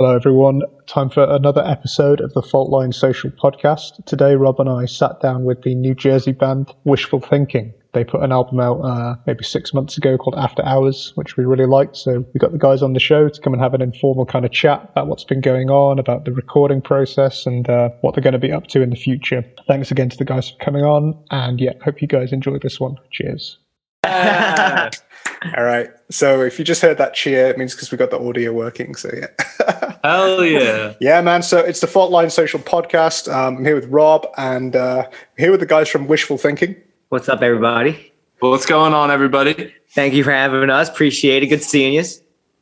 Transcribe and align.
Hello, 0.00 0.14
everyone. 0.14 0.62
Time 0.86 1.10
for 1.10 1.24
another 1.24 1.60
episode 1.66 2.20
of 2.20 2.32
the 2.32 2.40
Faultline 2.40 2.94
Social 2.94 3.32
Podcast. 3.32 4.04
Today, 4.04 4.36
Rob 4.36 4.60
and 4.60 4.70
I 4.70 4.84
sat 4.84 5.20
down 5.20 5.42
with 5.42 5.62
the 5.62 5.74
New 5.74 5.92
Jersey 5.92 6.30
band 6.30 6.72
Wishful 6.84 7.18
Thinking. 7.18 7.74
They 7.94 8.04
put 8.04 8.22
an 8.22 8.30
album 8.30 8.60
out 8.60 8.78
uh, 8.78 9.16
maybe 9.26 9.42
six 9.42 9.74
months 9.74 9.98
ago 9.98 10.16
called 10.16 10.36
After 10.36 10.64
Hours, 10.64 11.10
which 11.16 11.36
we 11.36 11.44
really 11.44 11.66
liked. 11.66 11.96
So 11.96 12.24
we 12.32 12.38
got 12.38 12.52
the 12.52 12.58
guys 12.58 12.80
on 12.80 12.92
the 12.92 13.00
show 13.00 13.28
to 13.28 13.40
come 13.40 13.52
and 13.52 13.60
have 13.60 13.74
an 13.74 13.82
informal 13.82 14.24
kind 14.24 14.44
of 14.44 14.52
chat 14.52 14.88
about 14.92 15.08
what's 15.08 15.24
been 15.24 15.40
going 15.40 15.68
on, 15.68 15.98
about 15.98 16.24
the 16.24 16.32
recording 16.32 16.80
process, 16.80 17.44
and 17.44 17.68
uh, 17.68 17.88
what 18.02 18.14
they're 18.14 18.22
going 18.22 18.34
to 18.34 18.38
be 18.38 18.52
up 18.52 18.68
to 18.68 18.82
in 18.82 18.90
the 18.90 18.96
future. 18.96 19.44
Thanks 19.66 19.90
again 19.90 20.10
to 20.10 20.16
the 20.16 20.24
guys 20.24 20.50
for 20.50 20.64
coming 20.64 20.84
on, 20.84 21.20
and 21.32 21.60
yeah, 21.60 21.72
hope 21.84 22.00
you 22.00 22.06
guys 22.06 22.32
enjoy 22.32 22.60
this 22.60 22.78
one. 22.78 22.98
Cheers. 23.10 23.58
All 25.56 25.64
right. 25.64 25.90
So 26.10 26.42
if 26.42 26.58
you 26.58 26.64
just 26.64 26.82
heard 26.82 26.98
that 26.98 27.14
cheer, 27.14 27.48
it 27.48 27.58
means 27.58 27.74
because 27.74 27.90
we 27.90 27.98
got 27.98 28.10
the 28.10 28.18
audio 28.18 28.52
working. 28.52 28.94
So 28.94 29.10
yeah. 29.14 29.96
Hell 30.04 30.44
yeah. 30.44 30.94
yeah, 31.00 31.20
man. 31.20 31.42
So 31.42 31.58
it's 31.58 31.80
the 31.80 31.86
Fault 31.86 32.10
Line 32.10 32.30
Social 32.30 32.60
Podcast. 32.60 33.32
Um, 33.32 33.58
I'm 33.58 33.64
here 33.64 33.74
with 33.74 33.86
Rob 33.86 34.26
and 34.36 34.74
uh, 34.74 35.04
I'm 35.06 35.12
here 35.36 35.50
with 35.50 35.60
the 35.60 35.66
guys 35.66 35.88
from 35.88 36.06
Wishful 36.06 36.38
Thinking. 36.38 36.76
What's 37.10 37.28
up, 37.28 37.42
everybody? 37.42 38.12
Well, 38.40 38.50
what's 38.50 38.66
going 38.66 38.94
on, 38.94 39.10
everybody? 39.10 39.74
Thank 39.90 40.14
you 40.14 40.24
for 40.24 40.30
having 40.32 40.70
us. 40.70 40.88
Appreciate 40.88 41.42
it. 41.42 41.46
Good 41.46 41.62
seeing 41.62 41.94
you. 41.94 42.04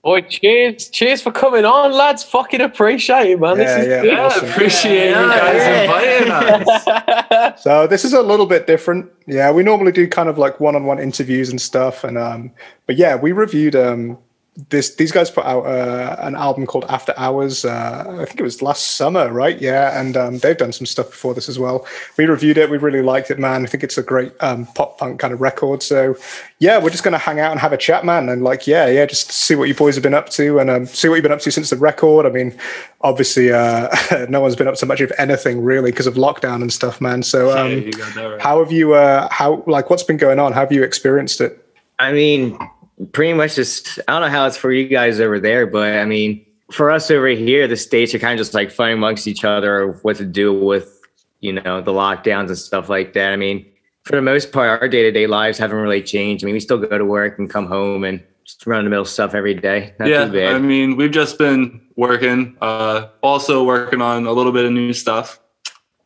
Boy, 0.06 0.20
cheers. 0.20 0.88
Cheers 0.91 1.20
for 1.20 1.33
coming 1.33 1.65
on, 1.65 1.91
lads. 1.91 2.23
Fucking 2.23 2.60
appreciate 2.60 3.33
it, 3.33 3.41
man. 3.41 3.56
Yeah, 3.59 3.64
this 3.64 3.83
is 3.83 3.88
yeah, 3.88 4.02
good. 4.02 4.12
Yeah, 4.12 4.24
Awesome. 4.27 4.48
appreciate 4.51 5.09
you 5.09 5.14
guys 5.14 5.56
Yeah. 5.56 5.83
inviting 5.83 6.69
us. 6.69 7.60
So 7.64 7.88
this 7.88 8.05
is 8.05 8.12
a 8.12 8.23
little 8.23 8.47
bit 8.47 8.69
different. 8.69 9.11
Yeah, 9.27 9.50
we 9.50 9.64
normally 9.64 9.91
do 9.91 10.06
kind 10.06 10.28
of 10.28 10.38
like 10.38 10.61
one-on-one 10.61 11.00
interviews 11.00 11.50
and 11.50 11.61
stuff. 11.61 12.05
And 12.05 12.16
um, 12.19 12.52
but 12.87 12.95
yeah, 12.97 13.16
we 13.16 13.33
reviewed 13.33 13.74
um, 13.74 14.16
this. 14.56 14.95
These 14.96 15.12
guys 15.12 15.30
put 15.30 15.45
out 15.45 15.66
uh, 15.66 16.16
an 16.20 16.34
album 16.34 16.66
called 16.66 16.84
After 16.88 17.12
Hours. 17.16 17.64
Uh, 17.64 18.19
I 18.20 18.24
think 18.24 18.41
it 18.41 18.42
was 18.42 18.62
last 18.62 18.92
summer, 18.92 19.33
right? 19.33 19.60
Yeah, 19.60 20.01
and 20.01 20.16
um, 20.16 20.38
they've 20.38 20.56
done 20.56 20.73
some 20.73 20.87
stuff 20.87 21.10
before 21.10 21.34
this 21.34 21.48
as 21.48 21.58
well. 21.58 21.86
We 22.17 22.27
reviewed 22.27 22.58
it. 22.58 22.70
We 22.70 22.78
really 22.78 23.03
liked 23.03 23.31
it, 23.31 23.39
man. 23.39 23.64
I 23.64 23.66
think 23.66 23.84
it's 23.84 23.98
a 23.98 24.03
great 24.03 24.33
um, 24.41 24.66
pop 24.66 24.98
punk 24.98 25.20
kind 25.20 25.33
of 25.33 25.41
record. 25.41 25.83
So 25.83 26.16
yeah, 26.58 26.78
we're 26.83 26.91
just 26.91 27.05
gonna 27.05 27.19
hang 27.19 27.39
out 27.39 27.50
and 27.50 27.61
have 27.61 27.72
a 27.72 27.77
chat, 27.77 28.05
man. 28.05 28.28
And 28.28 28.42
like, 28.42 28.66
yeah, 28.66 28.86
yeah, 28.89 29.06
just 29.06 29.31
see 29.31 29.55
what 29.55 29.69
you 29.69 29.75
boys 29.75 29.94
have 29.94 30.03
been 30.03 30.14
up 30.14 30.31
to 30.31 30.59
and 30.59 30.70
um, 30.70 30.86
see 30.86 31.09
what 31.09 31.16
you've 31.16 31.22
been 31.22 31.33
up 31.33 31.41
to 31.41 31.50
since 31.50 31.70
the 31.70 31.77
record. 31.77 32.27
I 32.27 32.31
mean, 32.31 32.56
obviously, 33.03 33.53
uh, 33.53 33.94
no 34.28 34.41
one's 34.41 34.56
been 34.56 34.69
up 34.69 34.77
to 34.77 34.86
much 34.86 35.00
of 35.00 35.12
anything 35.19 35.62
really 35.62 35.91
because 35.91 36.06
of 36.06 36.14
lockdown 36.14 36.62
and 36.62 36.72
stuff, 36.72 37.00
man. 37.00 37.22
So 37.22 37.48
Yeah, 37.48 37.61
um, 37.62 37.70
you 37.72 37.92
that 37.92 38.16
right. 38.16 38.41
how 38.41 38.61
have 38.61 38.72
you? 38.72 38.94
Uh, 38.94 39.28
how 39.31 39.62
like 39.66 39.91
what's 39.91 40.03
been 40.03 40.16
going 40.16 40.38
on? 40.38 40.53
How 40.53 40.61
have 40.61 40.72
you 40.72 40.83
experienced 40.83 41.41
it? 41.41 41.62
I 41.98 42.12
mean, 42.12 42.59
pretty 43.12 43.33
much 43.33 43.56
just, 43.56 43.98
I 44.08 44.12
don't 44.12 44.22
know 44.22 44.28
how 44.36 44.47
it's 44.47 44.56
for 44.56 44.72
you 44.72 44.89
guys 44.89 45.20
over 45.20 45.39
there, 45.39 45.66
but 45.66 45.98
I 45.98 46.05
mean, 46.05 46.44
for 46.70 46.91
us 46.91 47.11
over 47.11 47.28
here, 47.28 47.69
the 47.69 47.77
states 47.77 48.14
are 48.14 48.19
kind 48.19 48.33
of 48.33 48.38
just 48.38 48.55
like 48.55 48.70
fighting 48.70 48.98
amongst 48.98 49.27
each 49.27 49.44
other 49.44 49.98
what 50.03 50.16
to 50.16 50.25
do 50.25 50.53
with, 50.53 51.00
you 51.41 51.53
know, 51.53 51.80
the 51.80 51.92
lockdowns 51.92 52.48
and 52.48 52.58
stuff 52.58 52.88
like 52.88 53.12
that. 53.12 53.33
I 53.33 53.36
mean, 53.36 53.66
for 54.05 54.16
the 54.16 54.22
most 54.22 54.53
part, 54.53 54.80
our 54.80 54.88
day 54.88 55.03
to 55.03 55.12
day 55.12 55.27
lives 55.27 55.58
haven't 55.58 55.77
really 55.78 56.03
changed. 56.03 56.44
I 56.44 56.47
mean, 56.47 56.55
we 56.55 56.61
still 56.61 56.78
go 56.78 56.97
to 56.97 57.05
work 57.05 57.38
and 57.38 57.50
come 57.50 57.66
home 57.66 58.05
and 58.05 58.22
just 58.44 58.66
run 58.66 58.84
the 58.84 58.91
mill 58.91 59.05
stuff 59.05 59.34
every 59.34 59.55
day. 59.55 59.94
Not 59.98 60.08
yeah, 60.08 60.25
too 60.25 60.33
bad. 60.33 60.55
I 60.55 60.58
mean, 60.58 60.97
we've 60.97 61.10
just 61.10 61.38
been 61.38 61.81
working, 61.97 62.56
uh, 62.60 63.08
also 63.22 63.64
working 63.64 64.00
on 64.00 64.27
a 64.27 64.33
little 64.33 64.53
bit 64.53 64.64
of 64.64 64.72
new 64.72 64.92
stuff. 64.92 65.41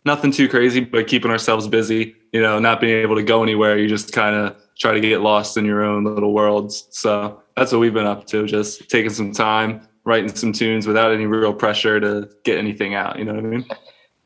Nothing 0.06 0.32
too 0.32 0.48
crazy, 0.48 0.80
but 0.80 1.06
keeping 1.06 1.30
ourselves 1.30 1.68
busy. 1.68 2.16
You 2.32 2.40
know, 2.40 2.58
not 2.58 2.80
being 2.80 2.98
able 3.02 3.16
to 3.16 3.22
go 3.22 3.42
anywhere. 3.42 3.76
You 3.78 3.88
just 3.88 4.12
kind 4.12 4.34
of 4.34 4.56
try 4.80 4.92
to 4.92 5.00
get 5.00 5.20
lost 5.20 5.56
in 5.56 5.64
your 5.64 5.82
own 5.82 6.04
little 6.04 6.32
worlds. 6.32 6.86
So 6.90 7.40
that's 7.56 7.70
what 7.70 7.78
we've 7.80 7.94
been 7.94 8.06
up 8.06 8.26
to. 8.28 8.46
Just 8.46 8.88
taking 8.88 9.10
some 9.10 9.30
time, 9.32 9.86
writing 10.04 10.34
some 10.34 10.52
tunes 10.52 10.86
without 10.86 11.12
any 11.12 11.26
real 11.26 11.52
pressure 11.52 12.00
to 12.00 12.28
get 12.44 12.58
anything 12.58 12.94
out. 12.94 13.18
You 13.18 13.24
know 13.26 13.34
what 13.34 13.44
I 13.44 13.48
mean? 13.48 13.64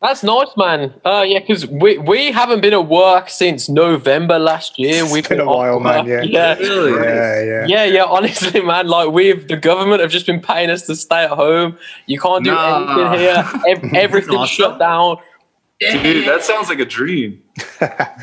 That's 0.02 0.22
nice, 0.22 0.48
man. 0.58 0.92
Uh, 1.06 1.24
yeah, 1.26 1.38
because 1.38 1.66
we, 1.66 1.96
we 1.96 2.30
haven't 2.30 2.60
been 2.60 2.74
at 2.74 2.88
work 2.88 3.30
since 3.30 3.70
November 3.70 4.38
last 4.38 4.78
year. 4.78 5.02
It's 5.02 5.10
We've 5.12 5.26
been 5.26 5.40
a 5.40 5.46
while, 5.46 5.80
man, 5.80 6.06
yeah. 6.06 6.20
yeah. 6.20 6.54
Really? 6.56 6.92
Yeah, 7.02 7.42
yeah. 7.42 7.66
Yeah, 7.66 7.84
yeah, 7.84 8.04
honestly, 8.04 8.60
man. 8.62 8.86
Like 8.86 9.12
we've 9.12 9.48
the 9.48 9.56
government 9.56 10.02
have 10.02 10.10
just 10.10 10.26
been 10.26 10.42
paying 10.42 10.68
us 10.68 10.82
to 10.88 10.94
stay 10.96 11.24
at 11.24 11.30
home. 11.30 11.78
You 12.06 12.20
can't 12.20 12.44
do 12.44 12.50
Nah. 12.50 13.06
anything 13.06 13.18
here. 13.18 13.50
Ev- 13.66 13.94
everything's 13.94 14.36
Awesome. 14.36 14.46
shut 14.54 14.78
down. 14.78 15.16
Dude, 15.80 16.26
that 16.28 16.44
sounds 16.44 16.68
like 16.68 16.78
a 16.78 16.84
dream. 16.84 17.42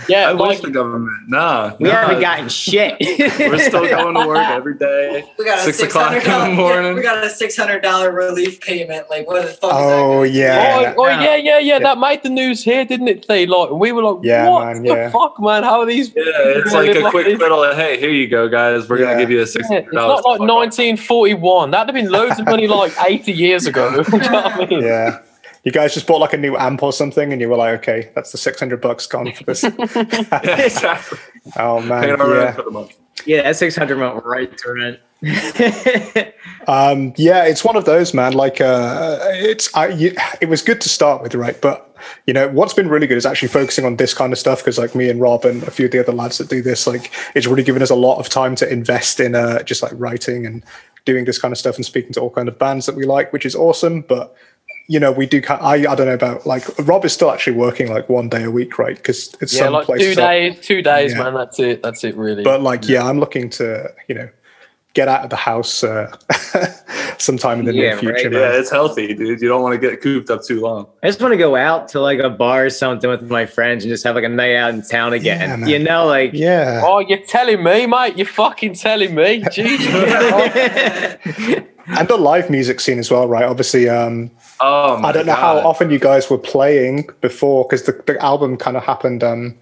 Yeah, 0.10 0.30
I 0.30 0.32
like, 0.32 0.50
wish 0.50 0.60
the 0.62 0.72
government. 0.72 1.30
Nah, 1.30 1.76
we 1.80 1.88
nah. 1.88 1.96
haven't 1.96 2.22
gotten 2.22 2.50
shit. 2.50 2.98
We're 3.40 3.60
still 3.60 3.88
going 3.88 4.16
to 4.16 4.28
work 4.28 4.38
every 4.50 4.74
day. 4.74 5.24
We 5.38 5.46
got 5.46 5.60
a 5.60 5.62
Six 5.62 5.78
six 5.78 5.94
o'clock 5.94 6.14
in 6.14 6.24
the 6.24 6.56
morning. 6.56 6.96
We 6.96 7.04
got 7.04 7.24
a 7.24 7.30
six 7.30 7.56
hundred 7.56 7.82
dollar 7.82 8.12
relief 8.12 8.60
payment. 8.62 9.10
Like 9.10 9.28
what 9.28 9.44
the 9.44 9.50
fuck? 9.50 9.72
Oh 9.74 10.24
is 10.24 10.34
that 10.34 10.58
oh, 10.58 10.74
yeah. 10.74 10.94
Oh, 10.98 11.04
oh 11.04 11.08
yeah, 11.08 11.36
yeah, 11.36 11.60
yeah. 11.60 11.80
That 11.80 12.00
made 12.00 12.24
the 12.24 12.30
news 12.30 12.64
here, 12.64 12.84
didn't 12.84 13.08
it? 13.08 13.28
They 13.28 13.46
like 13.46 13.70
we 13.70 13.92
were 13.92 14.02
like, 14.02 14.24
Yeah, 14.24 14.50
what 14.50 14.66
man, 14.66 14.84
the 14.84 14.90
yeah. 14.90 15.10
fuck, 15.12 15.40
man? 15.40 15.64
How 15.64 15.82
are 15.82 15.86
these? 15.86 16.10
Yeah, 16.10 16.24
it's 16.26 16.74
like 16.74 16.96
a 16.96 17.10
quick 17.12 17.28
this? 17.28 17.40
little. 17.40 17.64
Hey, 17.76 18.00
here 18.00 18.10
you 18.10 18.28
go, 18.28 18.50
guys. 18.50 18.90
We're 18.90 19.00
Yeah. 19.00 19.06
gonna 19.06 19.20
give 19.20 19.30
you 19.30 19.42
a 19.42 19.48
six. 19.48 19.68
Yeah, 19.70 19.78
it's 19.78 19.94
not 19.94 20.26
like 20.26 20.40
1941. 20.40 21.72
That'd 21.72 21.96
have 21.96 22.04
been 22.04 22.12
loads 22.12 22.40
of 22.40 22.46
money 22.46 22.68
like 22.68 22.94
80 23.00 23.32
years 23.32 23.68
ago. 23.68 23.90
You 24.12 24.20
know 24.20 24.32
what 24.32 24.46
I 24.46 24.66
mean? 24.66 24.82
Yeah. 24.82 25.20
You 25.64 25.72
guys 25.72 25.94
just 25.94 26.08
bought 26.08 26.20
like 26.20 26.34
a 26.34 26.38
new 26.38 26.58
amp 26.58 26.82
or 26.82 26.92
something, 26.92 27.32
and 27.32 27.40
you 27.40 27.50
were 27.50 27.58
like, 27.58 27.80
"Okay, 27.80 28.12
that's 28.16 28.32
the 28.32 28.38
six 28.38 28.60
hundred 28.60 28.82
bucks 28.82 29.06
gone 29.06 29.32
for 29.32 29.44
this." 29.44 29.64
Yeah, 29.64 29.70
exactly. 30.44 31.20
oh 31.58 31.82
man, 31.82 32.10
yeah. 32.10 32.52
for 32.54 32.64
the 32.64 32.90
yeah, 33.26 33.44
that 33.44 33.56
600 33.56 33.98
went 33.98 34.26
right 34.26 34.58
to 34.58 34.74
rent. 34.74 35.00
Um, 36.68 37.14
yeah, 37.18 37.46
it's 37.46 37.64
one 37.64 37.76
of 37.76 37.86
those, 37.86 38.14
man. 38.14 38.34
Like, 38.34 38.62
uh, 38.62 39.18
it's 39.32 39.76
I, 39.76 39.88
you, 39.88 40.16
it 40.42 40.48
was 40.48 40.62
good 40.62 40.80
to 40.82 40.90
start 40.90 41.24
with, 41.24 41.34
right? 41.34 41.60
But 41.60 41.98
you 42.28 42.36
know, 42.36 42.50
what's 42.50 42.74
been 42.74 42.88
really 42.88 43.08
good 43.08 43.18
is 43.18 43.26
actually 43.26 43.48
focusing 43.48 43.84
on 43.84 43.96
this 43.96 44.14
kind 44.14 44.32
of 44.32 44.38
stuff 44.38 44.60
because, 44.60 44.78
like, 44.78 44.94
me 44.94 45.10
and 45.10 45.20
Rob 45.20 45.44
and 45.44 45.64
a 45.64 45.72
few 45.72 45.86
of 45.86 45.92
the 45.92 46.00
other 46.00 46.14
lads 46.14 46.38
that 46.38 46.50
do 46.50 46.62
this, 46.62 46.86
like, 46.86 47.12
it's 47.34 47.48
really 47.48 47.64
given 47.64 47.82
us 47.82 47.90
a 47.90 47.96
lot 47.96 48.20
of 48.20 48.30
time 48.30 48.56
to 48.58 48.72
invest 48.72 49.20
in 49.20 49.34
uh, 49.34 49.64
just 49.64 49.82
like 49.82 49.92
writing 49.96 50.46
and 50.46 50.64
doing 51.06 51.26
this 51.26 51.40
kind 51.40 51.52
of 51.52 51.58
stuff 51.58 51.78
and 51.78 51.86
speaking 51.86 52.14
to 52.14 52.20
all 52.22 52.30
kind 52.30 52.48
of 52.48 52.60
bands 52.60 52.86
that 52.86 52.96
we 52.96 53.06
like, 53.06 53.34
which 53.34 53.46
is 53.46 53.56
awesome. 53.56 54.02
But 54.02 54.36
you 54.92 55.00
know, 55.00 55.10
we 55.14 55.26
do. 55.26 55.42
I 55.50 55.76
I 55.88 55.96
don't 55.96 56.06
know 56.08 56.14
about 56.14 56.46
like 56.46 56.64
Rob 56.80 57.06
is 57.06 57.14
still 57.14 57.32
actually 57.32 57.56
working 57.56 57.90
like 57.90 58.10
one 58.10 58.28
day 58.28 58.44
a 58.44 58.52
week, 58.52 58.78
right? 58.78 58.98
Because 58.98 59.34
it's 59.40 59.54
Yeah, 59.54 59.60
some 59.60 59.74
like 59.74 59.88
two 59.88 60.16
days, 60.16 60.60
two 60.60 60.82
days, 60.82 61.14
Yeah. 61.14 61.24
man. 61.24 61.34
That's 61.34 61.60
it. 61.60 61.82
That's 61.82 62.04
it, 62.04 62.14
really. 62.18 62.44
but 62.44 62.62
like, 62.62 62.90
yeah, 62.90 63.08
I'm 63.08 63.18
looking 63.18 63.50
to 63.52 63.90
you 64.10 64.16
know 64.16 64.30
get 64.94 65.08
out 65.08 65.24
of 65.24 65.30
the 65.30 65.36
house 65.38 65.84
uh, 65.86 66.14
sometime 67.18 67.60
in 67.60 67.66
the 67.66 67.74
Yeah, 67.74 67.82
near 67.92 67.98
future. 67.98 68.14
right. 68.30 68.32
Yeah, 68.34 68.60
it's 68.60 68.70
healthy, 68.70 69.14
dude. 69.14 69.42
You 69.42 69.48
don't 69.48 69.62
want 69.62 69.80
to 69.80 69.90
get 69.90 70.02
cooped 70.02 70.30
up 70.30 70.44
too 70.44 70.60
long. 70.60 70.88
I 71.02 71.08
just 71.08 71.22
want 71.22 71.32
to 71.34 71.38
go 71.38 71.56
out 71.56 71.88
to 71.90 72.02
like 72.02 72.20
a 72.20 72.30
bar 72.30 72.66
or 72.66 72.70
something 72.70 73.10
with 73.10 73.30
my 73.30 73.46
friends 73.46 73.84
and 73.84 73.92
just 73.92 74.04
have 74.04 74.16
like 74.16 74.24
a 74.26 74.30
night 74.30 74.56
out 74.56 74.74
in 74.74 74.82
town 74.82 75.14
again. 75.14 75.62
man. 75.62 75.70
you 75.70 75.80
know, 75.80 76.06
like 76.06 76.32
Yeah. 76.34 76.82
oh, 76.84 77.00
you're 77.00 77.20
telling 77.20 77.64
me, 77.64 77.86
mate? 77.86 78.18
You're 78.18 78.26
fucking 78.28 78.74
telling 78.76 79.16
me? 79.16 79.44
Jesus. 79.52 79.88
and 81.88 82.08
the 82.08 82.18
live 82.18 82.50
music 82.50 82.80
scene 82.80 83.00
as 83.00 83.10
well, 83.12 83.28
right? 83.28 83.46
Obviously, 83.46 83.90
um, 83.90 84.32
Oh, 84.60 84.98
my 84.98 85.10
I 85.10 85.12
don't 85.12 85.26
know 85.26 85.34
how 85.34 85.58
often 85.58 85.90
you 85.90 85.98
guys 86.00 86.30
were 86.30 86.38
playing 86.38 87.10
before 87.22 87.66
because 87.66 87.84
the, 87.84 87.94
the 88.06 88.22
album 88.24 88.58
kind 88.58 88.78
of 88.78 88.84
happened 88.84 89.24
um, 89.24 89.58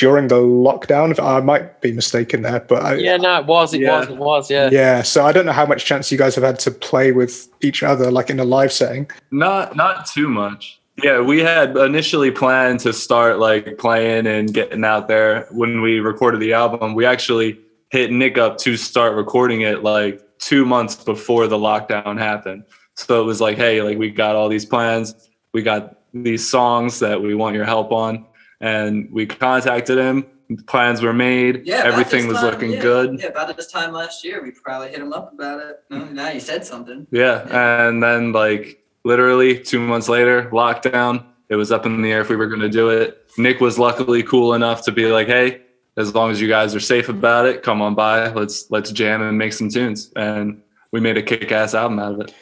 during 0.00 0.28
the 0.28 0.36
lockdown. 0.36 1.22
I 1.22 1.40
might 1.40 1.82
be 1.82 1.92
mistaken 1.92 2.40
there, 2.40 2.60
but 2.60 2.82
I, 2.82 2.94
yeah, 2.94 3.18
no, 3.18 3.38
it 3.40 3.44
was, 3.44 3.74
it 3.74 3.82
Yeah. 3.82 3.98
was, 4.00 4.08
it 4.08 4.16
was, 4.16 4.50
yeah. 4.50 4.70
yeah. 4.72 5.02
So 5.02 5.26
I 5.26 5.32
don't 5.32 5.44
know 5.44 5.52
how 5.52 5.66
much 5.66 5.84
chance 5.84 6.10
you 6.10 6.16
guys 6.16 6.34
have 6.36 6.44
had 6.44 6.58
to 6.60 6.70
play 6.70 7.12
with 7.12 7.48
each 7.60 7.82
other, 7.82 8.10
like 8.10 8.30
in 8.30 8.40
a 8.40 8.44
live 8.44 8.72
setting. 8.72 9.10
Not 9.30 9.76
not 9.76 10.06
too 10.06 10.28
much. 10.28 10.80
Yeah, 11.04 11.20
we 11.20 11.40
had 11.40 11.76
initially 11.76 12.30
planned 12.30 12.80
to 12.80 12.94
start 12.94 13.38
like 13.38 13.76
playing 13.76 14.26
and 14.26 14.52
getting 14.54 14.84
out 14.84 15.06
there 15.06 15.46
when 15.50 15.82
we 15.82 16.00
recorded 16.00 16.40
the 16.40 16.54
album. 16.54 16.94
We 16.94 17.04
actually 17.04 17.58
hit 17.90 18.10
Nik 18.10 18.38
up 18.38 18.56
to 18.58 18.78
start 18.78 19.14
recording 19.14 19.60
it 19.60 19.82
like 19.82 20.22
two 20.38 20.64
months 20.64 20.94
before 20.96 21.46
the 21.46 21.58
lockdown 21.58 22.18
happened. 22.18 22.64
So 22.96 23.20
it 23.20 23.24
was 23.24 23.40
like, 23.40 23.58
hey, 23.58 23.82
like 23.82 23.98
we 23.98 24.10
got 24.10 24.34
all 24.34 24.48
these 24.48 24.64
plans, 24.64 25.14
we 25.52 25.62
got 25.62 25.98
these 26.14 26.48
songs 26.48 27.00
that 27.00 27.20
we 27.20 27.34
want 27.34 27.54
your 27.54 27.64
help 27.66 27.92
on, 27.92 28.26
and 28.60 29.08
we 29.10 29.26
contacted 29.26 29.98
him. 29.98 30.26
Plans 30.66 31.00
were 31.00 31.12
made. 31.12 31.62
Yeah, 31.64 31.82
everything 31.84 32.26
was 32.26 32.38
time- 32.38 32.50
looking 32.50 32.72
yeah, 32.72 32.82
good. 32.82 33.20
Yeah, 33.20 33.26
about 33.26 33.56
this 33.56 33.70
time 33.70 33.92
last 33.92 34.24
year, 34.24 34.42
we 34.42 34.50
probably 34.50 34.88
hit 34.88 34.98
him 34.98 35.12
up 35.12 35.32
about 35.32 35.60
it. 35.60 35.84
No, 35.90 36.04
now 36.06 36.30
you 36.30 36.40
said 36.40 36.64
something. 36.64 37.06
Yeah. 37.12 37.46
And 37.86 38.02
then 38.02 38.32
like 38.32 38.82
literally 39.04 39.60
two 39.60 39.80
months 39.80 40.08
later, 40.08 40.48
lockdown. 40.50 41.24
It 41.48 41.56
was 41.56 41.72
up 41.72 41.86
in 41.86 42.00
the 42.02 42.12
air 42.12 42.20
if 42.20 42.28
we 42.28 42.36
were 42.36 42.46
going 42.46 42.60
to 42.60 42.68
do 42.68 42.90
it. 42.90 43.28
Nik 43.36 43.60
was 43.60 43.78
luckily 43.78 44.22
cool 44.22 44.54
enough 44.54 44.84
to 44.84 44.92
be 44.92 45.06
like, 45.06 45.26
"Hey, 45.26 45.62
as 45.96 46.14
long 46.14 46.30
as 46.30 46.40
you 46.40 46.48
guys 46.48 46.74
are 46.76 46.80
safe 46.80 47.08
about 47.08 47.46
it, 47.46 47.62
come 47.62 47.82
on 47.82 47.94
by. 47.94 48.28
Let's 48.30 48.70
let's 48.70 48.90
jam 48.92 49.22
and 49.22 49.36
make 49.36 49.52
some 49.52 49.68
tunes." 49.68 50.12
And 50.14 50.62
we 50.92 51.00
made 51.00 51.16
a 51.16 51.22
kick-ass 51.22 51.74
album 51.74 51.98
out 52.00 52.12
of 52.14 52.20
it. 52.20 52.34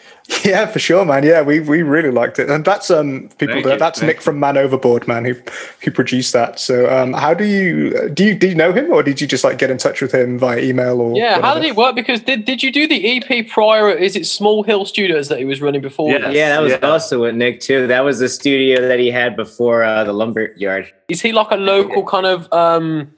Yeah, 0.44 0.66
for 0.66 0.78
sure, 0.78 1.06
man. 1.06 1.24
Yeah, 1.24 1.40
we 1.40 1.60
we 1.60 1.82
really 1.82 2.10
liked 2.10 2.38
it, 2.38 2.50
and 2.50 2.62
that's 2.62 2.90
um 2.90 3.30
people 3.38 3.54
Thank 3.54 3.64
that 3.64 3.72
you, 3.72 3.78
that's 3.78 3.98
thank 4.00 4.16
Nik 4.16 4.20
from 4.20 4.38
Man 4.38 4.58
Overboard, 4.58 5.08
man, 5.08 5.24
who 5.24 5.34
who 5.82 5.90
produced 5.90 6.34
that. 6.34 6.60
So, 6.60 6.86
um, 6.94 7.14
how 7.14 7.32
do 7.32 7.44
you 7.44 8.10
do 8.10 8.26
you 8.26 8.34
do 8.34 8.46
you 8.48 8.54
know 8.54 8.70
him, 8.70 8.92
or 8.92 9.02
did 9.02 9.22
you 9.22 9.26
just 9.26 9.42
like 9.42 9.56
get 9.56 9.70
in 9.70 9.78
touch 9.78 10.02
with 10.02 10.12
him 10.12 10.38
via 10.38 10.60
email 10.60 11.00
or? 11.00 11.16
Yeah, 11.16 11.40
how 11.40 11.54
did 11.54 11.64
it 11.64 11.76
work? 11.76 11.94
Because 11.94 12.20
did 12.20 12.44
did 12.44 12.62
you 12.62 12.70
do 12.70 12.86
the 12.86 13.16
EP 13.16 13.48
prior? 13.48 13.88
Is 13.90 14.16
it 14.16 14.26
Small 14.26 14.62
Hill 14.62 14.84
Studios 14.84 15.28
that 15.28 15.38
he 15.38 15.46
was 15.46 15.62
running 15.62 15.80
before? 15.80 16.10
Yeah. 16.12 16.28
Yeah, 16.30 16.50
that 16.50 16.60
was 16.60 16.72
Yeah. 16.72 16.86
also 16.90 17.22
with 17.22 17.34
Nik 17.34 17.60
too. 17.60 17.86
That 17.86 18.04
was 18.04 18.18
the 18.18 18.28
studio 18.28 18.86
that 18.86 18.98
he 18.98 19.10
had 19.10 19.34
before 19.34 19.82
uh, 19.82 20.04
the 20.04 20.12
lumber 20.12 20.52
yard. 20.58 20.92
Is 21.08 21.22
he 21.22 21.32
like 21.32 21.50
a 21.52 21.56
local 21.56 22.04
kind 22.04 22.26
of 22.26 22.52
um, 22.52 23.10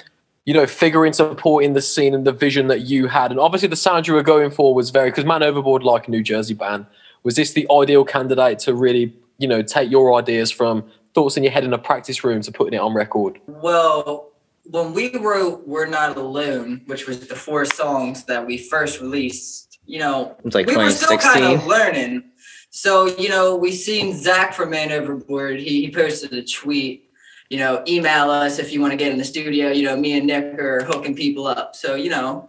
you 0.51 0.55
know, 0.55 0.67
figure 0.67 1.07
in 1.07 1.13
supporting 1.13 1.75
the 1.75 1.81
scene 1.81 2.13
and 2.13 2.27
the 2.27 2.33
vision 2.33 2.67
that 2.67 2.81
you 2.81 3.07
had? 3.07 3.31
And 3.31 3.39
obviously 3.39 3.69
the 3.69 3.77
sound 3.77 4.09
you 4.09 4.15
were 4.15 4.23
going 4.25 4.51
for 4.51 4.75
was 4.75 4.91
very 4.91 5.09
because 5.09 5.25
Man 5.25 5.45
Overboard 5.45 5.85
like 5.85 6.09
a 6.09 6.11
New 6.11 6.25
Jersey 6.25 6.55
band. 6.55 6.87
Was 7.23 7.37
this 7.37 7.53
the 7.53 7.69
ideal 7.71 8.05
candidate 8.05 8.59
to 8.61 8.75
really, 8.75 9.15
you 9.39 9.47
know, 9.47 9.63
take 9.63 9.93
your 9.93 10.13
ideas 10.19 10.51
from 10.51 10.91
thoughts 11.15 11.37
in 11.37 11.45
your 11.45 11.53
head 11.53 11.63
in 11.63 11.73
a 11.73 11.79
practice 11.79 12.25
room 12.25 12.43
to 12.43 12.51
putting 12.51 12.75
it 12.75 12.79
on 12.79 12.95
record? 12.95 13.41
Well, 13.47 14.33
when 14.65 14.93
we 14.93 15.17
wrote 15.19 15.69
"We're 15.69 15.87
Not 15.87 16.17
Alone," 16.17 16.83
which 16.87 17.07
was 17.07 17.29
the 17.29 17.37
four 17.37 17.65
songs 17.65 18.25
that 18.25 18.45
we 18.45 18.59
first 18.59 19.01
released, 19.01 19.79
you 19.87 20.01
know, 20.01 20.35
It 20.37 20.45
was 20.47 20.55
like 20.57 20.67
we 20.67 20.77
were 20.77 20.91
still 20.91 21.17
kind 21.17 21.45
of 21.45 21.65
learning. 21.69 22.25
So, 22.71 23.07
you 23.07 23.29
know, 23.29 23.55
we 23.55 23.71
seen 23.71 24.17
Zach 24.17 24.53
from 24.53 24.71
Man 24.71 24.91
Overboard. 24.91 25.61
He, 25.61 25.83
he 25.83 25.93
posted 25.93 26.33
a 26.33 26.43
tweet, 26.43 27.10
you 27.51 27.59
know, 27.59 27.83
email 27.87 28.31
us 28.31 28.59
if 28.59 28.73
you 28.73 28.81
want 28.81 28.93
to 28.93 28.97
get 28.97 29.13
in 29.13 29.19
the 29.19 29.25
studio. 29.25 29.71
You 29.71 29.85
know, 29.85 29.97
me 29.97 30.17
and 30.17 30.27
Nik 30.27 30.59
are 30.59 30.85
hooking 30.85 31.15
people 31.15 31.47
up. 31.47 31.77
So, 31.77 31.97
you 31.97 32.09
know, 32.09 32.49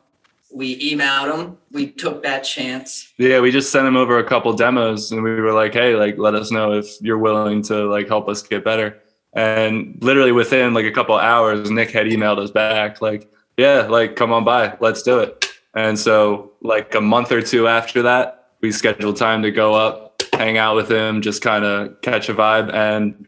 we 0.54 0.94
emailed 0.94 1.36
them. 1.36 1.58
We 1.72 1.88
took 1.88 2.24
that 2.24 2.42
chance. 2.42 3.12
Yeah, 3.18 3.40
we 3.40 3.52
just 3.52 3.72
sent 3.72 3.86
them 3.86 3.98
over 3.98 4.20
a 4.20 4.24
couple 4.24 4.54
demos 4.54 5.12
and 5.12 5.24
we 5.24 5.42
were 5.42 5.54
like, 5.54 5.74
hey, 5.74 5.96
like 5.96 6.18
let 6.18 6.36
us 6.36 6.52
know 6.52 6.74
if 6.74 7.02
you're 7.02 7.18
willing 7.18 7.64
to 7.64 7.90
like 7.90 8.08
help 8.08 8.30
us 8.30 8.44
get 8.44 8.64
better. 8.64 9.02
And 9.34 9.98
literally 10.02 10.34
within 10.34 10.74
like 10.74 10.86
a 10.86 10.92
couple 10.92 11.16
hours, 11.16 11.72
Nik 11.72 11.90
had 11.92 12.06
emailed 12.06 12.38
us 12.38 12.52
back, 12.52 13.02
like, 13.02 13.32
yeah, 13.58 13.88
like 13.88 14.16
come 14.16 14.32
on 14.32 14.44
by, 14.44 14.78
let's 14.82 15.02
do 15.02 15.20
it. 15.20 15.46
And 15.74 15.98
so 15.98 16.52
like 16.62 16.94
a 16.94 17.02
month 17.02 17.32
or 17.32 17.42
two 17.42 17.68
after 17.68 18.02
that, 18.04 18.50
we 18.62 18.72
scheduled 18.72 19.18
time 19.18 19.42
to 19.42 19.52
go 19.52 19.74
up, 19.74 20.22
hang 20.34 20.58
out 20.58 20.76
with 20.76 20.92
him, 20.92 21.22
just 21.22 21.42
kind 21.42 21.66
of 21.66 22.00
catch 22.02 22.30
a 22.30 22.36
vibe. 22.36 22.72
And 22.74 23.26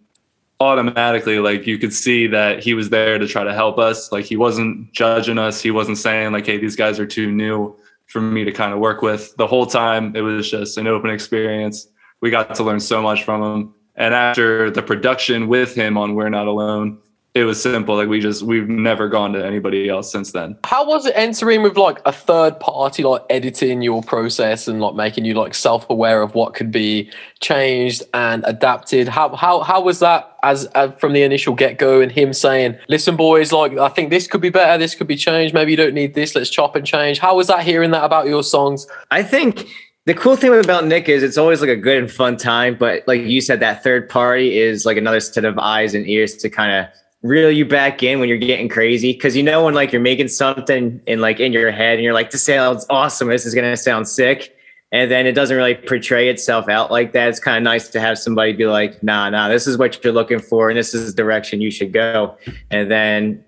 automatically 0.63 1.39
like 1.39 1.67
you 1.67 1.77
could 1.77 1.93
see 1.93 2.27
that 2.27 2.63
he 2.63 2.73
was 2.73 2.89
there 2.89 3.19
to 3.19 3.27
try 3.27 3.43
to 3.43 3.53
help 3.53 3.77
us. 3.77 4.11
Like 4.11 4.25
he 4.25 4.37
wasn't 4.37 4.91
judging 4.93 5.37
us. 5.37 5.61
He 5.61 5.71
wasn't 5.71 5.97
saying 5.97 6.31
like 6.31 6.45
hey 6.45 6.57
these 6.57 6.75
guys 6.75 6.99
are 6.99 7.05
too 7.05 7.31
new 7.31 7.75
for 8.07 8.21
me 8.21 8.43
to 8.43 8.51
kind 8.51 8.73
of 8.73 8.79
work 8.79 9.01
with. 9.01 9.35
The 9.37 9.47
whole 9.47 9.65
time 9.65 10.15
it 10.15 10.21
was 10.21 10.49
just 10.49 10.77
an 10.77 10.87
open 10.87 11.09
experience. 11.09 11.87
We 12.21 12.31
got 12.31 12.55
to 12.55 12.63
learn 12.63 12.79
so 12.79 13.01
much 13.01 13.23
from 13.23 13.43
him. 13.43 13.73
And 13.95 14.13
after 14.13 14.71
the 14.71 14.81
production 14.81 15.47
with 15.47 15.75
him 15.75 15.97
on 15.97 16.15
we're 16.15 16.29
not 16.29 16.47
alone 16.47 16.99
it 17.35 17.45
was 17.45 17.61
simple 17.61 17.95
like 17.95 18.07
we 18.07 18.19
just 18.19 18.43
we've 18.43 18.69
never 18.69 19.09
gone 19.09 19.33
to 19.33 19.43
anybody 19.43 19.89
else 19.89 20.11
since 20.11 20.31
then 20.31 20.55
How 20.65 20.85
was 20.85 21.05
it 21.05 21.13
entering 21.15 21.63
with 21.63 21.77
like 21.77 21.99
a 22.05 22.11
third 22.11 22.59
party, 22.59 23.03
like 23.03 23.23
editing 23.29 23.81
your 23.81 24.03
process 24.03 24.67
and 24.67 24.79
like 24.79 24.95
making 24.95 25.25
you 25.25 25.33
like 25.33 25.53
self 25.53 25.89
aware 25.89 26.21
of 26.21 26.35
what 26.35 26.53
could 26.53 26.71
be 26.71 27.11
changed 27.39 28.03
and 28.13 28.43
adapted? 28.45 29.07
How 29.07 29.35
how 29.35 29.61
how 29.61 29.81
was 29.81 29.99
that 29.99 30.37
as, 30.43 30.65
as 30.75 30.93
from 30.95 31.13
the 31.13 31.23
initial 31.23 31.55
get 31.55 31.77
go 31.77 32.01
and 32.01 32.11
him 32.11 32.33
saying, 32.33 32.77
"Listen, 32.87 33.15
boys, 33.15 33.51
like 33.51 33.77
I 33.77 33.89
think 33.89 34.09
this 34.09 34.27
could 34.27 34.41
be 34.41 34.49
better, 34.49 34.77
this 34.77 34.93
could 34.93 35.07
be 35.07 35.15
changed. 35.15 35.53
Maybe 35.53 35.71
you 35.71 35.77
don't 35.77 35.93
need 35.93 36.13
this. 36.13 36.35
Let's 36.35 36.49
chop 36.49 36.75
and 36.75 36.85
change." 36.85 37.19
How 37.19 37.35
was 37.35 37.47
that 37.47 37.63
hearing 37.63 37.91
that 37.91 38.03
about 38.03 38.27
your 38.27 38.43
songs? 38.43 38.85
I 39.09 39.23
think 39.23 39.67
the 40.05 40.13
cool 40.13 40.35
thing 40.35 40.53
about 40.53 40.85
Nik 40.85 41.07
is 41.07 41.23
it's 41.23 41.37
always 41.37 41.61
like 41.61 41.69
a 41.69 41.77
good 41.77 41.97
and 41.97 42.11
fun 42.11 42.37
time, 42.37 42.75
but 42.77 43.07
like 43.07 43.21
you 43.21 43.41
said, 43.41 43.59
that 43.61 43.83
third 43.83 44.09
party 44.09 44.59
is 44.59 44.85
like 44.85 44.97
another 44.97 45.19
set 45.19 45.45
of 45.45 45.57
eyes 45.57 45.95
and 45.95 46.07
ears 46.07 46.35
to 46.37 46.49
kind 46.49 46.73
of 46.73 47.02
reel 47.23 47.49
you 47.49 47.65
back 47.65 48.03
in 48.03 48.19
when 48.19 48.29
you're 48.29 48.37
getting 48.37 48.69
crazy. 48.69 49.13
Cause 49.13 49.35
you 49.35 49.43
know 49.43 49.65
when 49.65 49.73
like 49.73 49.91
you're 49.91 50.01
making 50.01 50.27
something 50.27 51.01
in 51.07 51.19
like 51.21 51.39
in 51.39 51.53
your 51.53 51.71
head 51.71 51.95
and 51.95 52.03
you're 52.03 52.13
like, 52.13 52.31
this 52.31 52.43
sounds 52.43 52.85
awesome, 52.89 53.29
this 53.29 53.45
is 53.45 53.55
gonna 53.55 53.75
sound 53.77 54.07
sick. 54.07 54.55
And 54.91 55.09
then 55.09 55.25
it 55.25 55.31
doesn't 55.31 55.57
really 55.57 55.73
portray 55.73 56.29
itself 56.29 56.69
out 56.69 56.91
like 56.91 57.13
that. 57.13 57.27
It's 57.29 57.39
kind 57.39 57.57
of 57.57 57.63
nice 57.63 57.87
to 57.89 57.99
have 57.99 58.19
somebody 58.19 58.53
be 58.53 58.67
like, 58.67 59.01
nah, 59.01 59.27
nah, 59.31 59.47
this 59.47 59.65
is 59.65 59.75
what 59.75 60.03
you're 60.03 60.13
looking 60.13 60.37
for, 60.37 60.69
and 60.69 60.77
this 60.77 60.93
is 60.93 61.15
the 61.15 61.17
direction 61.23 61.61
you 61.61 61.71
should 61.71 61.91
go. 61.91 62.37
And 62.69 62.91
then 62.91 63.43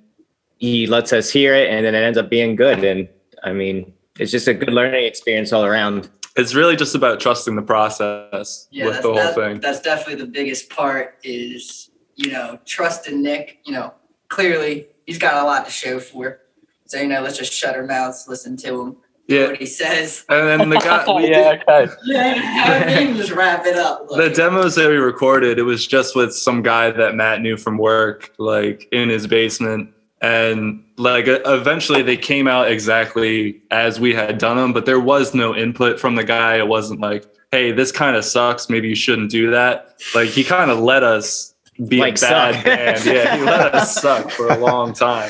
he 0.57 0.87
lets 0.87 1.13
us 1.13 1.29
hear 1.29 1.53
it, 1.53 1.69
and 1.69 1.85
then 1.85 1.93
it 1.93 1.99
ends 1.99 2.17
up 2.17 2.31
being 2.31 2.55
good. 2.55 2.83
And 2.83 3.07
I 3.43 3.51
mean, 3.53 3.93
it's 4.17 4.31
just 4.31 4.47
a 4.47 4.55
good 4.55 4.73
learning 4.73 5.03
experience 5.03 5.53
all 5.53 5.63
around. 5.65 6.09
it's 6.35 6.55
really 6.55 6.75
just 6.75 6.95
about 6.95 7.19
trusting 7.19 7.55
the 7.55 7.61
process 7.61 8.67
Yeah, 8.71 8.85
with 8.87 8.95
the 8.97 9.01
whole 9.03 9.13
that- 9.15 9.35
thing 9.35 9.59
that's 9.59 9.81
definitely 9.81 10.15
the 10.25 10.31
biggest 10.31 10.71
part 10.71 11.19
is, 11.23 11.84
you 12.15 12.31
know, 12.31 12.59
trusting 12.65 13.21
Nik. 13.21 13.59
You 13.65 13.73
know, 13.73 13.93
clearly 14.29 14.87
he's 15.05 15.17
got 15.17 15.41
a 15.41 15.45
lot 15.45 15.65
to 15.65 15.71
show 15.71 15.99
for. 15.99 16.41
So, 16.85 16.99
you 16.99 17.07
know, 17.07 17.21
let's 17.21 17.37
just 17.37 17.51
shut 17.51 17.75
our 17.75 17.85
mouths, 17.85 18.25
listen 18.27 18.55
to 18.57 18.81
him, 18.81 18.97
do 19.27 19.35
yeah 19.35 19.47
what 19.47 19.57
he 19.57 19.65
says. 19.65 20.23
and 20.29 20.47
then 20.47 20.69
the 20.69 20.77
guy 20.77 21.03
we 21.15 21.29
yeah, 21.29 21.59
okay. 21.67 21.91
Yeah, 22.05 22.99
you 22.99 23.07
can 23.07 23.17
just 23.17 23.31
wrap 23.31 23.65
it 23.65 23.75
up. 23.75 24.07
the 24.09 24.29
demos 24.29 24.75
that 24.75 24.89
we 24.89 24.97
recorded, 24.97 25.57
it 25.57 25.63
was 25.63 25.87
just 25.87 26.15
with 26.15 26.33
some 26.33 26.61
guy 26.61 26.91
that 26.91 27.15
Matt 27.15 27.41
knew 27.41 27.57
from 27.57 27.77
work, 27.77 28.33
like 28.37 28.87
in 28.91 29.09
his 29.09 29.25
basement. 29.25 29.91
And 30.21 30.83
like 30.97 31.25
eventually 31.27 32.01
they 32.01 32.17
came 32.17 32.47
out 32.47 32.71
exactly 32.71 33.61
as 33.71 33.99
we 33.99 34.13
had 34.13 34.37
done 34.37 34.57
them, 34.57 34.73
but 34.73 34.85
there 34.85 34.99
was 34.99 35.33
no 35.33 35.55
input 35.55 35.99
from 35.99 36.15
the 36.15 36.23
guy. 36.23 36.57
It 36.57 36.67
wasn't 36.67 36.99
like, 36.99 37.25
hey, 37.51 37.71
this 37.71 37.91
kind 37.91 38.15
of 38.15 38.25
sucks. 38.25 38.69
Maybe 38.69 38.89
you 38.89 38.95
shouldn't 38.95 39.29
do 39.29 39.51
that. 39.51 40.01
Like 40.13 40.29
he 40.29 40.43
kind 40.43 40.71
of 40.71 40.79
let 40.79 41.03
us 41.03 41.54
be 41.87 41.99
Like 41.99 42.17
a 42.17 42.21
bad 42.21 42.55
suck. 42.55 42.65
band. 42.65 43.05
Yeah, 43.05 43.35
he 43.37 43.43
let 43.43 43.75
us 43.75 43.95
suck 44.01 44.31
for 44.31 44.47
a 44.49 44.57
long 44.57 44.93
time. 44.93 45.29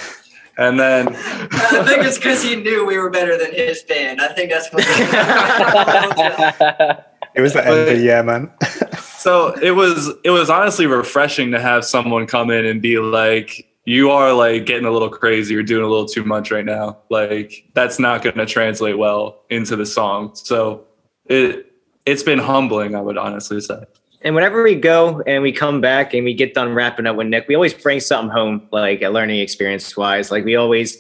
And 0.58 0.80
then 0.80 1.10
I 1.16 1.84
think 1.86 2.04
it's 2.06 2.18
because 2.18 2.42
he 2.44 2.56
knew 2.56 2.86
we 2.86 2.98
were 2.98 3.10
better 3.10 3.38
than 3.38 3.54
his 3.54 3.82
band. 3.84 4.22
I 4.22 4.30
think 4.34 4.52
that's 4.52 4.70
what. 4.72 4.86
It 7.36 7.42
was 7.42 7.52
the 7.52 7.64
But- 7.64 7.90
envy, 7.90 8.02
yeah, 8.04 8.22
man. 8.22 8.50
so 9.02 9.54
it 9.62 9.72
was 9.72 10.10
it 10.24 10.30
was 10.30 10.50
honestly 10.50 10.86
refreshing 10.88 11.52
to 11.52 11.60
have 11.60 11.84
someone 11.84 12.28
come 12.28 12.50
in 12.50 12.66
and 12.66 12.82
be 12.82 12.98
like 12.98 13.68
you 13.84 14.10
are 14.10 14.32
like 14.32 14.66
getting 14.66 14.86
a 14.86 14.92
little 14.92 15.10
crazy 15.10 15.54
you're 15.54 15.64
doing 15.64 15.84
a 15.84 15.88
little 15.88 16.06
too 16.08 16.24
much 16.24 16.50
right 16.52 16.64
now 16.66 16.98
like 17.10 17.66
that's 17.74 18.00
not 18.00 18.24
going 18.24 18.38
to 18.38 18.46
translate 18.46 18.98
well 18.98 19.42
into 19.50 19.76
the 19.76 19.86
song 19.86 20.32
so 20.34 20.86
it 21.26 21.72
it's 22.06 22.24
been 22.24 22.40
humbling 22.40 22.96
i 22.96 23.02
would 23.02 23.18
honestly 23.18 23.60
say 23.62 23.84
And 24.26 24.34
whenever 24.34 24.64
we 24.64 24.74
go 24.74 25.22
and 25.28 25.44
we 25.44 25.52
come 25.52 25.82
back 25.82 26.16
and 26.16 26.26
we 26.26 26.34
get 26.34 26.56
done 26.56 26.74
wrapping 26.74 27.06
up 27.06 27.16
with 27.16 27.28
Nik, 27.28 27.48
we 27.48 27.54
always 27.54 27.76
bring 27.76 28.00
something 28.00 28.32
home, 28.32 28.68
like 28.72 29.04
a 29.04 29.10
learning 29.10 29.40
experience 29.40 29.96
wise. 29.96 30.32
Like 30.32 30.44
we 30.44 30.56
always 30.56 30.98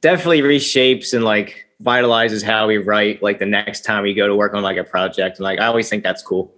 definitely 0.00 0.42
reshapes 0.42 1.12
and 1.12 1.24
like 1.24 1.66
vitalizes 1.82 2.40
how 2.40 2.68
we 2.68 2.78
write 2.78 3.20
like 3.20 3.40
the 3.40 3.46
next 3.46 3.84
time 3.84 4.04
we 4.04 4.14
go 4.14 4.28
to 4.28 4.36
work 4.36 4.54
on 4.54 4.62
like 4.62 4.76
a 4.76 4.84
project. 4.84 5.38
And 5.38 5.44
like 5.44 5.58
I 5.58 5.66
always 5.66 5.88
think 5.88 6.04
that's 6.04 6.22
cool. 6.22 6.54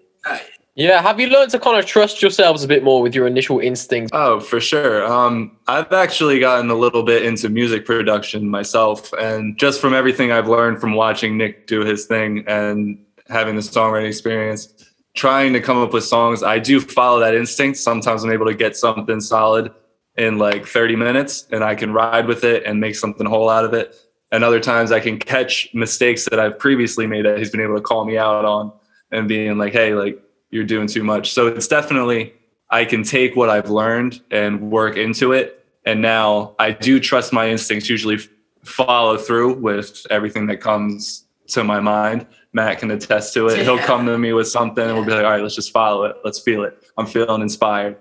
yeah, 0.75 1.01
have 1.01 1.19
you 1.19 1.29
learned 1.29 1.53
to 1.53 1.59
kind 1.59 1.79
of 1.79 1.87
trust 1.87 2.21
yourselves 2.21 2.63
a 2.65 2.69
bit 2.69 2.85
more 2.85 3.01
with 3.01 3.15
your 3.15 3.27
initial 3.27 3.59
instincts? 3.59 4.11
oh 4.13 4.41
for 4.41 4.61
sure 4.61 5.05
um 5.05 5.57
i've 5.67 5.93
actually 5.93 6.39
gotten 6.39 6.71
a 6.71 6.75
little 6.75 7.03
bit 7.03 7.25
into 7.25 7.49
music 7.49 7.85
production 7.85 8.49
myself 8.49 9.13
and 9.15 9.59
just 9.59 9.81
from 9.81 9.93
everything 9.95 10.31
i've 10.31 10.49
learned 10.49 10.81
from 10.81 10.95
watching 10.95 11.37
nick 11.37 11.67
do 11.67 11.81
his 11.81 12.07
thing 12.07 12.45
and 12.47 13.05
having 13.29 13.57
the 13.57 13.63
songwriting 13.63 14.07
experience 14.09 14.80
trying 15.15 15.53
to 15.53 15.61
come 15.61 15.79
up 15.79 15.93
with 15.93 16.05
songs. 16.05 16.43
I 16.43 16.59
do 16.59 16.81
follow 16.81 17.21
that 17.21 17.35
instinct. 17.35 17.79
Sometimes 17.79 18.25
I'm 18.25 18.33
able 18.33 18.47
to 18.47 18.55
get 18.55 18.77
something 18.77 19.21
solid 19.21 19.73
in 20.17 20.39
like 20.39 20.67
30 20.67 20.97
minutes 20.97 21.47
and 21.51 21.65
I 21.65 21.75
can 21.75 21.93
ride 21.93 22.27
with 22.27 22.45
it 22.45 22.65
and 22.65 22.81
make 22.81 22.95
something 22.95 23.27
whole 23.27 23.49
out 23.49 23.65
of 23.65 23.75
it. 23.75 23.97
And 24.33 24.45
other 24.45 24.61
times 24.61 24.93
I 24.93 25.01
can 25.01 25.19
catch 25.19 25.69
mistakes 25.75 26.27
that 26.27 26.39
I've 26.39 26.59
previously 26.59 27.07
made 27.07 27.25
that 27.25 27.39
he's 27.39 27.51
been 27.51 27.61
able 27.61 27.77
to 27.77 27.81
call 27.81 28.05
me 28.05 28.17
out 28.17 28.45
on 28.45 28.73
and 29.11 29.27
being 29.27 29.59
like, 29.59 29.73
hey, 29.73 29.95
like 29.95 30.23
you're 30.51 30.65
doing 30.65 30.87
too 30.87 31.03
much. 31.03 31.33
So 31.33 31.49
it's 31.49 31.67
definitely, 31.67 32.33
I 32.71 32.85
can 32.85 33.03
take 33.03 33.35
what 33.35 33.49
I've 33.49 33.71
learned 33.71 34.21
and 34.31 34.71
work 34.71 34.97
into 34.97 35.33
it. 35.33 35.65
And 35.85 36.01
now 36.01 36.55
I 36.59 36.73
do 36.73 37.01
trust 37.01 37.33
my 37.33 37.49
instincts, 37.49 37.89
usually 37.89 38.19
follow 38.65 39.17
through 39.17 39.55
with 39.55 40.07
everything 40.11 40.47
that 40.47 40.61
comes 40.61 41.25
to 41.49 41.65
my 41.65 41.81
mind. 41.81 42.27
Matt 42.53 42.79
can 42.79 42.91
attest 42.91 43.33
to 43.35 43.47
it. 43.49 43.63
He'll 43.63 43.79
come 43.79 44.07
to 44.07 44.19
me 44.19 44.33
with 44.33 44.49
something 44.49 44.85
and 44.85 44.95
we'll 44.95 45.05
be 45.05 45.13
like, 45.13 45.25
all 45.25 45.31
right, 45.31 45.43
let's 45.43 45.55
just 45.55 45.73
follow 45.73 46.05
it. 46.05 46.17
Let's 46.25 46.41
feel 46.41 46.65
it. 46.65 46.83
I'm 46.97 47.07
feeling 47.07 47.43
inspired. 47.43 47.97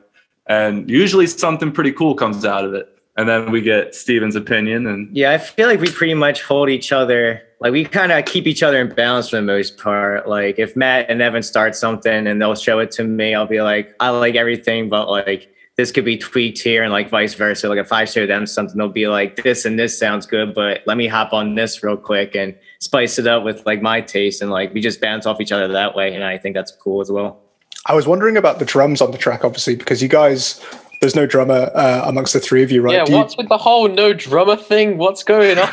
And 0.48 0.90
usually 0.90 1.28
something 1.28 1.72
pretty 1.72 1.92
cool 1.92 2.16
comes 2.16 2.44
out 2.46 2.66
of 2.66 2.74
it. 2.74 2.90
And 3.18 3.28
then 3.28 3.52
we 3.52 3.62
get 3.62 3.94
Steven's 3.94 4.36
opinion 4.36 4.88
and 4.88 5.16
Yeah, 5.16 5.32
I 5.32 5.38
feel 5.38 5.68
like 5.68 5.80
we 5.80 5.92
pretty 5.92 6.14
much 6.14 6.42
hold 6.42 6.70
each 6.70 6.92
other. 6.92 7.42
Like 7.60 7.74
we 7.74 7.84
kind 7.84 8.12
of 8.12 8.26
keep 8.26 8.48
each 8.48 8.64
other 8.64 8.80
in 8.80 8.90
balance 8.90 9.30
for 9.30 9.36
the 9.36 9.42
most 9.42 9.78
part. 9.78 10.28
Like 10.28 10.58
if 10.58 10.76
Matt 10.76 11.10
and 11.10 11.22
Evan 11.22 11.44
start 11.44 11.76
something 11.76 12.26
and 12.28 12.42
they'll 12.42 12.56
show 12.56 12.80
it 12.80 12.92
to 12.92 13.04
me, 13.04 13.36
I'll 13.36 13.46
be 13.46 13.62
like, 13.62 13.94
I 14.00 14.10
like 14.10 14.36
everything, 14.36 14.90
but 14.90 15.10
like 15.10 15.54
this 15.76 15.92
could 15.92 16.06
be 16.06 16.18
tweaked 16.18 16.60
here 16.60 16.82
and 16.84 16.92
like 16.92 17.10
vice 17.10 17.34
versa. 17.34 17.70
Like 17.70 17.78
if 17.78 17.92
I 17.92 18.06
show 18.06 18.26
them 18.26 18.46
something, 18.46 18.78
they'll 18.78 18.90
be 18.90 19.08
like, 19.08 19.36
this 19.44 19.66
and 19.66 19.78
this 19.78 19.98
sounds 20.00 20.26
good, 20.26 20.56
but 20.56 20.82
let 20.88 20.98
me 20.98 21.08
hop 21.08 21.34
on 21.34 21.56
this 21.56 21.84
real 21.84 21.98
quick 21.98 22.36
and 22.36 22.56
spice 22.80 23.20
it 23.20 23.28
up 23.28 23.44
with 23.44 23.66
like 23.66 23.82
my 23.82 24.02
taste. 24.02 24.42
And 24.42 24.52
like 24.52 24.74
we 24.74 24.82
just 24.82 25.00
bounce 25.02 25.26
off 25.26 25.40
each 25.42 25.52
other 25.52 25.68
that 25.68 25.96
way. 25.96 26.14
And 26.14 26.24
I 26.24 26.38
think 26.38 26.56
that's 26.56 26.72
cool 26.72 27.02
as 27.02 27.12
well. 27.12 27.42
I 27.86 27.94
was 27.94 28.08
wondering 28.08 28.38
about 28.38 28.60
the 28.60 28.66
drums 28.66 29.02
on 29.02 29.12
the 29.12 29.18
track, 29.18 29.44
obviously, 29.46 29.76
because 29.76 30.02
you 30.02 30.10
guys, 30.10 30.64
there's 31.00 31.16
no 31.16 31.26
drummer 31.26 31.72
uh, 31.74 32.04
amongst 32.06 32.34
the 32.34 32.40
three 32.42 32.62
of 32.62 32.72
you, 32.72 32.82
right? 32.82 32.94
Yeah, 32.94 33.06
Do 33.06 33.14
you- 33.14 33.18
what's 33.20 33.38
with 33.38 33.48
the 33.48 33.58
whole 33.58 33.88
no 33.88 34.12
drummer 34.14 34.58
thing? 34.58 34.98
What's 34.98 35.24
going 35.24 35.58
on? 35.58 35.70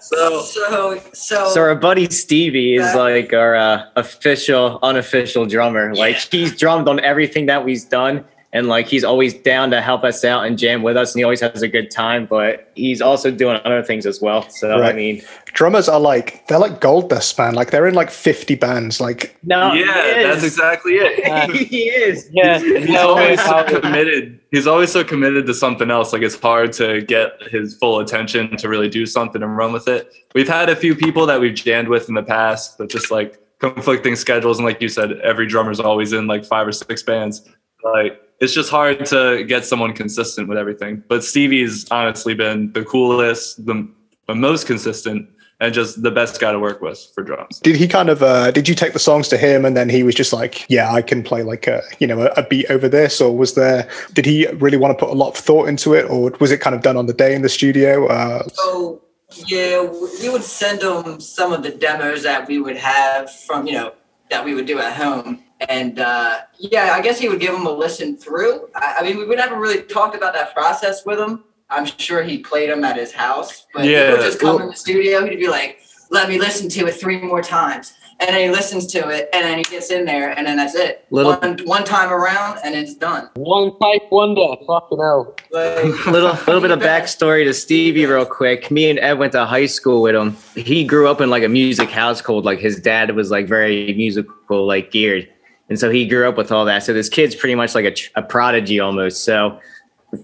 So 0.00 0.42
so 0.42 1.00
so, 1.12 1.48
So 1.50 1.60
our 1.62 1.74
buddy 1.74 2.08
Stevie 2.10 2.74
is 2.74 2.94
like 2.94 3.32
our 3.32 3.56
uh, 3.56 3.86
official, 3.96 4.78
unofficial 4.82 5.46
drummer. 5.46 5.94
Like 5.94 6.16
he's 6.16 6.54
drummed 6.56 6.86
on 6.88 7.00
everything 7.00 7.46
that 7.46 7.64
we've 7.64 7.88
done. 7.88 8.24
And 8.54 8.68
like 8.68 8.86
he's 8.86 9.02
always 9.02 9.34
down 9.34 9.72
to 9.72 9.82
help 9.82 10.04
us 10.04 10.24
out 10.24 10.46
and 10.46 10.56
jam 10.56 10.82
with 10.82 10.96
us, 10.96 11.12
and 11.12 11.18
he 11.18 11.24
always 11.24 11.40
has 11.40 11.60
a 11.60 11.68
good 11.68 11.90
time. 11.90 12.24
But 12.24 12.70
he's 12.76 13.02
also 13.02 13.32
doing 13.32 13.60
other 13.64 13.82
things 13.82 14.06
as 14.06 14.20
well. 14.20 14.48
So 14.48 14.80
I 14.80 14.92
mean, 14.92 15.22
drummers 15.46 15.88
are 15.88 15.98
like 15.98 16.46
they're 16.46 16.60
like 16.60 16.80
gold 16.80 17.10
dust, 17.10 17.36
man. 17.36 17.54
Like 17.54 17.72
they're 17.72 17.88
in 17.88 17.94
like 17.94 18.10
50 18.10 18.54
bands. 18.54 19.00
Like 19.00 19.36
no, 19.42 19.72
yeah, 19.72 20.22
that's 20.22 20.44
exactly 20.44 20.94
it. 20.94 21.50
he 21.68 21.88
is. 21.88 22.30
yeah, 22.32 22.60
He's 22.60 22.88
yeah, 22.88 23.00
always 23.00 23.42
so 23.42 23.80
committed. 23.80 24.38
He's 24.52 24.68
always 24.68 24.92
so 24.92 25.02
committed 25.02 25.46
to 25.46 25.54
something 25.54 25.90
else. 25.90 26.12
Like 26.12 26.22
it's 26.22 26.38
hard 26.38 26.72
to 26.74 27.02
get 27.02 27.32
his 27.50 27.76
full 27.76 27.98
attention 27.98 28.56
to 28.58 28.68
really 28.68 28.88
do 28.88 29.04
something 29.04 29.42
and 29.42 29.56
run 29.56 29.72
with 29.72 29.88
it. 29.88 30.12
We've 30.32 30.48
had 30.48 30.70
a 30.70 30.76
few 30.76 30.94
people 30.94 31.26
that 31.26 31.40
we've 31.40 31.54
jammed 31.56 31.88
with 31.88 32.08
in 32.08 32.14
the 32.14 32.22
past, 32.22 32.78
but 32.78 32.88
just 32.88 33.10
like 33.10 33.40
conflicting 33.58 34.14
schedules. 34.14 34.58
And 34.58 34.66
like 34.66 34.80
you 34.80 34.88
said, 34.88 35.12
every 35.20 35.46
drummer's 35.48 35.80
always 35.80 36.12
in 36.12 36.28
like 36.28 36.44
five 36.44 36.68
or 36.68 36.72
six 36.72 37.02
bands. 37.02 37.48
Like 37.84 38.20
it's 38.40 38.52
just 38.52 38.70
hard 38.70 39.04
to 39.06 39.44
get 39.44 39.64
someone 39.64 39.92
consistent 39.92 40.48
with 40.48 40.58
everything. 40.58 41.02
But 41.08 41.22
Stevie's 41.22 41.86
honestly 41.90 42.34
been 42.34 42.72
the 42.72 42.84
coolest, 42.84 43.64
the, 43.64 43.88
the 44.26 44.34
most 44.34 44.66
consistent, 44.66 45.28
and 45.60 45.72
just 45.72 46.02
the 46.02 46.10
best 46.10 46.40
guy 46.40 46.50
to 46.50 46.58
work 46.58 46.82
with 46.82 46.98
for 47.14 47.22
drums. 47.22 47.60
did 47.60 47.76
he 47.76 47.86
kind 47.86 48.08
of 48.10 48.22
uh 48.22 48.50
did 48.50 48.68
you 48.68 48.74
take 48.74 48.92
the 48.92 48.98
songs 48.98 49.28
to 49.28 49.36
him 49.36 49.64
and 49.64 49.76
then 49.76 49.88
he 49.88 50.02
was 50.02 50.14
just 50.14 50.32
like, 50.32 50.66
yeah, 50.68 50.92
I 50.92 51.00
can 51.00 51.22
play 51.22 51.42
like 51.42 51.66
a 51.66 51.80
you 52.00 52.06
know 52.06 52.22
a, 52.22 52.26
a 52.36 52.42
beat 52.46 52.66
over 52.70 52.88
this, 52.88 53.20
or 53.20 53.36
was 53.36 53.54
there 53.54 53.88
did 54.14 54.26
he 54.26 54.46
really 54.48 54.76
want 54.76 54.98
to 54.98 55.04
put 55.04 55.12
a 55.12 55.16
lot 55.16 55.28
of 55.28 55.36
thought 55.36 55.68
into 55.68 55.94
it, 55.94 56.10
or 56.10 56.30
was 56.40 56.50
it 56.50 56.60
kind 56.60 56.74
of 56.74 56.82
done 56.82 56.96
on 56.96 57.06
the 57.06 57.12
day 57.12 57.34
in 57.34 57.42
the 57.42 57.48
studio? 57.48 58.06
Uh, 58.08 58.42
So 58.48 59.02
yeah, 59.46 59.82
we 60.22 60.28
would 60.28 60.42
send 60.44 60.80
them 60.80 61.20
some 61.20 61.52
of 61.52 61.62
the 61.62 61.70
demos 61.70 62.24
that 62.24 62.46
we 62.48 62.58
would 62.60 62.76
have 62.76 63.32
from 63.46 63.66
you 63.66 63.74
know 63.74 63.92
that 64.30 64.44
we 64.44 64.54
would 64.54 64.66
do 64.66 64.78
at 64.80 64.92
home, 64.94 65.42
and 65.68 65.98
uh, 65.98 66.40
yeah, 66.58 66.92
I 66.94 67.00
guess 67.00 67.18
he 67.18 67.28
would 67.28 67.40
give 67.40 67.52
them 67.52 67.66
a 67.66 67.70
listen 67.70 68.16
through. 68.16 68.68
I, 68.74 68.96
I 69.00 69.02
mean, 69.02 69.18
we 69.18 69.24
would 69.26 69.38
never 69.38 69.56
really 69.58 69.82
talked 69.82 70.16
about 70.16 70.34
that 70.34 70.54
process 70.54 71.04
with 71.06 71.18
him. 71.18 71.44
I'm 71.70 71.86
sure 71.86 72.22
he 72.22 72.38
played 72.38 72.70
them 72.70 72.84
at 72.84 72.96
his 72.96 73.12
house, 73.12 73.66
but 73.74 73.84
he 73.84 73.92
Yeah, 73.92 74.12
would 74.12 74.20
just 74.20 74.38
come 74.40 74.56
well- 74.56 74.64
in 74.64 74.70
the 74.70 74.76
studio. 74.76 75.24
He'd 75.26 75.36
be 75.36 75.48
like, 75.48 75.78
"Let 76.10 76.28
me 76.28 76.38
listen 76.38 76.68
to 76.70 76.86
it 76.86 76.92
three 76.94 77.20
more 77.20 77.42
times." 77.42 77.92
And 78.20 78.28
then 78.28 78.48
he 78.48 78.54
listens 78.54 78.86
to 78.92 79.08
it, 79.08 79.28
and 79.32 79.44
then 79.44 79.58
he 79.58 79.64
gets 79.64 79.90
in 79.90 80.04
there, 80.04 80.30
and 80.38 80.46
then 80.46 80.56
that's 80.56 80.76
it. 80.76 81.04
Little- 81.10 81.32
one 81.34 81.58
one 81.64 81.82
time 81.84 82.12
around, 82.12 82.58
and 82.64 82.72
it's 82.76 82.94
done. 82.94 83.28
one 83.34 83.72
take 83.82 84.08
wonder. 84.12 84.54
Fucking 84.68 84.98
hell. 84.98 85.34
Like, 85.50 86.06
little 86.06 86.30
little 86.46 86.60
bit 86.60 86.70
of 86.70 86.78
backstory 86.78 87.42
to 87.44 87.52
Stevie 87.52 88.06
real 88.06 88.24
quick. 88.24 88.70
Me 88.70 88.88
and 88.88 89.00
Ed 89.00 89.14
went 89.18 89.32
to 89.32 89.44
high 89.44 89.66
school 89.66 90.00
with 90.02 90.14
him. 90.14 90.36
He 90.54 90.84
grew 90.84 91.08
up 91.08 91.20
in 91.20 91.28
like 91.28 91.42
a 91.42 91.48
music 91.48 91.90
household. 91.90 92.44
Like 92.44 92.60
his 92.60 92.78
dad 92.78 93.16
was 93.16 93.32
like 93.32 93.48
very 93.48 93.92
musical, 93.94 94.64
like 94.64 94.92
geared, 94.92 95.28
and 95.68 95.78
so 95.78 95.90
he 95.90 96.06
grew 96.06 96.28
up 96.28 96.36
with 96.36 96.52
all 96.52 96.64
that. 96.64 96.82
So 96.82 96.92
this 96.92 97.08
kid's 97.08 97.34
pretty 97.34 97.54
much 97.54 97.74
like 97.74 97.84
a, 97.84 98.20
a 98.20 98.22
prodigy 98.22 98.80
almost. 98.80 99.24
So 99.24 99.58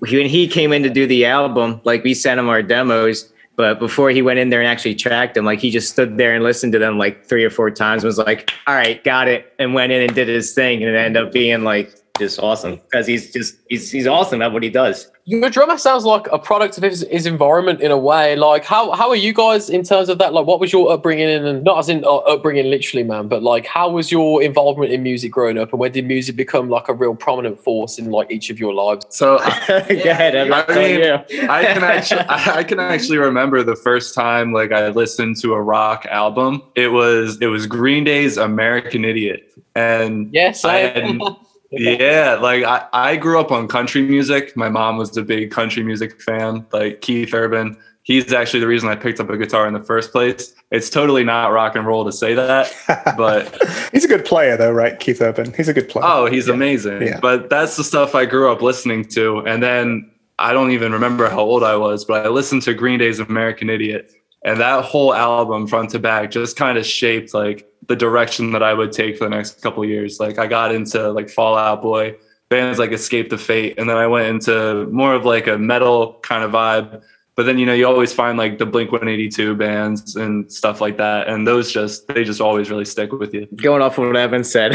when 0.01 0.27
he 0.27 0.47
came 0.47 0.73
in 0.73 0.83
to 0.83 0.91
do 0.91 1.07
the 1.07 1.25
album, 1.25 1.81
like 1.85 2.05
we 2.05 2.15
sent 2.15 2.39
him 2.39 2.49
our 2.49 2.63
demos. 2.63 3.33
But 3.57 3.79
before 3.79 4.11
he 4.11 4.23
went 4.23 4.39
in 4.39 4.49
there 4.49 4.61
and 4.61 4.69
actually 4.69 4.95
tracked 4.95 5.35
them, 5.35 5.45
like 5.45 5.59
he 5.59 5.71
just 5.71 5.91
stood 5.91 6.17
there 6.17 6.35
and 6.35 6.43
listened 6.43 6.73
to 6.73 6.79
them 6.79 6.97
like 6.97 7.27
three 7.27 7.45
or 7.45 7.51
four 7.51 7.71
times. 7.71 8.03
And 8.03 8.09
was 8.09 8.17
like, 8.17 8.51
"All 8.67 8.75
right, 8.75 9.03
got 9.05 9.29
it," 9.29 9.53
and 9.59 9.75
went 9.75 9.93
in 9.93 10.01
and 10.03 10.15
did 10.15 10.29
his 10.29 10.55
thing, 10.55 10.83
and 10.83 10.95
it 10.95 10.99
ended 10.99 11.23
up 11.23 11.33
being 11.33 11.63
like 11.63 11.95
just 12.21 12.39
awesome 12.39 12.77
because 12.77 13.07
he's 13.09 13.33
just 13.33 13.57
he's 13.69 13.91
he's 13.91 14.07
awesome 14.07 14.41
at 14.43 14.53
what 14.53 14.63
he 14.63 14.71
does. 14.71 15.11
Your 15.27 15.49
drummer 15.51 15.79
sounds 15.79 16.05
like 16.05 16.27
a 16.33 16.39
product 16.41 16.77
of 16.77 16.83
his, 16.83 17.07
his 17.09 17.25
environment 17.25 17.81
in 17.83 17.91
a 17.93 17.97
way. 17.99 18.35
Like, 18.37 18.65
how 18.65 18.91
how 18.93 19.09
are 19.11 19.17
you 19.17 19.33
guys 19.33 19.69
in 19.71 19.83
terms 19.85 20.09
of 20.09 20.19
that? 20.19 20.33
Like, 20.33 20.47
what 20.47 20.59
was 20.61 20.73
your 20.73 20.91
upbringing 20.91 21.29
in, 21.29 21.45
and 21.47 21.63
not 21.63 21.79
as 21.79 21.89
in 21.89 22.05
uh, 22.05 22.17
upbringing 22.33 22.69
literally, 22.71 23.05
man, 23.05 23.29
but 23.29 23.43
like, 23.43 23.65
how 23.67 23.91
was 23.91 24.11
your 24.11 24.43
involvement 24.43 24.91
in 24.93 25.03
music 25.03 25.31
growing 25.33 25.57
up, 25.59 25.71
and 25.73 25.79
when 25.81 25.93
did 25.93 26.07
music 26.07 26.37
become 26.37 26.69
like 26.69 26.89
a 26.89 26.95
real 26.95 27.15
prominent 27.15 27.61
force 27.63 27.99
in 27.99 28.11
like 28.11 28.31
each 28.31 28.51
of 28.51 28.59
your 28.59 28.75
lives? 28.75 29.07
So 29.11 29.39
Go 29.69 29.75
ahead, 29.77 30.37
I 30.37 30.45
mean, 30.75 31.01
Yeah. 31.01 31.25
I 31.49 31.65
can 31.65 31.85
actually 31.85 32.21
I 32.23 32.57
I 32.59 32.65
can 32.65 32.81
actually 32.81 33.19
remember 33.19 33.63
the 33.63 33.77
first 33.77 34.15
time 34.15 34.53
like 34.53 34.73
I 34.73 34.89
listened 34.89 35.37
to 35.43 35.55
a 35.55 35.63
rock 35.63 36.07
album. 36.11 36.63
It 36.75 36.89
was 36.89 37.39
it 37.41 37.47
was 37.47 37.67
Green 37.67 38.05
Day's 38.05 38.37
American 38.37 39.05
Idiot. 39.05 39.47
And 39.77 40.33
Yes, 40.33 40.65
I 40.65 40.75
I 40.75 40.79
had- 40.81 41.21
yeah, 41.71 42.39
like 42.41 42.65
I, 42.65 42.87
I 42.93 43.17
grew 43.17 43.39
up 43.41 43.53
on 43.53 43.69
country 43.69 44.03
music. 44.03 44.57
My 44.57 44.69
mom 44.69 44.97
was 44.97 45.17
a 45.17 45.23
big 45.23 45.51
country 45.51 45.83
music 45.83 46.21
fan, 46.21 46.67
like 46.73 47.01
Keith 47.01 47.33
Urban. 47.33 47.77
He's 48.03 48.33
actually 48.33 48.61
the 48.61 48.67
reason 48.67 48.89
I 48.89 48.97
picked 48.97 49.21
up 49.21 49.31
a 49.31 49.37
guitar 49.37 49.69
in 49.69 49.75
the 49.75 49.83
first 49.83 50.11
place. 50.11 50.55
It's 50.73 50.91
totally 50.91 51.23
not 51.23 51.53
rock 51.53 51.77
and 51.77 51.87
roll 51.87 52.05
to 52.05 52.13
say 52.13 52.35
that, 52.35 52.73
but 53.17 53.57
he's 53.93 54.05
a 54.05 54.09
good 54.09 54.25
player 54.25 54.57
though, 54.57 54.73
right? 54.73 54.99
Keith 54.99 55.21
Urban. 55.21 55.53
He's 55.53 55.69
a 55.69 55.75
good 55.75 55.89
player. 55.89 56.05
Oh, 56.07 56.27
he's 56.27 56.49
amazing. 56.49 57.03
Yeah. 57.03 57.21
But 57.21 57.51
that's 57.51 57.77
the 57.77 57.85
stuff 57.85 58.15
I 58.15 58.25
grew 58.25 58.51
up 58.51 58.63
listening 58.63 59.05
to. 59.11 59.41
And 59.47 59.63
then 59.63 60.11
I 60.39 60.53
don't 60.53 60.71
even 60.73 60.93
remember 60.93 61.29
how 61.29 61.41
old 61.41 61.63
I 61.63 61.77
was, 61.77 62.05
but 62.05 62.27
I 62.27 62.31
listened 62.31 62.63
to 62.63 62.75
Green 62.75 62.99
Day's 62.99 63.21
American 63.21 63.69
Idiot. 63.69 64.13
And 64.43 64.59
that 64.59 64.85
whole 64.85 65.15
album, 65.15 65.67
front 65.67 65.91
to 65.91 65.99
back, 65.99 66.31
just 66.31 66.57
kind 66.57 66.79
of 66.79 66.87
shaped 66.87 67.35
like 67.35 67.70
the 67.91 67.97
direction 67.97 68.53
that 68.53 68.63
I 68.63 68.73
would 68.73 68.93
take 68.93 69.19
for 69.19 69.25
the 69.25 69.31
next 69.31 69.61
couple 69.63 69.85
years. 69.85 70.21
Like 70.21 70.39
I 70.39 70.47
got 70.47 70.73
into 70.73 71.11
like 71.11 71.29
Fall 71.29 71.59
Out 71.59 71.83
Boy, 71.83 72.15
bands 72.49 72.79
like 72.79 72.93
Escape 72.93 73.31
the 73.31 73.37
Fate, 73.37 73.75
and 73.79 73.91
then 73.91 73.97
I 73.97 74.07
went 74.07 74.29
into 74.29 74.87
more 74.93 75.13
of 75.13 75.25
like 75.25 75.49
a 75.49 75.59
metal 75.59 76.21
kind 76.23 76.45
of 76.45 76.53
vibe. 76.53 77.03
But 77.35 77.47
then 77.47 77.59
you 77.59 77.67
know 77.67 77.73
you 77.73 77.89
always 77.89 78.13
find 78.13 78.39
like 78.39 78.59
the 78.59 78.67
Blink 78.67 78.93
182 78.93 79.57
bands 79.57 80.15
and 80.15 80.51
stuff 80.53 80.81
like 80.81 80.99
that, 80.99 81.27
and 81.27 81.49
those 81.49 81.73
just 81.73 82.07
they 82.07 82.23
just 82.23 82.41
always 82.41 82.71
really 82.71 82.85
stick 82.85 83.11
with 83.11 83.35
you. 83.35 83.49
Going 83.57 83.83
off 83.83 83.99
of 83.99 84.07
what 84.07 84.17
Evan 84.17 84.45
said. 84.45 84.73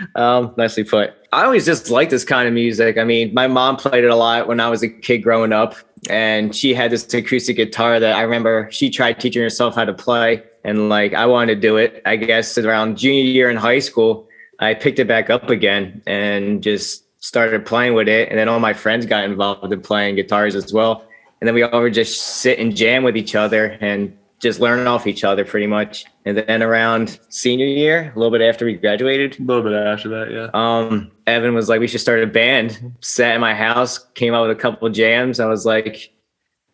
um, 0.14 0.54
nicely 0.56 0.84
put. 0.84 1.12
I 1.34 1.44
always 1.44 1.66
just 1.66 1.90
like 1.90 2.08
this 2.08 2.24
kind 2.24 2.48
of 2.48 2.54
music. 2.54 2.96
I 2.96 3.04
mean, 3.04 3.34
my 3.34 3.46
mom 3.46 3.76
played 3.76 4.04
it 4.04 4.10
a 4.10 4.16
lot 4.16 4.48
when 4.48 4.58
I 4.58 4.70
was 4.70 4.82
a 4.82 4.88
kid 4.88 5.18
growing 5.18 5.52
up, 5.52 5.74
and 6.08 6.56
she 6.56 6.72
had 6.72 6.90
this 6.90 7.12
acoustic 7.12 7.56
guitar 7.56 8.00
that 8.00 8.16
I 8.16 8.22
remember 8.22 8.70
she 8.70 8.88
tried 8.88 9.20
teaching 9.20 9.42
herself 9.42 9.74
how 9.74 9.84
to 9.84 9.92
play. 9.92 10.44
And 10.64 10.88
like, 10.88 11.14
I 11.14 11.26
wanted 11.26 11.56
to 11.56 11.60
do 11.60 11.76
it. 11.76 12.02
I 12.06 12.16
guess 12.16 12.56
around 12.56 12.96
junior 12.96 13.22
year 13.22 13.50
in 13.50 13.56
high 13.56 13.80
school, 13.80 14.28
I 14.60 14.74
picked 14.74 14.98
it 14.98 15.06
back 15.06 15.30
up 15.30 15.50
again 15.50 16.02
and 16.06 16.62
just 16.62 17.04
started 17.22 17.66
playing 17.66 17.94
with 17.94 18.08
it. 18.08 18.28
And 18.30 18.38
then 18.38 18.48
all 18.48 18.60
my 18.60 18.72
friends 18.72 19.06
got 19.06 19.24
involved 19.24 19.72
in 19.72 19.80
playing 19.80 20.16
guitars 20.16 20.54
as 20.54 20.72
well. 20.72 21.04
And 21.40 21.48
then 21.48 21.54
we 21.54 21.62
all 21.62 21.82
would 21.82 21.94
just 21.94 22.20
sit 22.20 22.58
and 22.58 22.74
jam 22.74 23.02
with 23.02 23.16
each 23.16 23.34
other 23.34 23.76
and 23.80 24.16
just 24.40 24.60
learn 24.60 24.86
off 24.86 25.06
each 25.06 25.24
other 25.24 25.44
pretty 25.44 25.66
much. 25.66 26.04
And 26.24 26.38
then 26.38 26.62
around 26.62 27.18
senior 27.28 27.66
year, 27.66 28.12
a 28.14 28.18
little 28.18 28.30
bit 28.30 28.42
after 28.42 28.64
we 28.64 28.74
graduated, 28.74 29.38
A 29.40 29.42
little 29.42 29.62
bit 29.62 29.72
after 29.72 30.08
that, 30.10 30.30
yeah. 30.30 30.48
um, 30.54 31.10
Evan 31.26 31.54
was 31.54 31.68
like, 31.68 31.80
we 31.80 31.88
should 31.88 32.00
start 32.00 32.22
a 32.22 32.26
band. 32.26 32.94
Sat 33.00 33.34
in 33.34 33.40
my 33.40 33.54
house, 33.54 33.98
came 34.14 34.34
out 34.34 34.46
with 34.46 34.56
a 34.56 34.60
couple 34.60 34.86
of 34.86 34.94
jams. 34.94 35.40
I 35.40 35.46
was 35.46 35.66
like, 35.66 36.13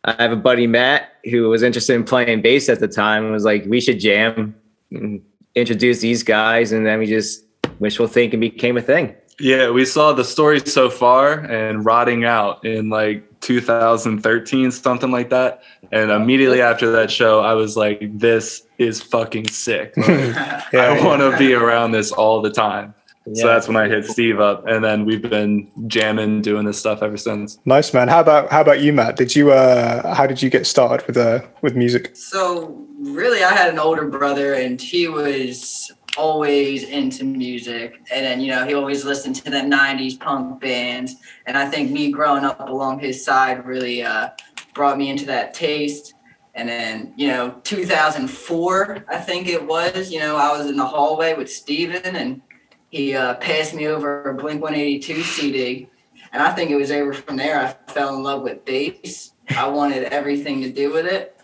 I 0.05 0.15
have 0.19 0.33
a 0.33 0.37
buddy 0.37 0.67
Matt 0.67 1.13
who 1.31 1.49
was 1.49 1.63
interested 1.63 1.95
in 1.95 2.05
playing 2.05 2.43
bass 2.43 2.69
at 2.69 2.81
the 2.81 2.89
time 2.89 3.25
and 3.25 3.33
was 3.33 3.45
like, 3.45 3.65
we 3.67 3.81
should 3.81 4.01
jam 4.01 4.55
and 4.91 5.23
introduce 5.55 6.01
these 6.01 6.23
guys. 6.23 6.73
And 6.73 6.87
then 6.87 6.99
we 6.99 7.07
just 7.07 7.45
wishful 7.79 8.07
thinking 8.07 8.41
became 8.41 8.77
a 8.77 8.83
thing. 8.83 9.15
Yeah, 9.39 9.71
we 9.71 9.87
saw 9.87 10.13
the 10.13 10.25
story 10.25 10.61
so 10.61 10.91
far 10.91 11.41
and 11.41 11.85
rotting 11.85 12.25
out 12.25 12.65
in 12.65 12.91
like 12.91 13.25
2013, 13.41 14.71
something 14.71 15.11
like 15.11 15.31
that. 15.31 15.63
And 15.93 16.11
immediately 16.11 16.61
after 16.61 16.91
that 16.93 17.11
show, 17.11 17.41
I 17.41 17.55
was 17.55 17.77
like, 17.77 18.01
this 18.19 18.67
is 18.79 19.01
fucking 19.03 19.49
sick. 19.49 19.95
Like, 19.97 20.75
I 20.75 21.05
want 21.05 21.21
to 21.21 21.37
be 21.37 21.55
around 21.55 21.93
this 21.93 22.13
all 22.13 22.41
the 22.43 22.51
time. 22.51 22.95
So 23.35 23.47
that's 23.47 23.69
when 23.69 23.77
I 23.77 23.89
hit 23.89 24.05
Steve 24.05 24.41
up. 24.41 24.67
And 24.67 24.85
then 24.85 25.05
we've 25.05 25.23
been 25.23 25.71
jamming, 25.87 26.43
doing 26.43 26.65
this 26.65 26.79
stuff 26.79 27.03
ever 27.03 27.17
since. 27.17 27.59
Nice 27.65 27.93
man. 27.95 28.09
How 28.09 28.21
about 28.21 28.51
how 28.51 28.61
about 28.61 28.81
you, 28.81 28.93
Matt? 28.93 29.17
Did 29.17 29.37
you 29.37 29.53
uh 29.53 30.15
how 30.15 30.27
did 30.27 30.43
you 30.43 30.51
get 30.51 30.67
started 30.67 31.07
with 31.07 31.17
uh 31.17 31.41
with 31.63 31.77
music? 31.77 32.17
So 32.17 32.87
really, 32.99 33.45
I 33.45 33.53
had 33.53 33.71
an 33.71 33.79
older 33.79 34.09
brother, 34.09 34.55
and 34.55 34.81
he 34.81 35.09
was 35.09 35.93
always 36.17 36.85
into 36.85 37.25
music. 37.25 38.01
And 38.13 38.25
then 38.25 38.41
you 38.41 38.49
know, 38.49 38.67
he 38.67 38.75
always 38.75 39.05
listened 39.05 39.37
to 39.37 39.51
the 39.51 39.59
'90s 39.59 40.19
punk 40.19 40.61
bands. 40.61 41.17
And 41.47 41.57
I 41.57 41.69
think 41.69 41.91
me 41.91 42.11
growing 42.11 42.45
up 42.45 42.69
along 42.69 43.01
his 43.01 43.25
side 43.25 43.65
really 43.65 44.03
uh, 44.03 44.31
brought 44.75 44.99
me 44.99 45.11
into 45.11 45.27
that 45.27 45.55
taste. 45.55 46.15
And 46.55 46.69
then 46.69 47.15
you 47.17 47.29
know, 47.29 47.61
2004, 47.63 49.05
I 49.09 49.19
think 49.19 49.47
it 49.47 49.65
was. 49.65 50.11
You 50.11 50.19
know, 50.19 50.37
I 50.37 50.57
was 50.57 50.67
in 50.69 50.77
the 50.77 50.87
hallway 50.87 51.35
with 51.35 51.51
Steven 51.51 52.17
and 52.17 52.43
he 52.91 53.15
uh, 53.15 53.35
passed 53.35 53.75
me 53.75 53.87
over 53.87 54.31
a 54.31 54.35
Blink 54.35 54.63
182 54.63 55.23
CD. 55.23 55.89
And 56.33 56.43
I 56.43 56.53
think 56.53 56.71
it 56.71 56.77
was 56.77 56.91
over 56.91 57.13
from 57.13 57.37
there 57.37 57.59
I 57.61 57.93
fell 57.93 58.15
in 58.15 58.23
love 58.23 58.43
with 58.43 58.65
bass. 58.65 59.33
I 59.57 59.67
wanted 59.69 60.05
everything 60.05 60.61
to 60.63 60.71
do 60.71 60.93
with 60.93 61.07
it. 61.07 61.37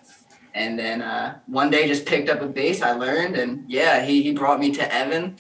And 0.55 0.79
then 0.79 1.03
uh, 1.03 1.39
one 1.47 1.71
day 1.71 1.87
just 1.89 2.07
picked 2.07 2.29
up 2.29 2.41
a 2.41 2.47
bass 2.47 2.83
I 2.83 2.93
learned. 2.93 3.37
And 3.37 3.65
yeah, 3.69 4.05
he, 4.05 4.23
he 4.23 4.33
brought 4.33 4.61
me 4.61 4.71
to 4.73 4.95
Evan. 4.95 5.37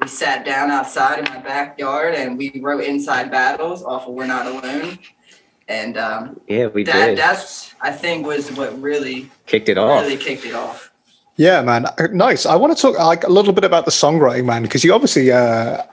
We 0.00 0.08
sat 0.08 0.44
down 0.44 0.70
outside 0.70 1.18
in 1.20 1.24
my 1.26 1.40
backyard 1.40 2.14
and 2.14 2.38
we 2.38 2.60
wrote 2.60 2.84
Inside 2.84 3.30
Battles 3.30 3.82
off 3.82 4.06
of 4.06 4.14
We're 4.14 4.26
Not 4.26 4.46
Alone. 4.46 4.98
And 5.68 5.96
um, 5.98 6.40
Yeah, 6.48 6.66
we 6.68 6.84
that 6.84 7.06
did. 7.08 7.18
that's 7.18 7.74
I 7.80 7.90
think 7.92 8.26
was 8.26 8.50
what 8.52 8.80
really 8.80 9.30
Kicked 9.46 9.68
it 9.68 9.76
off. 9.78 10.02
really 10.02 10.16
kicked 10.16 10.44
it 10.44 10.54
off. 10.54 10.87
Yeah, 11.38 11.62
man, 11.62 11.86
nice. 12.12 12.46
I 12.46 12.56
want 12.56 12.76
to 12.76 12.82
talk 12.82 12.98
like 12.98 13.22
a 13.22 13.30
little 13.30 13.52
bit 13.52 13.62
about 13.62 13.84
the 13.84 13.92
songwriting, 13.92 14.44
man, 14.44 14.62
because 14.62 14.82
you 14.82 14.92
obviously 14.92 15.30
uh, 15.30 15.84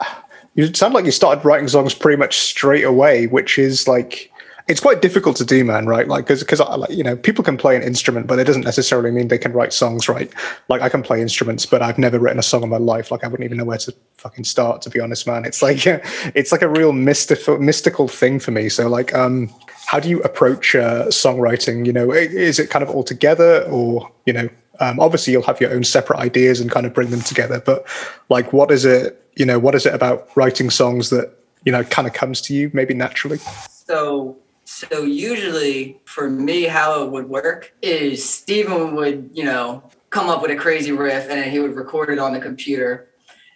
you 0.56 0.74
sound 0.74 0.92
like 0.92 1.04
you 1.04 1.12
started 1.12 1.44
writing 1.44 1.68
songs 1.68 1.94
pretty 1.94 2.18
much 2.18 2.36
straight 2.36 2.82
away, 2.82 3.28
which 3.28 3.56
is 3.56 3.86
like 3.86 4.32
it's 4.66 4.80
quite 4.80 5.00
difficult 5.00 5.36
to 5.36 5.44
do, 5.44 5.64
man. 5.64 5.86
Right? 5.86 6.08
Like 6.08 6.24
because 6.24 6.40
because 6.40 6.58
like, 6.58 6.90
you 6.90 7.04
know 7.04 7.14
people 7.14 7.44
can 7.44 7.56
play 7.56 7.76
an 7.76 7.84
instrument, 7.84 8.26
but 8.26 8.40
it 8.40 8.44
doesn't 8.44 8.64
necessarily 8.64 9.12
mean 9.12 9.28
they 9.28 9.38
can 9.38 9.52
write 9.52 9.72
songs, 9.72 10.08
right? 10.08 10.32
Like 10.68 10.82
I 10.82 10.88
can 10.88 11.04
play 11.04 11.22
instruments, 11.22 11.64
but 11.64 11.80
I've 11.80 11.96
never 11.96 12.18
written 12.18 12.40
a 12.40 12.42
song 12.42 12.64
in 12.64 12.68
my 12.68 12.78
life. 12.78 13.12
Like 13.12 13.22
I 13.22 13.28
wouldn't 13.28 13.44
even 13.44 13.58
know 13.58 13.64
where 13.64 13.78
to 13.78 13.94
fucking 14.18 14.42
start, 14.42 14.82
to 14.82 14.90
be 14.90 14.98
honest, 14.98 15.28
man. 15.28 15.44
It's 15.44 15.62
like 15.62 15.86
it's 16.34 16.50
like 16.50 16.62
a 16.62 16.68
real 16.68 16.92
mystical 16.92 17.56
mystical 17.58 18.08
thing 18.08 18.40
for 18.40 18.50
me. 18.50 18.68
So 18.68 18.88
like 18.88 19.14
um. 19.14 19.48
How 19.88 20.00
do 20.00 20.08
you 20.08 20.20
approach 20.22 20.74
uh, 20.74 21.04
songwriting? 21.10 21.86
You 21.86 21.92
know, 21.92 22.10
is 22.10 22.58
it 22.58 22.70
kind 22.70 22.82
of 22.82 22.90
all 22.90 23.04
together, 23.04 23.62
or 23.70 24.10
you 24.24 24.32
know, 24.32 24.48
um, 24.80 25.00
obviously 25.00 25.32
you'll 25.32 25.42
have 25.42 25.60
your 25.60 25.72
own 25.72 25.84
separate 25.84 26.18
ideas 26.18 26.60
and 26.60 26.70
kind 26.70 26.86
of 26.86 26.94
bring 26.94 27.10
them 27.10 27.20
together 27.20 27.60
but 27.64 27.86
like 28.28 28.52
what 28.52 28.70
is 28.70 28.84
it 28.84 29.22
you 29.36 29.44
know 29.44 29.58
what 29.58 29.74
is 29.74 29.86
it 29.86 29.94
about 29.94 30.28
writing 30.36 30.70
songs 30.70 31.10
that 31.10 31.32
you 31.64 31.72
know 31.72 31.82
kind 31.84 32.06
of 32.06 32.14
comes 32.14 32.40
to 32.40 32.54
you 32.54 32.70
maybe 32.72 32.94
naturally 32.94 33.38
So 33.86 34.38
so 34.66 35.04
usually 35.04 36.00
for 36.06 36.28
me 36.28 36.64
how 36.64 37.04
it 37.04 37.10
would 37.12 37.28
work 37.28 37.72
is 37.82 38.28
Steven 38.28 38.96
would, 38.96 39.30
you 39.32 39.44
know, 39.44 39.88
come 40.10 40.28
up 40.28 40.42
with 40.42 40.50
a 40.50 40.56
crazy 40.56 40.90
riff 40.90 41.22
and 41.30 41.38
then 41.38 41.50
he 41.50 41.60
would 41.60 41.76
record 41.76 42.10
it 42.10 42.18
on 42.18 42.32
the 42.32 42.40
computer. 42.40 43.08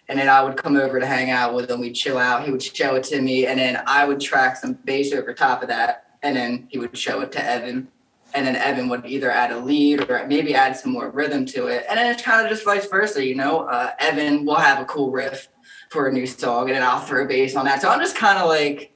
And 0.07 0.17
then 0.17 0.29
I 0.29 0.41
would 0.41 0.55
come 0.55 0.77
over 0.77 0.99
to 1.01 1.05
hang 1.05 1.29
out 1.29 1.53
with 1.53 1.69
him. 1.69 1.81
We'd 1.81 1.95
chill 1.95 2.17
out. 2.17 2.45
He 2.45 2.51
would 2.51 2.63
show 2.63 2.95
it 2.95 3.03
to 3.05 3.21
me. 3.21 3.45
And 3.45 3.59
then 3.59 3.83
I 3.87 4.05
would 4.05 4.21
track 4.21 4.55
some 4.55 4.73
bass 4.73 5.11
over 5.11 5.33
top 5.33 5.61
of 5.61 5.67
that. 5.67 6.17
And 6.23 6.35
then 6.35 6.67
he 6.69 6.77
would 6.77 6.97
show 6.97 7.19
it 7.21 7.31
to 7.33 7.43
Evan. 7.43 7.89
And 8.33 8.47
then 8.47 8.55
Evan 8.55 8.87
would 8.89 9.05
either 9.05 9.29
add 9.29 9.51
a 9.51 9.59
lead 9.59 10.09
or 10.09 10.25
maybe 10.27 10.55
add 10.55 10.75
some 10.77 10.91
more 10.91 11.09
rhythm 11.09 11.45
to 11.47 11.67
it. 11.67 11.85
And 11.89 11.97
then 11.97 12.11
it's 12.11 12.21
kind 12.21 12.45
of 12.45 12.49
just 12.49 12.63
vice 12.63 12.85
versa, 12.87 13.25
you 13.25 13.35
know. 13.35 13.61
Uh, 13.61 13.91
Evan 13.99 14.45
will 14.45 14.55
have 14.55 14.79
a 14.81 14.85
cool 14.85 15.11
riff 15.11 15.49
for 15.89 16.07
a 16.07 16.13
new 16.13 16.25
song, 16.25 16.69
and 16.69 16.75
then 16.75 16.83
I'll 16.83 17.01
throw 17.01 17.27
bass 17.27 17.55
on 17.55 17.65
that. 17.65 17.81
So 17.81 17.89
I'm 17.89 17.99
just 17.99 18.15
kind 18.15 18.39
of 18.39 18.47
like 18.47 18.93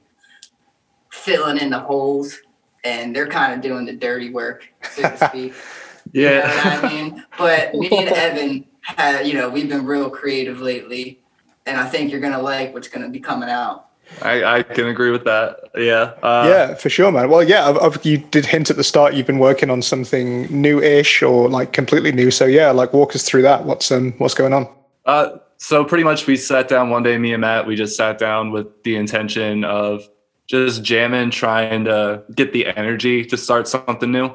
filling 1.10 1.58
in 1.58 1.70
the 1.70 1.78
holes, 1.80 2.38
and 2.84 3.14
they're 3.14 3.28
kind 3.28 3.52
of 3.52 3.60
doing 3.60 3.84
the 3.84 3.92
dirty 3.92 4.30
work, 4.30 4.66
so 4.90 5.02
to 5.02 5.28
speak. 5.28 5.54
You 6.12 6.22
know 6.22 6.30
Yeah. 6.30 6.80
I 6.82 6.88
mean? 6.88 7.24
But 7.36 7.74
me 7.74 7.90
and 7.90 8.08
Evan, 8.08 8.64
have, 8.82 9.26
you 9.26 9.34
know, 9.34 9.50
we've 9.50 9.68
been 9.68 9.84
real 9.84 10.08
creative 10.08 10.60
lately, 10.60 11.20
and 11.66 11.76
I 11.76 11.88
think 11.88 12.12
you're 12.12 12.20
gonna 12.20 12.40
like 12.40 12.72
what's 12.72 12.86
gonna 12.86 13.08
be 13.08 13.18
coming 13.18 13.48
out. 13.50 13.85
I, 14.22 14.58
I 14.58 14.62
can 14.62 14.86
agree 14.86 15.10
with 15.10 15.24
that. 15.24 15.70
Yeah. 15.76 16.14
Uh, 16.22 16.46
yeah 16.48 16.74
for 16.74 16.88
sure 16.88 17.12
man 17.12 17.28
well 17.28 17.42
yeah 17.42 17.68
I've, 17.68 17.78
I've, 17.78 18.04
you 18.04 18.18
did 18.18 18.46
hint 18.46 18.70
at 18.70 18.76
the 18.76 18.84
start 18.84 19.14
you've 19.14 19.26
been 19.26 19.38
working 19.38 19.68
on 19.68 19.82
something 19.82 20.44
new-ish 20.44 21.22
or 21.22 21.48
like 21.50 21.72
completely 21.72 22.12
new 22.12 22.30
so 22.30 22.46
yeah 22.46 22.70
like 22.70 22.92
walk 22.92 23.14
us 23.14 23.24
through 23.24 23.42
that 23.42 23.64
what's 23.64 23.90
um 23.92 24.12
what's 24.18 24.34
going 24.34 24.52
on 24.54 24.68
Uh, 25.04 25.38
so 25.58 25.84
pretty 25.84 26.04
much 26.04 26.26
we 26.26 26.36
sat 26.36 26.68
down 26.68 26.90
one 26.90 27.02
day, 27.02 27.16
me 27.16 27.32
and 27.32 27.40
Matt, 27.40 27.66
we 27.66 27.76
just 27.76 27.96
sat 27.96 28.18
down 28.18 28.50
with 28.50 28.66
the 28.82 28.96
intention 28.96 29.64
of 29.64 30.06
just 30.46 30.82
jamming, 30.82 31.30
trying 31.30 31.84
to 31.84 32.22
get 32.34 32.52
the 32.52 32.66
energy 32.76 33.24
to 33.24 33.36
start 33.36 33.66
something 33.66 34.12
new. 34.12 34.32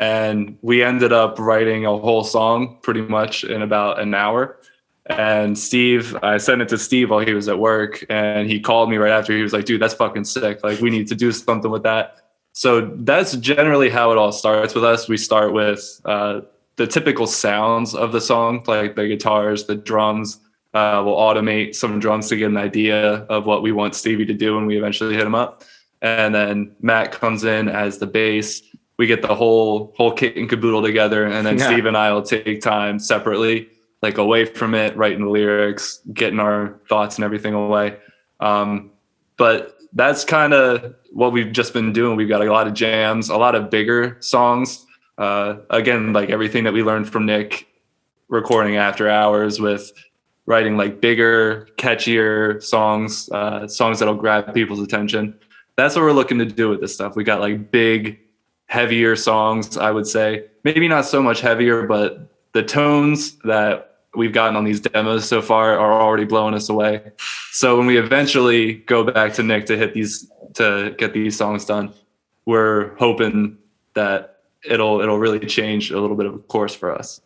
And 0.00 0.58
we 0.62 0.82
ended 0.82 1.12
up 1.12 1.38
writing 1.38 1.84
a 1.86 1.96
whole 1.96 2.24
song 2.24 2.78
pretty 2.82 3.02
much 3.02 3.44
in 3.44 3.62
about 3.62 4.00
an 4.00 4.14
hour. 4.14 4.58
And 5.06 5.58
Steve, 5.58 6.16
I 6.22 6.38
sent 6.38 6.62
it 6.62 6.68
to 6.70 6.78
Steve 6.78 7.10
while 7.10 7.24
he 7.24 7.34
was 7.34 7.48
at 7.48 7.58
work, 7.58 8.04
and 8.08 8.48
he 8.48 8.58
called 8.58 8.88
me 8.88 8.96
right 8.96 9.12
after. 9.12 9.36
He 9.36 9.42
was 9.42 9.52
like, 9.52 9.66
dude, 9.66 9.82
that's 9.82 9.94
fucking 9.94 10.24
sick. 10.24 10.64
Like, 10.64 10.80
we 10.80 10.88
need 10.88 11.08
to 11.08 11.14
do 11.14 11.30
something 11.30 11.70
with 11.70 11.82
that. 11.82 12.22
So 12.52 12.92
that's 13.00 13.36
generally 13.36 13.90
how 13.90 14.12
it 14.12 14.18
all 14.18 14.32
starts 14.32 14.74
with 14.74 14.84
us. 14.84 15.08
We 15.08 15.16
start 15.18 15.52
with 15.52 16.00
uh, 16.04 16.42
the 16.76 16.86
typical 16.86 17.26
sounds 17.26 17.94
of 17.94 18.12
the 18.12 18.20
song, 18.20 18.62
like 18.66 18.96
the 18.96 19.06
guitars, 19.08 19.64
the 19.64 19.74
drums. 19.74 20.40
Uh, 20.72 21.02
we'll 21.04 21.16
automate 21.16 21.74
some 21.74 22.00
drums 22.00 22.28
to 22.28 22.36
get 22.36 22.46
an 22.46 22.56
idea 22.56 23.26
of 23.28 23.46
what 23.46 23.62
we 23.62 23.72
want 23.72 23.94
Stevie 23.94 24.24
to 24.26 24.34
do 24.34 24.56
when 24.56 24.66
we 24.66 24.78
eventually 24.78 25.14
hit 25.14 25.26
him 25.26 25.34
up. 25.34 25.64
And 26.00 26.34
then 26.34 26.74
Matt 26.80 27.12
comes 27.12 27.44
in 27.44 27.68
as 27.68 27.98
the 27.98 28.06
bass. 28.06 28.62
We 28.98 29.06
get 29.06 29.22
the 29.22 29.34
whole 29.34 29.92
whole 29.96 30.12
kit 30.12 30.36
and 30.36 30.48
caboodle 30.48 30.82
together, 30.82 31.26
and 31.26 31.46
then 31.46 31.58
Yeah. 31.58 31.66
Steve 31.66 31.86
and 31.86 31.96
I 31.96 32.12
will 32.12 32.22
take 32.22 32.60
time 32.60 32.98
separately, 32.98 33.68
like 34.04 34.18
away 34.18 34.44
from 34.44 34.74
it, 34.74 34.94
writing 34.96 35.24
the 35.24 35.30
lyrics, 35.30 36.00
getting 36.12 36.38
our 36.38 36.78
thoughts 36.88 37.16
and 37.16 37.24
everything 37.24 37.54
away. 37.54 37.96
Um, 38.40 38.90
but 39.38 39.78
that's 39.94 40.24
kind 40.24 40.52
of 40.52 40.94
what 41.12 41.32
we've 41.32 41.52
just 41.52 41.72
been 41.72 41.92
doing. 41.92 42.16
We've 42.16 42.28
got 42.28 42.46
a 42.46 42.52
lot 42.52 42.66
of 42.66 42.74
jams, 42.74 43.30
a 43.30 43.36
lot 43.36 43.54
of 43.54 43.70
bigger 43.70 44.18
songs. 44.20 44.84
Uh, 45.16 45.56
again, 45.70 46.12
like 46.12 46.28
everything 46.28 46.64
that 46.64 46.72
we 46.72 46.82
learned 46.82 47.08
from 47.08 47.24
Nik 47.24 47.66
recording 48.28 48.76
after 48.76 49.08
hours 49.08 49.58
with 49.58 49.90
writing 50.46 50.76
like 50.76 51.00
bigger, 51.00 51.68
catchier 51.78 52.62
songs, 52.62 53.30
uh, 53.30 53.66
songs 53.66 53.98
that'll 53.98 54.14
grab 54.14 54.52
people's 54.52 54.80
attention. 54.80 55.38
That's 55.76 55.96
what 55.96 56.02
we're 56.02 56.12
looking 56.12 56.38
to 56.40 56.44
do 56.44 56.68
with 56.68 56.80
this 56.80 56.92
stuff. 56.92 57.16
We 57.16 57.24
got 57.24 57.40
like 57.40 57.70
big, 57.70 58.18
heavier 58.66 59.16
songs, 59.16 59.78
I 59.78 59.90
would 59.90 60.06
say. 60.06 60.46
Maybe 60.62 60.88
not 60.88 61.06
so 61.06 61.22
much 61.22 61.40
heavier, 61.40 61.86
but 61.86 62.28
the 62.52 62.62
tones 62.62 63.36
that 63.44 63.93
we've 64.16 64.32
gotten 64.32 64.56
on 64.56 64.64
these 64.64 64.80
demos 64.80 65.26
so 65.28 65.42
far 65.42 65.78
are 65.78 66.00
already 66.00 66.24
blowing 66.24 66.54
us 66.54 66.68
away. 66.68 67.12
So 67.52 67.76
when 67.76 67.86
we 67.86 67.98
eventually 67.98 68.74
go 68.74 69.04
back 69.04 69.34
to 69.34 69.42
Nik 69.42 69.66
to 69.66 69.76
hit 69.76 69.94
these 69.94 70.30
to 70.54 70.94
get 70.98 71.12
these 71.12 71.36
songs 71.36 71.64
done, 71.64 71.92
we're 72.46 72.94
hoping 72.96 73.58
that 73.94 74.40
it'll 74.64 75.00
it'll 75.00 75.18
really 75.18 75.40
change 75.40 75.90
a 75.90 76.00
little 76.00 76.16
bit 76.16 76.26
of 76.26 76.34
a 76.34 76.38
course 76.38 76.74
for 76.74 76.92
us. 76.92 77.20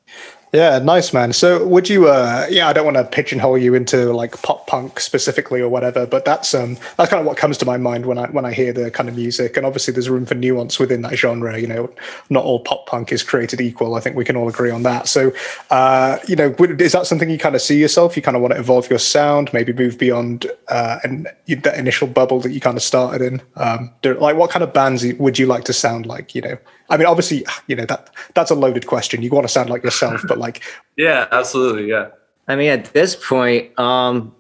Yeah, 0.50 0.78
nice 0.78 1.12
man. 1.12 1.34
So 1.34 1.66
would 1.66 1.90
you 1.90 2.08
uh 2.08 2.46
yeah, 2.48 2.68
I 2.68 2.72
don't 2.72 2.86
want 2.86 2.96
to 2.96 3.04
pigeonhole 3.04 3.58
you 3.58 3.74
into 3.74 4.14
like 4.14 4.40
pop 4.40 4.66
punk 4.66 4.98
specifically 4.98 5.60
or 5.60 5.68
whatever, 5.68 6.06
but 6.06 6.24
that's 6.24 6.54
um 6.54 6.78
that's 6.96 7.10
kind 7.10 7.20
of 7.20 7.26
what 7.26 7.36
comes 7.36 7.58
to 7.58 7.66
my 7.66 7.76
mind 7.76 8.06
when 8.06 8.16
I 8.16 8.28
when 8.28 8.46
I 8.46 8.54
hear 8.54 8.72
the 8.72 8.90
kind 8.90 9.10
of 9.10 9.14
music 9.14 9.58
and 9.58 9.66
obviously 9.66 9.92
there's 9.92 10.08
room 10.08 10.24
for 10.24 10.34
nuance 10.34 10.78
within 10.78 11.02
that 11.02 11.16
genre, 11.16 11.58
you 11.60 11.66
know. 11.66 11.92
Not 12.30 12.44
all 12.44 12.60
pop 12.60 12.86
punk 12.86 13.12
is 13.12 13.22
created 13.22 13.60
equal. 13.60 13.94
I 13.94 14.00
think 14.00 14.16
we 14.16 14.24
can 14.24 14.36
all 14.36 14.48
agree 14.48 14.70
on 14.70 14.84
that. 14.84 15.06
So 15.06 15.32
uh 15.70 16.18
you 16.26 16.34
know, 16.34 16.54
is 16.58 16.92
that 16.92 17.06
something 17.06 17.28
you 17.28 17.38
kind 17.38 17.54
of 17.54 17.60
see 17.60 17.78
yourself? 17.78 18.16
You 18.16 18.22
kind 18.22 18.36
of 18.36 18.40
want 18.42 18.54
to 18.54 18.60
evolve 18.60 18.88
your 18.88 18.98
sound, 18.98 19.52
maybe 19.52 19.74
move 19.74 19.98
beyond 19.98 20.46
uh 20.68 20.98
and 21.04 21.28
that 21.46 21.76
initial 21.76 22.08
bubble 22.08 22.40
that 22.40 22.52
you 22.52 22.60
kind 22.60 22.78
of 22.78 22.82
started 22.82 23.20
in. 23.20 23.42
Um 23.56 23.92
like 24.02 24.36
what 24.36 24.50
kind 24.50 24.62
of 24.62 24.72
bands 24.72 25.04
would 25.18 25.38
you 25.38 25.44
like 25.46 25.64
to 25.64 25.74
sound 25.74 26.06
like, 26.06 26.34
you 26.34 26.40
know? 26.40 26.56
I 26.90 26.96
mean, 26.96 27.06
obviously, 27.06 27.44
you 27.66 27.76
know, 27.76 27.84
that 27.86 28.10
that's 28.34 28.50
a 28.50 28.54
loaded 28.54 28.86
question. 28.86 29.22
You 29.22 29.30
want 29.30 29.44
to 29.44 29.52
sound 29.52 29.70
like 29.70 29.82
yourself, 29.82 30.22
but 30.26 30.38
like 30.38 30.62
Yeah, 30.96 31.26
absolutely. 31.30 31.88
Yeah. 31.88 32.08
I 32.48 32.56
mean, 32.56 32.70
at 32.70 32.86
this 32.92 33.14
point, 33.14 33.78
um, 33.78 34.34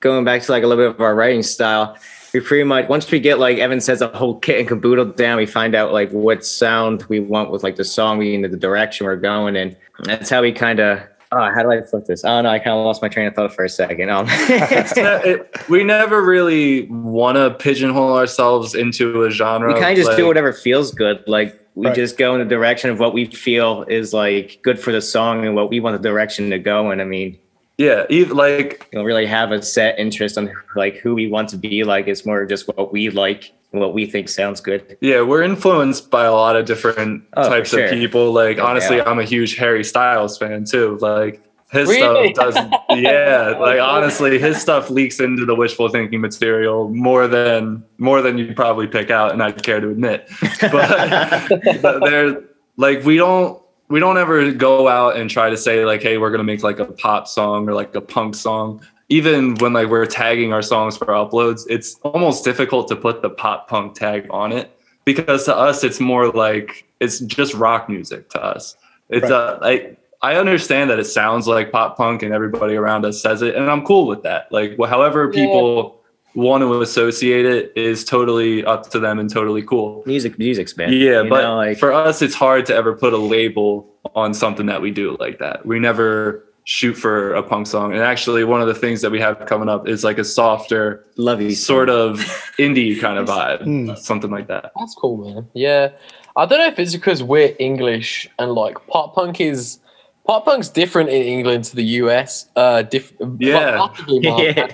going 0.00 0.24
back 0.24 0.42
to 0.42 0.52
like 0.52 0.64
a 0.64 0.66
little 0.66 0.84
bit 0.84 0.94
of 0.94 1.00
our 1.00 1.14
writing 1.14 1.42
style, 1.42 1.96
we 2.34 2.40
pretty 2.40 2.64
much 2.64 2.88
once 2.88 3.10
we 3.10 3.20
get 3.20 3.38
like 3.38 3.58
Evan 3.58 3.80
says 3.80 4.02
a 4.02 4.08
whole 4.08 4.38
kit 4.38 4.58
and 4.58 4.68
caboodle 4.68 5.06
down, 5.06 5.38
we 5.38 5.46
find 5.46 5.74
out 5.74 5.92
like 5.92 6.10
what 6.10 6.44
sound 6.44 7.04
we 7.04 7.20
want 7.20 7.50
with 7.50 7.62
like 7.62 7.76
the 7.76 7.84
song, 7.84 8.18
we 8.18 8.34
into 8.34 8.48
the 8.48 8.56
direction 8.56 9.06
we're 9.06 9.16
going, 9.16 9.56
and 9.56 9.76
that's 10.04 10.30
how 10.30 10.42
we 10.42 10.52
kind 10.52 10.80
of. 10.80 11.00
Oh, 11.30 11.50
how 11.54 11.62
do 11.62 11.70
I 11.70 11.82
flip 11.82 12.06
this? 12.06 12.24
Oh 12.24 12.40
no, 12.40 12.48
I 12.48 12.58
kind 12.58 12.70
of 12.78 12.84
lost 12.84 13.02
my 13.02 13.08
train 13.08 13.26
of 13.26 13.34
thought 13.34 13.52
for 13.54 13.64
a 13.64 13.68
second. 13.68 14.08
Um, 14.10 14.26
It's 14.30 14.92
it- 14.96 15.68
we 15.68 15.84
never 15.84 16.22
really 16.22 16.86
want 16.86 17.36
to 17.36 17.50
pigeonhole 17.50 18.16
ourselves 18.16 18.74
into 18.74 19.24
a 19.24 19.30
genre. 19.30 19.72
we 19.74 19.78
kind 19.78 19.98
of 19.98 20.04
just 20.04 20.16
do 20.16 20.26
whatever 20.26 20.52
feels 20.52 20.92
good. 20.92 21.22
Like 21.26 21.60
we 21.74 21.86
Right. 21.86 21.94
just 21.94 22.16
go 22.18 22.32
in 22.34 22.40
the 22.40 22.46
direction 22.46 22.90
of 22.90 22.98
what 22.98 23.12
we 23.12 23.26
feel 23.26 23.84
is 23.88 24.12
like 24.14 24.58
good 24.62 24.80
for 24.80 24.90
the 24.90 25.00
song 25.02 25.44
and 25.44 25.54
what 25.54 25.68
we 25.70 25.80
want 25.80 26.00
the 26.00 26.08
direction 26.08 26.50
to 26.50 26.58
go. 26.58 26.90
And 26.90 27.00
I 27.00 27.04
mean, 27.04 27.38
Yeah, 27.78 28.04
even 28.10 28.36
like 28.36 28.88
we 28.92 28.96
don't 28.96 29.06
really 29.06 29.26
have 29.26 29.52
a 29.52 29.62
set 29.62 29.98
interest 29.98 30.36
on 30.36 30.50
like 30.74 30.96
who 30.96 31.14
we 31.14 31.28
want 31.28 31.48
to 31.50 31.56
be 31.56 31.84
like. 31.84 32.08
It's 32.08 32.26
more 32.26 32.44
just 32.44 32.66
what 32.68 32.92
we 32.92 33.08
like 33.10 33.52
and 33.72 33.80
what 33.80 33.94
we 33.94 34.04
think 34.04 34.28
sounds 34.28 34.60
good. 34.60 34.96
yeah, 35.00 35.22
we're 35.22 35.42
influenced 35.42 36.10
by 36.10 36.24
a 36.24 36.32
lot 36.32 36.56
of 36.56 36.66
different 36.66 37.22
Oh, 37.36 37.48
types 37.48 37.70
sure. 37.70 37.84
of 37.84 37.90
people. 37.90 38.32
Like 38.32 38.56
No 38.56 38.66
honestly, 38.66 38.96
doubt. 38.96 39.06
I'm 39.08 39.18
a 39.20 39.24
huge 39.24 39.56
Harry 39.56 39.84
Styles 39.84 40.36
fan 40.36 40.64
too. 40.64 40.98
Like 41.00 41.40
his 41.70 41.88
Really? 41.88 42.32
stuff 42.34 42.54
does 42.54 42.80
yeah, 42.98 43.54
like 43.60 43.78
honestly, 43.78 44.38
his 44.40 44.60
stuff 44.60 44.90
leaks 44.90 45.20
into 45.20 45.44
the 45.44 45.54
wishful 45.54 45.88
thinking 45.88 46.20
material 46.20 46.88
more 46.88 47.28
than 47.28 47.84
more 47.98 48.22
than 48.22 48.38
you'd 48.38 48.56
probably 48.56 48.86
pick 48.88 49.10
out 49.10 49.32
and 49.32 49.40
I'd 49.42 49.62
care 49.62 49.78
to 49.80 49.88
admit. 49.90 50.28
But 50.72 51.80
but 51.82 52.44
like 52.76 53.04
we 53.04 53.16
don't 53.18 53.57
we 53.88 54.00
don't 54.00 54.18
ever 54.18 54.52
go 54.52 54.88
out 54.88 55.16
and 55.16 55.30
try 55.30 55.48
to 55.50 55.56
say 55.56 55.84
like 55.84 56.02
hey 56.02 56.18
we're 56.18 56.30
gonna 56.30 56.44
make 56.44 56.62
like 56.62 56.78
a 56.78 56.84
pop 56.84 57.26
song 57.28 57.68
or 57.68 57.74
like 57.74 57.94
a 57.94 58.00
punk 58.00 58.34
song 58.34 58.80
even 59.10 59.54
when 59.56 59.72
like 59.72 59.88
we're 59.88 60.04
tagging 60.04 60.52
our 60.52 60.60
songs 60.60 60.98
for 60.98 61.06
uploads, 61.06 61.62
it's 61.70 61.94
almost 62.02 62.44
difficult 62.44 62.88
to 62.88 62.94
put 62.96 63.22
the 63.22 63.30
pop 63.30 63.66
punk 63.66 63.94
tag 63.94 64.26
on 64.28 64.52
it 64.52 64.70
because 65.06 65.46
to 65.46 65.56
us 65.56 65.82
it's 65.82 65.98
more 65.98 66.28
like 66.28 66.84
it's 67.00 67.18
just 67.20 67.54
rock 67.54 67.88
music 67.88 68.28
to 68.28 68.44
us. 68.44 68.76
It's 69.08 69.22
Right. 69.22 69.32
uh, 69.32 69.58
like 69.62 69.96
I 70.20 70.34
understand 70.34 70.90
that 70.90 70.98
it 70.98 71.06
sounds 71.06 71.46
like 71.48 71.72
pop 71.72 71.96
punk 71.96 72.22
and 72.22 72.34
everybody 72.34 72.74
around 72.74 73.06
us 73.06 73.22
says 73.22 73.40
it, 73.40 73.54
and 73.54 73.70
I'm 73.70 73.82
cool 73.82 74.06
with 74.06 74.24
that. 74.24 74.52
Like 74.52 74.76
wh- 74.78 74.86
however 74.88 75.30
Yeah. 75.32 75.46
people 75.46 75.97
want 76.34 76.62
to 76.62 76.80
associate 76.80 77.44
it 77.46 77.72
is 77.76 78.04
totally 78.04 78.64
up 78.64 78.88
to 78.90 78.98
them 79.00 79.18
and 79.18 79.28
totally 79.30 79.62
cool. 79.62 80.02
Music, 80.06 80.38
music's 80.38 80.76
man. 80.76 80.92
Yeah, 80.92 81.22
You 81.22 81.30
but 81.30 81.42
know, 81.42 81.56
like 81.56 81.78
for 81.78 81.92
us, 81.92 82.22
it's 82.22 82.34
hard 82.34 82.66
to 82.66 82.74
ever 82.74 82.94
put 82.94 83.12
a 83.12 83.16
label 83.18 83.88
on 84.14 84.34
something 84.34 84.66
that 84.66 84.80
we 84.82 84.90
do 84.90 85.16
like 85.18 85.38
that. 85.38 85.66
We 85.66 85.78
never 85.78 86.44
shoot 86.64 86.94
for 86.94 87.32
a 87.34 87.42
punk 87.42 87.66
song. 87.66 87.92
And 87.92 88.02
actually, 88.02 88.44
one 88.44 88.60
of 88.60 88.66
the 88.68 88.74
things 88.74 89.00
that 89.00 89.10
we 89.10 89.18
have 89.20 89.44
coming 89.46 89.68
up 89.70 89.88
is 89.88 90.04
like 90.04 90.18
a 90.18 90.24
softer, 90.24 91.04
love 91.16 91.40
you 91.40 91.52
sort 91.54 91.88
of 91.88 92.18
indie 92.58 93.00
kind 93.00 93.18
of 93.18 93.26
vibe, 93.34 93.62
Hmm. 93.64 93.94
something 93.96 94.30
like 94.30 94.48
that. 94.48 94.70
That's 94.78 94.94
cool, 94.94 95.16
man. 95.16 95.48
Yeah, 95.54 95.90
I 96.36 96.44
don't 96.46 96.58
know 96.58 96.66
if 96.66 96.78
it's 96.78 96.94
because 96.94 97.22
we're 97.22 97.56
English 97.58 98.28
and 98.38 98.52
like 98.52 98.76
pop 98.86 99.14
punk 99.14 99.40
is 99.40 99.78
pop 100.26 100.44
punk's 100.44 100.68
different 100.68 101.08
in 101.08 101.22
England 101.22 101.64
to 101.64 101.76
the 101.76 101.84
US. 102.04 102.48
Uh, 102.54 102.82
diff- 102.82 103.14
Yeah. 103.38 103.80
like. 103.80 103.92
Yeah. 104.08 104.72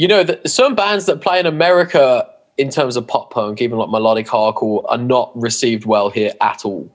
You 0.00 0.08
know, 0.08 0.24
the, 0.24 0.40
some 0.48 0.74
bands 0.74 1.04
that 1.04 1.20
play 1.20 1.38
in 1.40 1.44
America 1.44 2.26
in 2.56 2.70
terms 2.70 2.96
of 2.96 3.06
pop 3.06 3.30
punk, 3.34 3.60
even 3.60 3.76
like 3.76 3.90
melodic 3.90 4.26
hardcore, 4.26 4.82
are 4.88 4.96
not 4.96 5.30
received 5.38 5.84
well 5.84 6.08
here 6.08 6.32
at 6.40 6.64
all. 6.64 6.90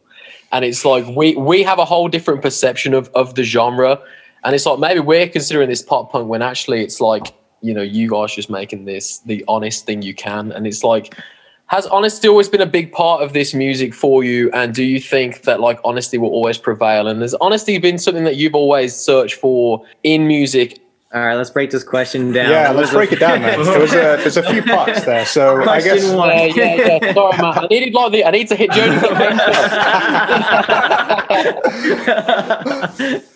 And 0.51 0.65
it's 0.65 0.83
like 0.83 1.05
we 1.15 1.35
we 1.35 1.61
have 1.61 1.77
a 1.77 1.85
whole 1.85 2.07
different 2.07 2.41
perception 2.41 2.95
of 2.95 3.11
of 3.13 3.35
the 3.35 3.43
genre, 3.43 4.01
and 4.43 4.55
it's 4.55 4.65
like 4.65 4.79
maybe 4.79 5.01
we're 5.01 5.29
considering 5.29 5.69
this 5.69 5.83
pop 5.83 6.11
punk 6.11 6.27
when 6.27 6.41
actually 6.41 6.81
it's 6.81 6.99
like 6.99 7.31
you 7.61 7.75
know 7.75 7.83
you 7.83 8.09
guys 8.09 8.33
just 8.33 8.49
making 8.49 8.85
this 8.85 9.19
the 9.19 9.45
honest 9.47 9.85
thing 9.85 10.01
you 10.01 10.15
can, 10.15 10.51
and 10.51 10.65
it's 10.65 10.83
like 10.83 11.13
has 11.67 11.85
honesty 11.85 12.27
always 12.27 12.49
been 12.49 12.61
a 12.61 12.65
big 12.65 12.91
part 12.91 13.21
of 13.21 13.33
this 13.33 13.53
music 13.53 13.93
for 13.93 14.23
you? 14.23 14.49
And 14.51 14.73
do 14.73 14.83
you 14.83 14.99
think 14.99 15.43
that 15.43 15.59
like 15.59 15.79
honesty 15.83 16.17
will 16.17 16.29
always 16.29 16.57
prevail? 16.57 17.07
And 17.07 17.21
has 17.21 17.35
honesty 17.35 17.77
been 17.77 17.99
something 17.99 18.23
that 18.23 18.35
you've 18.37 18.55
always 18.55 18.95
searched 18.95 19.35
for 19.35 19.85
in 20.01 20.27
music? 20.27 20.79
All 21.15 21.21
right, 21.21 21.35
let's 21.35 21.49
break 21.49 21.71
this 21.71 21.83
question 21.85 22.33
down. 22.33 22.49
Yeah, 22.51 22.67
What 22.67 22.75
let's 22.75 22.81
was 22.87 22.91
the- 22.91 22.97
break 22.97 23.11
it 23.13 23.19
down, 23.19 23.41
man. 23.41 23.63
There 23.63 23.79
was 23.79 23.93
a, 23.93 23.95
there's 24.19 24.35
a 24.35 24.43
few 24.43 24.61
parts 24.75 25.05
there. 25.05 25.25
So 25.25 25.63
I 25.63 25.79
guess 25.81 26.11
one. 26.11 26.27
Yeah, 26.29 26.45
yeah, 26.47 26.75
yeah. 27.01 27.13
Sorry, 27.13 27.37
man. 27.37 27.53
I 27.57 27.67
needed 27.69 27.93
like 27.93 28.11
the, 28.11 28.25
I 28.25 28.31
need 28.31 28.47
to 28.49 28.55
hit 28.57 28.71
Jody. 28.71 28.97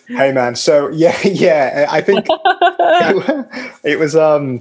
Hey 0.08 0.32
man, 0.32 0.56
so 0.56 0.88
yeah, 0.90 1.16
yeah, 1.24 1.86
I 1.88 2.00
think 2.00 2.26
it 3.84 3.98
was 3.98 4.16
um 4.16 4.60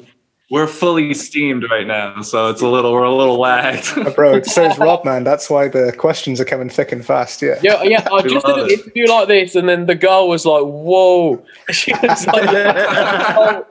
We're 0.52 0.66
fully 0.66 1.14
steamed 1.14 1.70
right 1.70 1.86
now, 1.86 2.24
so 2.24 2.50
it's 2.50 2.64
a 2.64 2.68
little 2.68 2.92
we're 2.92 3.04
a 3.04 3.14
little 3.14 3.38
lagged. 3.38 3.94
bro, 4.16 4.42
so 4.42 4.64
is 4.64 4.80
Rob 4.80 5.06
man. 5.06 5.24
That's 5.24 5.48
why 5.48 5.68
the 5.68 5.94
questions 5.96 6.42
are 6.42 6.46
coming 6.46 6.70
thick 6.70 6.92
and 6.92 7.06
fast, 7.06 7.44
yeah. 7.44 7.60
Yeah, 7.62 7.84
yeah. 7.84 8.08
I 8.12 8.22
just 8.28 8.44
did 8.48 8.58
an 8.58 8.66
it. 8.66 8.80
interview 8.80 9.06
like 9.06 9.28
this, 9.28 9.54
and 9.54 9.70
then 9.70 9.86
the 9.86 9.94
girl 9.94 10.28
was 10.28 10.48
like, 10.48 10.64
"Whoa!" 10.64 11.46
She 11.70 11.94
was 11.94 12.26
like, 12.26 12.50
oh, 12.50 13.64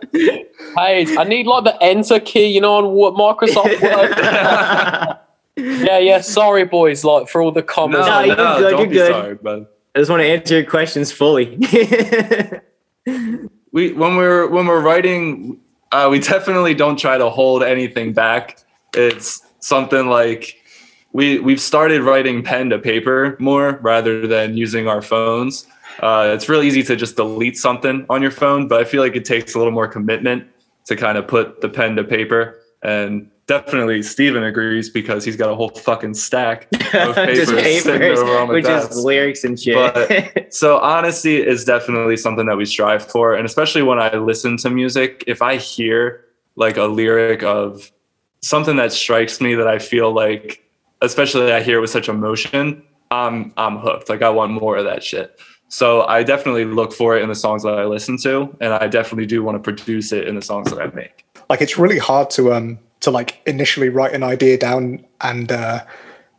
"Paige, 0.77 1.17
I 1.19 1.25
need 1.25 1.49
like 1.49 1.65
the 1.65 1.77
enter 1.83 2.21
key, 2.21 2.47
you 2.47 2.61
know, 2.61 2.75
on 2.75 2.93
what 2.93 3.15
Microsoft 3.15 3.83
Word." 3.83 5.19
yeah, 5.57 5.99
yeah. 5.99 6.21
Sorry, 6.21 6.65
boys, 6.65 7.03
like 7.03 7.29
for 7.29 7.43
all 7.43 7.51
the 7.51 7.61
no, 7.61 7.67
comments. 7.67 8.07
No, 8.07 8.21
you're 8.21 8.37
no, 8.37 8.59
good, 8.59 8.71
don't 8.71 8.79
you're 8.79 8.89
be 8.89 8.95
good. 8.95 9.11
sorry, 9.11 9.35
bud. 9.35 9.67
I 9.97 9.99
just 9.99 10.11
want 10.13 10.21
to 10.21 10.29
answer 10.29 10.55
your 10.55 10.65
questions 10.65 11.11
fully. 11.11 11.57
we 13.73 13.93
when 13.95 14.17
we're 14.17 14.47
when 14.47 14.67
we're 14.69 14.81
writing 14.81 15.61
uh, 15.93 16.09
we 16.11 16.19
definitely 16.19 16.75
don't 16.75 16.99
try 16.99 17.19
to 17.19 17.29
hold 17.31 17.63
anything 17.63 18.13
back. 18.13 18.59
It's 18.95 19.43
something 19.61 20.07
like 20.07 20.57
we 21.13 21.39
we've 21.39 21.61
started 21.61 22.03
writing 22.03 22.43
pen 22.43 22.71
to 22.71 22.79
paper 22.79 23.37
more 23.39 23.79
rather 23.83 24.27
than 24.27 24.57
using 24.57 24.89
our 24.89 25.03
phones. 25.03 25.67
Uh, 26.01 26.31
it's 26.33 26.49
really 26.49 26.67
easy 26.67 26.83
to 26.85 26.95
just 26.95 27.17
delete 27.17 27.59
something 27.59 28.07
on 28.09 28.23
your 28.23 28.31
phone 28.31 28.69
but 28.69 28.81
i 28.81 28.85
feel 28.85 29.03
like 29.03 29.17
it 29.17 29.25
takes 29.25 29.55
a 29.55 29.59
little 29.59 29.73
more 29.73 29.89
commitment 29.89 30.47
to 30.85 30.95
kind 30.95 31.19
of 31.19 31.27
put 31.27 31.61
the 31.61 31.69
pen 31.69 31.97
to 31.97 32.05
paper 32.05 32.61
and 32.83 33.29
definitely 33.49 34.03
steven 34.03 34.45
agrees 34.45 34.89
because 34.89 35.25
he's 35.25 35.35
got 35.37 35.51
a 35.51 35.55
whole 35.57 35.71
fucking 35.71 36.15
stack 36.15 36.69
of 36.95 37.15
papers, 37.17 37.49
just 37.51 37.83
sitting 37.85 38.03
over 38.17 38.39
on 38.39 38.47
the 38.49 38.55
which 38.55 38.65
desk. 38.65 38.91
is 38.93 39.05
lyrics 39.05 39.43
and 39.43 39.59
shit. 39.59 39.75
But- 39.75 40.53
So 40.55 40.79
honesty 40.79 41.37
is 41.45 41.65
definitely 41.65 42.17
something 42.17 42.47
that 42.47 42.57
we 42.57 42.65
strive 42.65 43.05
for, 43.11 43.35
and 43.35 43.45
especially 43.45 43.83
when 43.83 43.99
I 43.99 44.15
listen 44.17 44.57
to 44.59 44.71
music, 44.71 45.25
if 45.27 45.43
I 45.43 45.57
hear 45.57 46.25
like 46.57 46.77
a 46.77 46.85
lyric 46.85 47.43
of 47.43 47.91
something 48.43 48.77
that 48.77 48.93
strikes 48.93 49.41
me 49.41 49.55
that 49.57 49.67
I 49.67 49.79
feel 49.79 50.13
like, 50.13 50.63
especially 51.03 51.53
I 51.53 51.61
hear 51.63 51.79
it 51.79 51.81
with 51.81 51.91
such 51.91 52.09
emotion, 52.09 52.83
I'm 53.11 53.53
I'm 53.57 53.79
hooked. 53.79 54.09
Like 54.09 54.23
I 54.23 54.31
want 54.31 54.53
more 54.53 54.77
of 54.77 54.85
that 54.85 55.03
shit. 55.03 55.41
So 55.69 56.03
I 56.07 56.23
definitely 56.23 56.65
look 56.65 56.93
for 56.95 57.17
it 57.17 57.23
in 57.23 57.29
the 57.29 57.35
songs 57.35 57.63
that 57.63 57.79
I 57.79 57.85
listen 57.85 58.17
to, 58.23 58.57
and 58.61 58.73
I 58.73 58.87
definitely 58.89 59.27
do 59.27 59.43
want 59.43 59.57
to 59.57 59.63
produce 59.63 60.13
it 60.13 60.27
in 60.27 60.35
the 60.35 60.43
songs 60.43 60.71
that 60.71 60.81
I 60.81 60.87
make. 60.95 61.27
Like 61.51 61.61
it's 61.61 61.79
really 61.79 61.99
hard 61.99 62.31
to 62.31 62.53
um 62.55 62.79
to 63.01 63.11
like 63.11 63.41
initially 63.47 63.89
write 63.89 64.13
an 64.13 64.23
idea 64.23 64.59
down 64.59 65.05
and 65.21 65.53
uh 65.53 65.85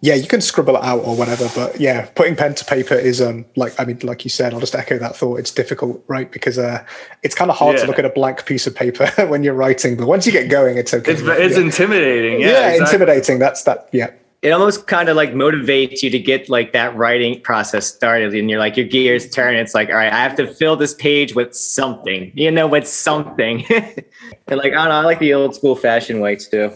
yeah, 0.01 0.15
you 0.15 0.27
can 0.27 0.39
scribble 0.39 0.77
it 0.77 0.83
out 0.83 0.99
or 0.99 1.13
whatever, 1.17 1.49
but 1.53 1.77
yeah, 1.77 2.05
putting 2.15 2.33
pen 2.37 2.55
to 2.55 2.63
paper 2.63 2.93
is 2.93 3.21
um 3.21 3.45
like 3.57 3.77
I 3.77 3.83
mean, 3.83 3.99
like 4.03 4.23
you 4.23 4.29
said, 4.29 4.53
I'll 4.53 4.61
just 4.61 4.73
echo 4.73 4.97
that 4.97 5.15
thought. 5.15 5.39
It's 5.39 5.51
difficult, 5.51 6.01
right? 6.07 6.31
Because 6.31 6.57
uh 6.57 6.85
it's 7.21 7.35
kind 7.35 7.51
of 7.51 7.57
hard 7.57 7.77
to 7.79 7.85
look 7.85 7.99
at 7.99 8.05
a 8.05 8.09
blank 8.09 8.45
piece 8.45 8.65
of 8.65 8.73
paper 8.73 9.07
when 9.27 9.43
you're 9.43 9.53
writing, 9.53 9.97
but 9.97 10.07
once 10.07 10.25
you 10.25 10.31
get 10.31 10.49
going, 10.49 10.77
it's 10.77 10.93
okay. 10.93 11.11
It's 11.11 11.21
it's 11.21 11.57
yeah. 11.57 11.61
intimidating. 11.63 12.39
yeah, 12.39 12.47
Yeah, 12.47 12.69
exactly. 12.69 12.85
intimidating. 12.85 13.39
That's 13.39 13.63
that. 13.63 13.89
Yeah, 13.91 14.11
it 14.41 14.51
almost 14.51 14.87
kind 14.87 15.09
of 15.09 15.17
like 15.17 15.33
motivates 15.33 16.01
you 16.01 16.09
to 16.09 16.19
get 16.19 16.49
like 16.49 16.71
that 16.71 16.95
writing 16.95 17.41
process 17.41 17.87
started 17.87 18.33
and 18.33 18.49
you're 18.49 18.59
like 18.59 18.77
your 18.77 18.85
gears 18.85 19.29
turn 19.29 19.55
it's 19.55 19.73
like 19.73 19.89
all 19.89 19.95
right 19.95 20.13
i 20.13 20.17
have 20.17 20.35
to 20.35 20.47
fill 20.53 20.75
this 20.75 20.93
page 20.93 21.35
with 21.35 21.53
something 21.53 22.31
you 22.35 22.49
know 22.49 22.67
with 22.67 22.87
something 22.87 23.65
and 23.69 24.57
like 24.57 24.73
i 24.73 24.75
don't 24.75 24.89
know 24.89 24.91
i 24.91 25.01
like 25.01 25.19
the 25.19 25.33
old 25.33 25.55
school 25.55 25.75
fashion 25.75 26.19
way 26.19 26.35
too 26.35 26.71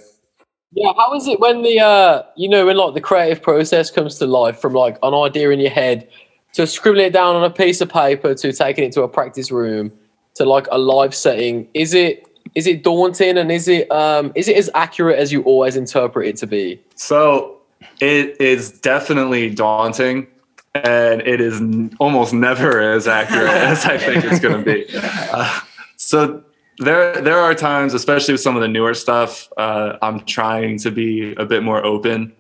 Yeah, 0.73 0.91
how 0.97 1.13
is 1.15 1.28
it 1.28 1.39
when 1.39 1.62
the 1.62 1.80
uh 1.80 2.23
you 2.36 2.49
know 2.49 2.65
when 2.65 2.78
like 2.78 2.93
the 2.93 3.02
creative 3.02 3.41
process 3.41 3.89
comes 3.89 4.17
to 4.19 4.28
life 4.28 4.60
from 4.60 4.73
like 4.73 4.97
an 5.04 5.13
idea 5.13 5.49
in 5.49 5.60
your 5.60 5.71
head 5.71 6.08
to 6.54 6.67
scribbling 6.67 7.08
it 7.08 7.13
down 7.13 7.36
on 7.36 7.43
a 7.43 7.49
piece 7.49 7.82
of 7.82 7.89
paper 7.89 8.34
to 8.36 8.54
taking 8.54 8.84
it 8.86 8.91
to 8.93 9.02
a 9.02 9.08
practice 9.08 9.52
room 9.52 9.91
to 10.36 10.45
like 10.45 10.67
a 10.71 10.78
live 10.78 11.13
setting? 11.13 11.67
Is 11.73 11.93
it 11.93 12.28
is 12.56 12.68
it 12.68 12.84
daunting 12.84 13.38
and 13.38 13.52
is 13.52 13.68
it 13.68 13.92
um 13.92 14.32
is 14.36 14.48
it 14.48 14.58
as 14.58 14.70
accurate 14.74 15.18
as 15.18 15.32
you 15.32 15.42
always 15.44 15.76
interpret 15.76 16.28
it 16.28 16.38
to 16.38 16.48
be? 16.48 16.80
So 16.96 17.58
it 18.00 18.39
is 18.39 18.80
definitely 18.80 19.50
daunting, 19.50 20.28
and 20.74 21.22
it 21.22 21.42
is 21.42 21.60
n- 21.62 21.96
almost 22.00 22.34
never 22.34 22.80
as 22.80 23.08
accurate 23.08 23.50
as 23.50 23.86
I 23.86 23.98
think 23.98 24.26
it's 24.26 24.39
going 24.39 24.63
to 24.63 24.74
be. 24.74 24.86
Uh, 25.36 25.62
so 25.98 26.44
there, 26.78 27.20
there 27.22 27.39
are 27.39 27.56
times, 27.56 27.96
especially 27.96 28.34
with 28.34 28.42
some 28.42 28.56
of 28.56 28.62
the 28.62 28.68
newer 28.68 28.94
stuff, 28.94 29.52
uh, 29.58 29.98
I'm 30.02 30.20
trying 30.26 30.78
to 30.80 30.92
be 30.92 31.34
a 31.36 31.46
bit 31.46 31.63
more 31.63 31.84
open 31.84 32.34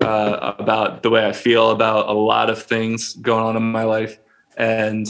uh, 0.00 0.54
about 0.58 1.04
the 1.04 1.10
way 1.10 1.26
I 1.26 1.32
feel 1.32 1.70
about 1.70 2.08
a 2.08 2.12
lot 2.12 2.50
of 2.50 2.60
things 2.60 3.14
going 3.14 3.44
on 3.44 3.56
in 3.56 3.62
my 3.62 3.84
life, 3.84 4.18
and 4.56 5.06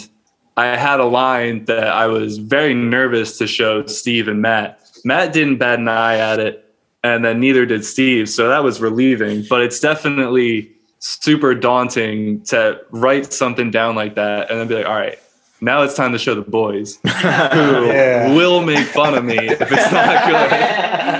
I 0.56 0.76
had 0.76 1.00
a 1.00 1.04
line 1.04 1.64
that 1.66 1.88
I 1.88 2.06
was 2.06 2.38
very 2.38 2.74
nervous 2.74 3.38
to 3.38 3.46
show 3.46 3.86
Steve 3.86 4.28
and 4.28 4.42
Matt. 4.42 4.78
Matt 5.04 5.32
didn't 5.32 5.56
bat 5.58 5.78
an 5.78 5.88
eye 5.88 6.18
at 6.18 6.38
it 6.38 6.64
and 7.02 7.24
then 7.24 7.40
neither 7.40 7.64
did 7.64 7.84
Steve. 7.84 8.28
So 8.28 8.48
that 8.48 8.62
was 8.62 8.80
relieving, 8.80 9.44
but 9.48 9.62
it's 9.62 9.80
definitely 9.80 10.70
super 10.98 11.54
daunting 11.54 12.42
to 12.42 12.78
write 12.90 13.32
something 13.32 13.70
down 13.70 13.94
like 13.94 14.16
that 14.16 14.50
and 14.50 14.60
then 14.60 14.68
be 14.68 14.74
like, 14.74 14.84
all 14.86 14.94
right, 14.96 15.18
now 15.62 15.82
it's 15.82 15.94
time 15.94 16.12
to 16.12 16.18
show 16.18 16.34
the 16.34 16.42
boys 16.42 16.96
who 17.02 17.08
Yeah. 17.08 18.34
will 18.34 18.62
make 18.62 18.86
fun 18.86 19.14
of 19.14 19.24
me 19.24 19.38
if 19.38 19.60
it's 19.62 19.92
not 19.92 20.26
good. 20.26 21.16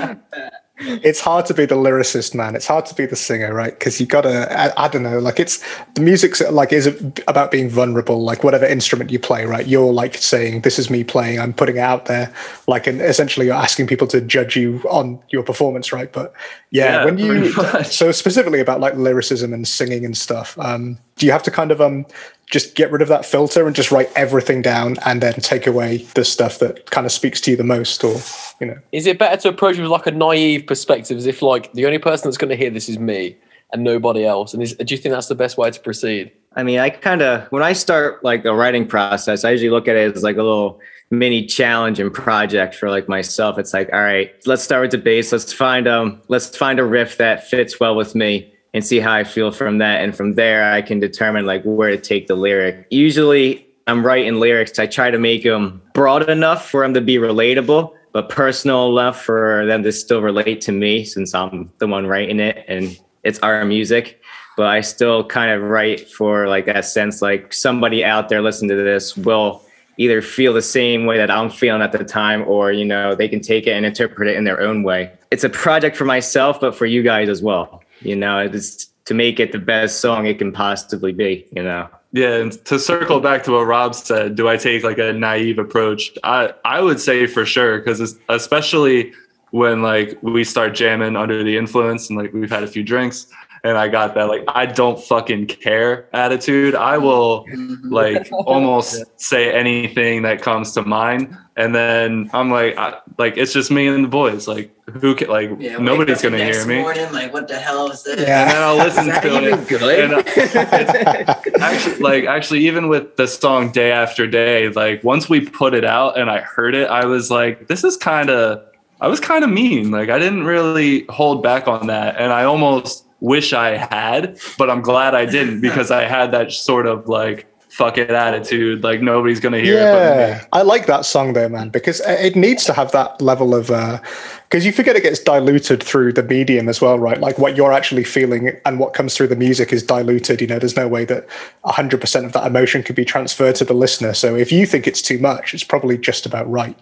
it's 1.03 1.19
hard 1.19 1.45
to 1.47 1.53
be 1.53 1.65
the 1.65 1.75
lyricist, 1.75 2.35
man. 2.35 2.55
It's 2.55 2.67
hard 2.67 2.85
to 2.87 2.95
be 2.95 3.05
the 3.05 3.15
singer, 3.15 3.53
right? 3.53 3.77
Because 3.77 3.99
you 3.99 4.05
gotta. 4.05 4.51
I, 4.57 4.85
I 4.85 4.87
don't 4.87 5.03
know. 5.03 5.19
Like 5.19 5.39
it's 5.39 5.63
the 5.95 6.01
music's 6.01 6.41
like 6.51 6.73
is 6.73 6.87
about 7.27 7.51
being 7.51 7.69
vulnerable. 7.69 8.23
Like 8.23 8.43
whatever 8.43 8.65
instrument 8.65 9.11
you 9.11 9.19
play, 9.19 9.45
right? 9.45 9.67
You're 9.67 9.93
like 9.93 10.15
saying, 10.15 10.61
"This 10.61 10.79
is 10.79 10.89
me 10.89 11.03
playing. 11.03 11.39
I'm 11.39 11.53
putting 11.53 11.77
it 11.77 11.81
out 11.81 12.05
there." 12.05 12.33
Like, 12.67 12.87
and 12.87 13.01
essentially, 13.01 13.45
you're 13.47 13.55
asking 13.55 13.87
people 13.87 14.07
to 14.07 14.21
judge 14.21 14.55
you 14.55 14.81
on 14.89 15.19
your 15.29 15.43
performance, 15.43 15.91
right? 15.91 16.11
But 16.11 16.33
yeah, 16.71 16.99
Yeah, 16.99 17.05
when 17.05 17.17
you 17.17 17.51
so 17.83 18.11
specifically 18.11 18.59
about 18.59 18.79
like 18.79 18.95
lyricism 18.95 19.53
and 19.53 19.67
singing 19.67 20.05
and 20.05 20.17
stuff, 20.17 20.57
um, 20.59 20.97
do 21.17 21.25
you 21.25 21.31
have 21.31 21.43
to 21.43 21.51
kind 21.51 21.71
of 21.71 21.81
um 21.81 22.05
just 22.51 22.75
get 22.75 22.91
rid 22.91 23.01
of 23.01 23.07
that 23.07 23.25
filter 23.25 23.65
and 23.65 23.75
just 23.75 23.91
write 23.91 24.11
everything 24.15 24.61
down 24.61 24.97
and 25.05 25.21
then 25.21 25.33
take 25.35 25.65
away 25.65 25.97
the 26.15 26.25
stuff 26.25 26.59
that 26.59 26.91
kind 26.91 27.05
of 27.05 27.11
speaks 27.11 27.41
to 27.41 27.51
you 27.51 27.57
the 27.57 27.63
most, 27.63 28.03
or 28.03 28.17
you 28.59 28.67
know? 28.67 28.77
Is 28.91 29.07
it 29.07 29.17
better 29.17 29.41
to 29.41 29.49
approach 29.49 29.77
it 29.77 29.81
with 29.81 29.89
like 29.89 30.05
a 30.05 30.11
naive 30.11 30.67
perspective, 30.67 31.17
as 31.17 31.25
if 31.25 31.41
like 31.41 31.71
the 31.73 31.85
only 31.85 31.97
person 31.97 32.27
that's 32.29 32.37
going 32.37 32.49
to 32.49 32.57
hear 32.57 32.69
this 32.69 32.89
is 32.89 32.99
me 32.99 33.37
and 33.71 33.83
nobody 33.83 34.25
else? 34.25 34.53
And 34.53 34.61
is, 34.61 34.75
do 34.75 34.93
you 34.93 35.01
think 35.01 35.13
that's 35.13 35.27
the 35.27 35.35
best 35.35 35.57
way 35.57 35.71
to 35.71 35.79
proceed? 35.79 36.31
I 36.53 36.63
mean, 36.63 36.79
I 36.79 36.89
kind 36.89 37.21
of 37.21 37.47
when 37.53 37.63
I 37.63 37.71
start 37.71 38.23
like 38.23 38.43
the 38.43 38.53
writing 38.53 38.85
process, 38.85 39.45
I 39.45 39.51
usually 39.51 39.69
look 39.69 39.87
at 39.87 39.95
it 39.95 40.15
as 40.15 40.21
like 40.21 40.35
a 40.35 40.43
little 40.43 40.81
mini 41.09 41.45
challenge 41.45 41.99
and 41.99 42.13
project 42.13 42.75
for 42.75 42.89
like 42.89 43.07
myself. 43.07 43.57
It's 43.57 43.73
like, 43.73 43.89
all 43.93 44.01
right, 44.01 44.33
let's 44.45 44.61
start 44.61 44.81
with 44.81 44.91
the 44.91 44.97
bass. 44.97 45.31
Let's 45.31 45.53
find 45.53 45.87
um 45.87 46.21
let's 46.27 46.55
find 46.55 46.79
a 46.79 46.83
riff 46.83 47.15
that 47.17 47.47
fits 47.47 47.79
well 47.79 47.95
with 47.95 48.13
me 48.13 48.50
and 48.73 48.85
see 48.85 48.99
how 48.99 49.13
I 49.13 49.23
feel 49.23 49.51
from 49.51 49.79
that. 49.79 50.01
And 50.01 50.15
from 50.15 50.35
there 50.35 50.71
I 50.71 50.81
can 50.81 50.99
determine 50.99 51.45
like 51.45 51.63
where 51.63 51.91
to 51.91 51.97
take 51.97 52.27
the 52.27 52.35
lyric. 52.35 52.87
Usually 52.89 53.65
I'm 53.87 54.05
writing 54.05 54.39
lyrics. 54.39 54.79
I 54.79 54.87
try 54.87 55.11
to 55.11 55.19
make 55.19 55.43
them 55.43 55.81
broad 55.93 56.29
enough 56.29 56.69
for 56.69 56.81
them 56.81 56.93
to 56.93 57.01
be 57.01 57.15
relatable, 57.15 57.93
but 58.13 58.29
personal 58.29 58.97
enough 58.97 59.21
for 59.21 59.65
them 59.65 59.83
to 59.83 59.91
still 59.91 60.21
relate 60.21 60.61
to 60.61 60.71
me 60.71 61.03
since 61.03 61.33
I'm 61.33 61.71
the 61.79 61.87
one 61.87 62.07
writing 62.07 62.39
it 62.39 62.63
and 62.67 62.97
it's 63.23 63.39
our 63.39 63.65
music. 63.65 64.21
But 64.57 64.67
I 64.67 64.81
still 64.81 65.25
kind 65.25 65.51
of 65.51 65.69
write 65.69 66.09
for 66.09 66.47
like 66.47 66.65
that 66.65 66.85
sense, 66.85 67.21
like 67.21 67.53
somebody 67.53 68.03
out 68.03 68.29
there 68.29 68.41
listening 68.41 68.69
to 68.77 68.83
this 68.83 69.15
will 69.17 69.63
either 69.97 70.21
feel 70.21 70.53
the 70.53 70.61
same 70.61 71.05
way 71.05 71.17
that 71.17 71.29
I'm 71.29 71.49
feeling 71.49 71.81
at 71.81 71.91
the 71.91 72.03
time, 72.03 72.43
or 72.47 72.71
you 72.71 72.85
know, 72.85 73.15
they 73.15 73.27
can 73.27 73.39
take 73.39 73.67
it 73.67 73.71
and 73.71 73.85
interpret 73.85 74.27
it 74.27 74.35
in 74.35 74.43
their 74.43 74.59
own 74.59 74.83
way. 74.83 75.11
It's 75.31 75.43
a 75.43 75.49
project 75.49 75.95
for 75.95 76.05
myself, 76.05 76.59
but 76.59 76.75
for 76.75 76.85
you 76.85 77.03
guys 77.03 77.29
as 77.29 77.41
well. 77.41 77.83
You 78.01 78.15
know, 78.15 78.39
it's 78.39 78.85
to 79.05 79.13
make 79.13 79.39
it 79.39 79.51
the 79.51 79.59
best 79.59 79.99
song 79.99 80.25
it 80.25 80.37
can 80.37 80.51
possibly 80.51 81.11
be, 81.11 81.47
you 81.51 81.63
know. 81.63 81.89
Yeah, 82.13 82.35
and 82.35 82.65
to 82.65 82.77
circle 82.77 83.19
back 83.19 83.43
to 83.43 83.51
what 83.51 83.63
Rob 83.63 83.95
said, 83.95 84.35
do 84.35 84.49
I 84.49 84.57
take 84.57 84.83
like 84.83 84.97
a 84.97 85.13
naive 85.13 85.59
approach? 85.59 86.11
I 86.23 86.53
I 86.65 86.81
would 86.81 86.99
say 86.99 87.25
for 87.27 87.45
sure 87.45 87.79
because 87.79 88.17
especially 88.29 89.13
when 89.51 89.81
like 89.81 90.17
we 90.21 90.43
start 90.43 90.75
jamming 90.75 91.15
under 91.15 91.43
the 91.43 91.57
influence 91.57 92.09
and 92.09 92.17
like 92.17 92.33
we've 92.33 92.49
had 92.49 92.63
a 92.63 92.67
few 92.67 92.83
drinks 92.83 93.27
and 93.63 93.77
I 93.77 93.87
got 93.87 94.15
that 94.15 94.27
like 94.27 94.43
I 94.47 94.65
don't 94.65 94.99
fucking 94.99 95.47
care 95.47 96.07
attitude. 96.13 96.75
I 96.75 96.97
will 96.97 97.45
like 97.83 98.29
almost 98.45 99.03
say 99.19 99.53
anything 99.53 100.23
that 100.23 100.41
comes 100.41 100.73
to 100.73 100.83
mind, 100.83 101.37
and 101.55 101.75
then 101.75 102.29
I'm 102.33 102.49
like, 102.49 102.77
I, 102.77 102.99
like 103.17 103.37
it's 103.37 103.53
just 103.53 103.69
me 103.71 103.87
and 103.87 104.03
the 104.03 104.09
boys. 104.09 104.47
Like 104.47 104.73
who 104.89 105.15
can 105.15 105.29
like 105.29 105.51
Yeah, 105.59 105.77
nobody's 105.77 106.21
gonna 106.21 106.37
hear 106.37 106.47
next 106.47 106.67
me. 106.67 106.79
Morning, 106.79 107.11
like, 107.11 107.31
what 107.33 107.47
the 107.47 107.57
hell 107.57 107.89
is 107.91 108.03
this? 108.03 108.19
Yeah. 108.19 108.41
And 108.41 108.51
then 108.51 108.61
I'll 108.63 108.77
listen 108.77 109.07
Is 109.07 109.13
that 109.13 109.21
to 109.21 109.47
even 109.47 109.59
it. 109.59 109.67
good? 109.67 109.99
And, 109.99 110.13
uh, 110.13 111.35
actually 111.61 111.99
like 111.99 112.25
actually 112.25 112.65
even 112.67 112.87
with 112.87 113.15
the 113.15 113.27
song 113.27 113.71
day 113.71 113.91
after 113.91 114.27
day 114.27 114.69
like 114.69 115.03
once 115.03 115.29
we 115.29 115.39
put 115.45 115.73
it 115.73 115.85
out 115.85 116.17
and 116.17 116.29
i 116.29 116.39
heard 116.39 116.73
it 116.75 116.89
i 116.89 117.05
was 117.05 117.29
like 117.29 117.67
this 117.67 117.83
is 117.83 117.95
kind 117.97 118.29
of 118.29 118.63
i 118.99 119.07
was 119.07 119.19
kind 119.19 119.43
of 119.43 119.49
mean 119.49 119.91
like 119.91 120.09
i 120.09 120.17
didn't 120.17 120.43
really 120.43 121.05
hold 121.09 121.43
back 121.43 121.67
on 121.67 121.87
that 121.87 122.15
and 122.17 122.33
i 122.33 122.43
almost 122.43 123.05
wish 123.21 123.53
i 123.53 123.77
had 123.77 124.37
but 124.57 124.69
i'm 124.69 124.81
glad 124.81 125.15
i 125.15 125.25
didn't 125.25 125.61
because 125.67 125.89
i 125.91 126.03
had 126.03 126.31
that 126.31 126.51
sort 126.51 126.85
of 126.85 127.07
like 127.07 127.47
fuck 127.71 127.97
it 127.97 128.09
attitude 128.09 128.83
like 128.83 129.01
nobody's 129.01 129.39
gonna 129.39 129.59
hear 129.59 129.77
it. 129.77 129.81
Yeah, 129.81 130.45
I 130.51 130.61
like 130.61 130.87
that 130.87 131.05
song 131.05 131.31
though, 131.31 131.47
man, 131.47 131.69
because 131.69 132.01
it 132.01 132.35
needs 132.35 132.65
to 132.65 132.73
have 132.73 132.91
that 132.91 133.21
level 133.21 133.55
of 133.55 133.71
uh, 133.71 133.99
because 134.43 134.65
you 134.65 134.73
forget 134.73 134.97
it 134.97 135.03
gets 135.03 135.19
diluted 135.19 135.81
through 135.81 136.11
the 136.11 136.23
medium 136.23 136.67
as 136.67 136.81
well, 136.81 136.99
right? 136.99 137.17
Like 137.21 137.39
what 137.39 137.55
you're 137.55 137.71
actually 137.71 138.03
feeling 138.03 138.59
and 138.65 138.77
what 138.77 138.93
comes 138.93 139.15
through 139.15 139.27
the 139.27 139.37
music 139.37 139.71
is 139.71 139.81
diluted. 139.81 140.41
You 140.41 140.47
know, 140.47 140.59
there's 140.59 140.75
no 140.75 140.89
way 140.89 141.05
that 141.05 141.25
100% 141.63 142.25
of 142.25 142.33
that 142.33 142.45
emotion 142.45 142.83
could 142.83 142.97
be 142.97 143.05
transferred 143.05 143.55
to 143.55 143.63
the 143.63 143.73
listener. 143.73 144.13
So 144.13 144.35
if 144.35 144.51
you 144.51 144.65
think 144.65 144.85
it's 144.85 145.01
too 145.01 145.19
much, 145.19 145.53
it's 145.53 145.63
probably 145.63 145.97
just 145.97 146.25
about 146.25 146.51
right 146.51 146.77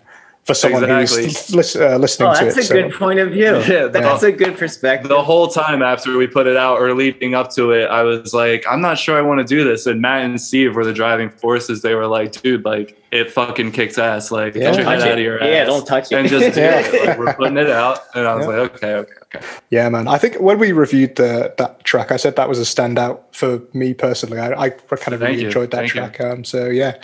for 0.45 0.53
someone 0.55 0.83
Exactly. 0.83 1.25
who's 1.25 1.53
lis- 1.55 1.75
uh, 1.75 1.97
listening 1.97 2.29
Oh, 2.29 2.33
to 2.39 2.45
that's 2.45 2.57
a 2.57 2.63
so- 2.63 2.73
good 2.73 2.93
point 2.93 3.19
of 3.19 3.29
view. 3.31 3.59
Yeah, 3.67 3.87
that's 3.87 4.23
a 4.23 4.31
good 4.31 4.57
perspective. 4.57 5.07
the 5.09 5.21
whole 5.21 5.47
time 5.47 5.83
after 5.83 6.17
we 6.17 6.25
put 6.25 6.47
it 6.47 6.57
out 6.57 6.79
or 6.79 6.93
leading 6.95 7.35
up 7.35 7.51
to 7.55 7.71
it, 7.71 7.85
I 7.89 8.01
was 8.01 8.33
like, 8.33 8.65
I'm 8.67 8.81
not 8.81 8.97
sure 8.97 9.15
I 9.17 9.21
want 9.21 9.39
to 9.39 9.43
do 9.45 9.63
this. 9.63 9.85
And 9.85 10.01
Matt 10.01 10.25
and 10.25 10.41
Steve 10.41 10.75
were 10.75 10.85
the 10.85 10.93
driving 10.93 11.29
forces. 11.29 11.81
They 11.83 11.93
were 11.93 12.07
like, 12.07 12.31
dude, 12.41 12.65
like 12.65 12.97
it 13.11 13.31
fucking 13.31 13.73
kicks 13.73 13.97
ass. 13.99 14.31
Like 14.31 14.55
Yeah. 14.55 14.71
get 14.71 14.75
your 14.77 14.85
head 14.85 14.99
Touch 14.99 15.07
out 15.09 15.17
of 15.19 15.23
your 15.23 15.43
Yeah, 15.43 15.65
don't 15.65 15.85
touch 15.85 16.11
it. 16.11 16.15
And 16.15 16.27
just 16.27 16.55
do 16.55 16.61
it. 16.61 17.05
Like, 17.07 17.19
we're 17.19 17.33
putting 17.35 17.57
it 17.57 17.69
out. 17.69 17.99
And 18.15 18.27
I 18.27 18.33
was 18.35 18.45
Yeah. 18.47 18.51
like, 18.61 18.75
okay, 18.75 18.93
okay, 18.95 19.11
okay. 19.33 19.45
Yeah, 19.69 19.89
man. 19.89 20.07
I 20.07 20.17
think 20.17 20.35
when 20.35 20.59
we 20.59 20.71
reviewed 20.71 21.15
the 21.15 21.53
that 21.57 21.83
track, 21.83 22.11
I 22.11 22.17
said 22.17 22.35
that 22.35 22.49
was 22.49 22.59
a 22.59 22.63
standout 22.63 23.21
for 23.31 23.61
me 23.73 23.93
personally. 23.93 24.39
I, 24.39 24.65
I 24.65 24.69
kind 24.69 24.91
of 24.91 24.99
Thank 24.99 25.21
really 25.21 25.41
you. 25.41 25.47
enjoyed 25.47 25.71
that 25.71 25.89
Thank 25.89 25.91
track. 25.91 26.21
Um, 26.21 26.43
so 26.43 26.67
yeah, 26.67 26.95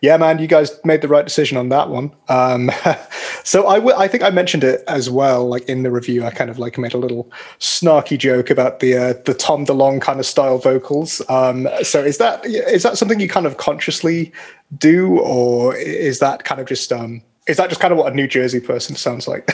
yeah, 0.00 0.16
man. 0.16 0.38
You 0.38 0.46
guys 0.46 0.78
made 0.84 1.02
the 1.02 1.08
right 1.08 1.24
decision 1.24 1.56
on 1.56 1.68
that 1.68 1.90
one. 1.90 2.14
Um, 2.28 2.70
so 3.44 3.66
I 3.68 4.08
think 4.08 4.22
I 4.22 4.30
mentioned 4.30 4.64
it 4.64 4.82
as 4.88 5.10
well. 5.10 5.46
Like 5.46 5.68
in 5.68 5.82
the 5.82 5.90
review, 5.90 6.24
I 6.24 6.30
kind 6.30 6.50
of 6.50 6.58
like 6.58 6.78
made 6.78 6.94
a 6.94 6.98
little 6.98 7.30
snarky 7.60 8.18
joke 8.18 8.50
about 8.50 8.80
the 8.80 8.96
uh, 8.96 9.12
the 9.24 9.34
Tom 9.34 9.66
DeLonge 9.66 10.00
kind 10.00 10.20
of 10.20 10.26
style 10.26 10.58
vocals. 10.58 11.20
Um, 11.28 11.68
so 11.82 12.02
is 12.02 12.18
that 12.18 12.44
is 12.46 12.82
that 12.82 12.98
something 12.98 13.20
you 13.20 13.28
kind 13.28 13.46
of 13.46 13.56
consciously 13.56 14.32
do, 14.78 15.18
or 15.20 15.76
is 15.76 16.18
that 16.20 16.44
kind 16.44 16.60
of 16.60 16.66
just 16.66 16.92
um, 16.92 17.22
is 17.46 17.56
that 17.58 17.68
just 17.68 17.80
kind 17.80 17.92
of 17.92 17.98
what 17.98 18.12
a 18.12 18.16
New 18.16 18.26
Jersey 18.26 18.60
person 18.60 18.96
sounds 18.96 19.28
like? 19.28 19.50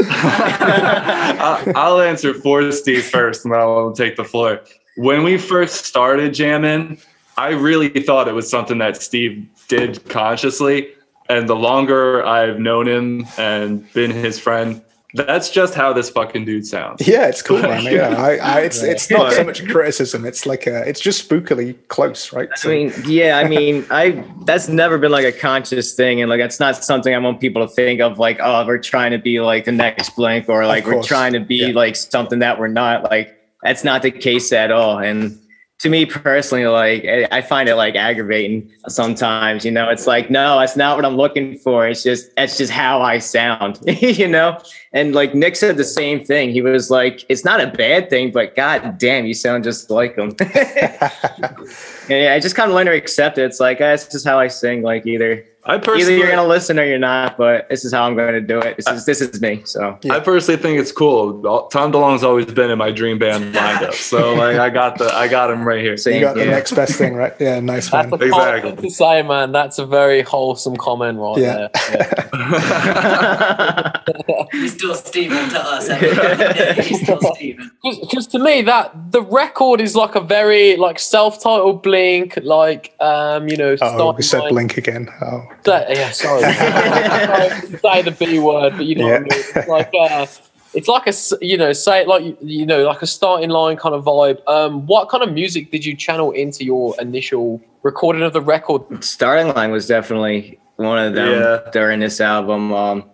I- 0.00 1.64
uh, 1.66 1.72
I'll 1.76 2.00
answer 2.00 2.34
for 2.34 2.70
Steve 2.72 3.04
first, 3.04 3.44
and 3.44 3.52
then 3.52 3.60
I'll 3.60 3.92
take 3.92 4.16
the 4.16 4.24
floor. 4.24 4.60
When 4.96 5.22
we 5.22 5.38
first 5.38 5.84
started 5.84 6.34
jamming, 6.34 6.98
I 7.36 7.50
really 7.50 7.88
thought 7.88 8.28
it 8.28 8.34
was 8.34 8.48
something 8.48 8.78
that 8.78 8.96
Steve 9.00 9.46
did 9.68 10.08
consciously. 10.08 10.88
And 11.28 11.48
the 11.48 11.56
longer 11.56 12.24
I've 12.24 12.58
known 12.58 12.86
him 12.86 13.26
and 13.38 13.90
been 13.92 14.10
his 14.10 14.38
friend, 14.38 14.82
that's 15.14 15.48
just 15.50 15.74
how 15.74 15.92
this 15.92 16.10
fucking 16.10 16.44
dude 16.44 16.66
sounds. 16.66 17.06
Yeah, 17.06 17.26
it's 17.28 17.40
cool, 17.40 17.62
man. 17.62 17.84
Yeah, 17.94 18.08
I, 18.16 18.36
I, 18.36 18.60
it's 18.60 18.82
it's 18.82 19.08
not 19.10 19.32
so 19.32 19.44
much 19.44 19.66
criticism. 19.68 20.24
It's 20.24 20.44
like 20.46 20.66
a, 20.66 20.86
it's 20.88 21.00
just 21.00 21.28
spookily 21.28 21.76
close, 21.88 22.32
right? 22.32 22.48
I 22.64 22.68
mean, 22.68 22.92
yeah, 23.06 23.38
I 23.38 23.46
mean, 23.48 23.86
I 23.90 24.24
that's 24.44 24.68
never 24.68 24.98
been 24.98 25.12
like 25.12 25.24
a 25.24 25.32
conscious 25.32 25.94
thing, 25.94 26.20
and 26.20 26.28
like 26.28 26.40
that's 26.40 26.58
not 26.58 26.82
something 26.82 27.14
I 27.14 27.18
want 27.18 27.40
people 27.40 27.66
to 27.66 27.72
think 27.72 28.00
of. 28.00 28.18
Like, 28.18 28.38
oh, 28.42 28.66
we're 28.66 28.78
trying 28.78 29.12
to 29.12 29.18
be 29.18 29.40
like 29.40 29.64
the 29.66 29.72
next 29.72 30.16
Blink, 30.16 30.48
or 30.48 30.66
like 30.66 30.86
we're 30.86 31.02
trying 31.02 31.32
to 31.34 31.40
be 31.40 31.56
Yeah. 31.56 31.74
like 31.74 31.94
something 31.96 32.40
that 32.40 32.58
we're 32.58 32.68
not. 32.68 33.04
Like, 33.04 33.38
that's 33.62 33.84
not 33.84 34.02
the 34.02 34.10
case 34.10 34.52
at 34.52 34.72
all. 34.72 34.98
And 34.98 35.38
to 35.84 35.90
me 35.90 36.06
personally, 36.06 36.64
like 36.64 37.04
I 37.04 37.28
I 37.30 37.42
find 37.42 37.68
it 37.68 37.76
like 37.76 37.94
aggravating 37.94 38.72
sometimes. 38.88 39.66
You 39.66 39.70
know, 39.70 39.90
it's 39.90 40.06
like, 40.06 40.30
no, 40.30 40.58
that's 40.58 40.76
not 40.76 40.96
what 40.96 41.04
I'm 41.04 41.16
looking 41.16 41.58
for. 41.58 41.86
It's 41.86 42.02
just 42.02 42.34
that's 42.36 42.56
just 42.56 42.72
how 42.72 43.02
I 43.02 43.18
sound. 43.18 43.78
you 43.86 44.26
know, 44.26 44.58
and 44.94 45.14
like 45.14 45.34
Nik 45.34 45.56
said 45.56 45.76
the 45.76 45.84
same 45.84 46.24
thing. 46.24 46.52
He 46.52 46.62
was 46.62 46.90
like, 46.90 47.26
it's 47.28 47.44
not 47.44 47.60
a 47.60 47.66
bad 47.66 48.08
thing, 48.08 48.32
but 48.32 48.56
god 48.56 48.96
damn, 48.96 49.26
you 49.26 49.34
sound 49.34 49.62
just 49.62 49.90
like 49.90 50.16
him. 50.16 50.34
And 50.40 50.50
yeah, 52.08 52.32
I 52.34 52.40
just 52.40 52.56
kind 52.56 52.70
of 52.70 52.74
learned 52.74 52.86
to 52.86 52.96
accept 52.96 53.36
it. 53.36 53.44
It's 53.44 53.60
like, 53.60 53.78
this 53.78 54.14
is 54.14 54.24
how 54.24 54.40
I 54.40 54.48
sing. 54.48 54.80
Like 54.80 55.06
either 55.06 55.44
I 55.66 55.74
either 55.74 55.82
personally, 55.84 56.18
you're 56.18 56.28
gonna 56.30 56.46
listen 56.46 56.78
or 56.78 56.84
you're 56.84 56.98
not, 56.98 57.36
but 57.38 57.68
this 57.70 57.84
is 57.84 57.92
how 57.94 58.04
I'm 58.04 58.14
going 58.16 58.34
to 58.34 58.40
do 58.40 58.58
it. 58.58 58.76
This 58.76 58.86
is 58.88 59.06
this 59.06 59.20
is 59.22 59.40
me. 59.40 59.62
So 59.64 59.98
I 60.10 60.20
personally 60.20 60.60
think 60.60 60.78
it's 60.78 60.92
cool. 60.92 61.40
Tom 61.70 61.90
DeLonge's 61.90 62.22
always 62.22 62.46
been 62.46 62.70
in 62.70 62.76
my 62.78 62.90
dream 62.92 63.18
band 63.18 63.54
lineup, 63.54 63.94
so 63.94 64.34
like 64.44 64.56
I 64.58 64.68
got 64.70 64.98
the 64.98 65.06
I 65.14 65.26
got 65.26 65.50
him 65.50 65.66
right 65.66 65.80
here. 65.80 65.96
So 65.96 66.10
you 66.10 66.16
same. 66.16 66.22
got 66.22 66.34
the 66.36 66.44
next 66.44 66.72
best 66.72 66.96
thing, 66.98 67.14
right? 67.14 67.32
Yeah, 67.40 67.60
nice 67.60 67.88
That's 67.90 68.10
man. 68.10 68.20
a 68.20 68.24
Exactly. 68.26 68.76
to 68.88 68.90
say, 68.94 69.22
man. 69.22 69.52
That's 69.52 69.78
a 69.78 69.86
very 69.86 70.20
wholesome 70.22 70.76
comment 70.76 71.18
right 71.18 71.38
Yeah. 71.38 71.68
there. 71.88 72.20
Yeah. 74.04 74.44
He's 74.52 74.74
still 74.74 74.94
Steven 74.94 75.48
to 75.50 75.58
us. 75.60 75.88
At 75.88 76.00
the 76.00 76.08
end 76.10 76.18
of 76.18 76.38
the 76.38 76.74
day, 76.74 76.82
He's 76.82 77.02
still 77.02 77.20
Steven. 77.34 77.70
Because 77.82 78.26
to 78.28 78.38
me, 78.38 78.62
that 78.62 79.12
the 79.12 79.22
record 79.22 79.80
is 79.80 79.96
like 79.96 80.14
a 80.14 80.20
very 80.20 80.76
like 80.76 80.98
self-titled 80.98 81.82
Blink, 81.82 82.38
like 82.42 82.94
um, 83.00 83.48
you 83.48 83.56
know, 83.56 83.76
Oh, 83.80 84.12
we 84.12 84.22
said 84.22 84.40
line- 84.40 84.50
blink 84.52 84.76
again. 84.76 85.08
Oh, 85.22 85.42
That- 85.48 85.53
yeah, 85.66 86.10
sorry. 86.10 86.42
Sorry 86.42 87.60
to 87.70 87.78
say 87.78 88.02
the 88.02 88.10
B 88.18 88.38
word, 88.38 88.74
but 88.76 88.86
you 88.86 88.96
know 88.96 89.04
what 89.06 89.14
I 89.14 89.18
mean. 89.20 89.28
It's 89.30 89.68
like 89.68 89.90
uh, 89.98 90.26
it's 90.74 90.88
like 90.88 91.06
a 91.06 91.10
s- 91.10 91.32
you 91.40 91.56
know, 91.56 91.72
say 91.72 92.00
it 92.02 92.08
like 92.08 92.24
you- 92.24 92.36
you 92.40 92.66
know, 92.66 92.84
like 92.84 93.02
a 93.02 93.06
starting 93.06 93.50
line 93.50 93.76
kind 93.76 93.94
of 93.94 94.04
vibe. 94.04 94.40
Um, 94.48 94.86
what 94.86 95.08
kind 95.08 95.22
of 95.22 95.32
music 95.32 95.70
did 95.70 95.84
you 95.84 95.94
channel 95.96 96.30
into 96.32 96.64
your 96.64 96.94
initial 97.00 97.60
recording 97.82 98.22
of 98.22 98.32
the 98.32 98.40
record? 98.40 99.02
Starting 99.04 99.52
line 99.54 99.70
was 99.70 99.86
definitely 99.86 100.58
one 100.76 100.98
of 100.98 101.14
them 101.14 101.40
Yeah. 101.40 101.70
during 101.72 102.00
this 102.00 102.20
album. 102.20 102.72
Um, 102.72 103.04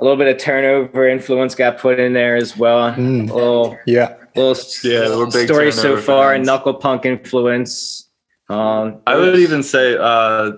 a 0.00 0.04
little 0.04 0.16
bit 0.16 0.28
of 0.28 0.38
turnover 0.40 1.08
influence 1.08 1.54
got 1.56 1.78
put 1.78 1.98
in 1.98 2.12
there 2.12 2.36
as 2.36 2.56
well. 2.56 2.92
Mm. 2.92 3.28
A 3.30 3.34
little 3.34 3.76
yeah. 3.84 4.14
little 4.36 4.54
Yeah, 4.84 5.08
we're 5.16 5.26
big 5.26 5.48
story 5.48 5.72
so 5.72 5.96
far, 5.96 6.34
fans. 6.34 6.46
Knuckle 6.46 6.74
Puck 6.74 7.04
influence. 7.04 8.08
Um, 8.48 9.00
I 9.06 9.16
would 9.16 9.38
even 9.40 9.62
say, 9.64 9.96
uh, 9.98 10.52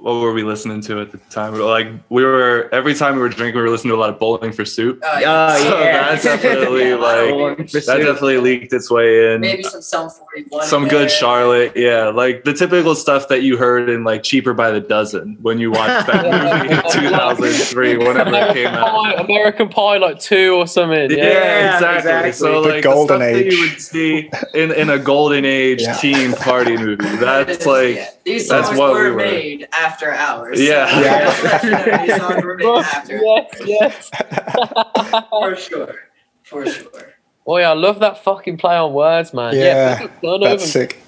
what 0.00 0.14
were 0.20 0.32
we 0.32 0.42
listening 0.44 0.80
to 0.82 1.00
at 1.00 1.10
the 1.10 1.18
time? 1.30 1.54
Like 1.58 1.88
we 2.08 2.24
were 2.24 2.68
every 2.72 2.94
time 2.94 3.16
we 3.16 3.20
were 3.20 3.28
drinking, 3.28 3.56
we 3.56 3.62
were 3.62 3.70
listening 3.70 3.90
to 3.92 3.96
a 3.96 4.00
lot 4.00 4.10
of 4.10 4.18
Bowling 4.18 4.52
for 4.52 4.64
Soup. 4.64 5.00
Uh, 5.02 5.20
Oh 5.26 5.58
So 5.62 5.80
yeah, 5.80 6.08
that's 6.10 6.22
definitely 6.22 6.88
Yeah, 6.90 6.94
like 6.94 7.56
that 7.72 7.82
Soup. 7.84 7.96
definitely 7.98 8.38
leaked 8.38 8.72
its 8.72 8.90
way 8.90 9.34
in. 9.34 9.40
maybe 9.40 9.62
some 9.64 9.82
Sum 9.82 10.08
41. 10.08 10.66
Some 10.66 10.82
in 10.84 10.88
good 10.88 11.00
there. 11.02 11.08
Charlotte, 11.08 11.72
yeah, 11.76 12.08
like 12.08 12.44
the 12.44 12.52
typical 12.52 12.94
stuff 12.94 13.26
that 13.28 13.42
you 13.42 13.56
heard 13.56 13.88
in 13.88 14.04
like 14.04 14.22
Cheaper 14.22 14.54
by 14.54 14.70
the 14.70 14.80
Dozen 14.80 15.36
when 15.42 15.58
you 15.58 15.72
watched 15.72 16.06
that 16.06 16.24
movie 16.62 16.74
in 16.74 17.02
2003, 17.12 17.96
whenever 17.98 18.30
it 18.34 18.54
came 18.54 18.66
out. 18.68 19.18
American 19.24 19.68
Pie, 19.68 19.96
like 19.98 20.20
two 20.20 20.54
or 20.54 20.66
something. 20.68 21.10
Yeah, 21.10 21.16
Yeah. 21.16 21.74
exactly. 21.74 21.98
exactly. 21.98 22.32
So 22.32 22.62
The 22.62 22.68
like 22.68 22.84
golden 22.84 23.18
the 23.20 23.26
stuff 23.26 23.32
that 23.32 23.46
age. 23.46 23.52
you 23.52 23.60
would 23.62 23.80
see 23.80 24.30
in, 24.54 24.70
in 24.72 24.90
a 24.90 24.98
golden 24.98 25.44
age 25.44 25.82
Yeah. 25.82 25.94
teen 25.94 26.32
party 26.34 26.76
movie. 26.76 27.04
That's 27.16 27.58
Yeah, 27.66 27.72
like 27.72 28.24
these 28.24 28.48
that's 28.48 28.68
what 28.76 28.92
were 28.92 29.04
we 29.04 29.10
were. 29.10 29.16
made 29.16 29.68
after 29.72 29.87
after 29.88 30.12
hours. 30.12 30.60
Yeah. 30.60 31.00
Yeah. 31.00 32.06
These 32.06 32.16
songs 32.16 32.44
were 32.44 32.62
after, 32.80 33.16
yes, 33.16 33.50
yes. 33.66 34.10
for 35.30 35.56
sure, 35.56 35.94
for 36.44 36.66
sure. 36.66 37.14
Oh 37.46 37.56
yeah, 37.56 37.70
I 37.70 37.74
love 37.74 38.00
that 38.00 38.22
fucking 38.22 38.58
play 38.58 38.76
on 38.76 38.92
words, 38.92 39.32
man. 39.32 39.54
Yeah, 39.56 40.08
turnover. 40.20 40.44
That's 40.44 40.70
sick. 40.70 41.02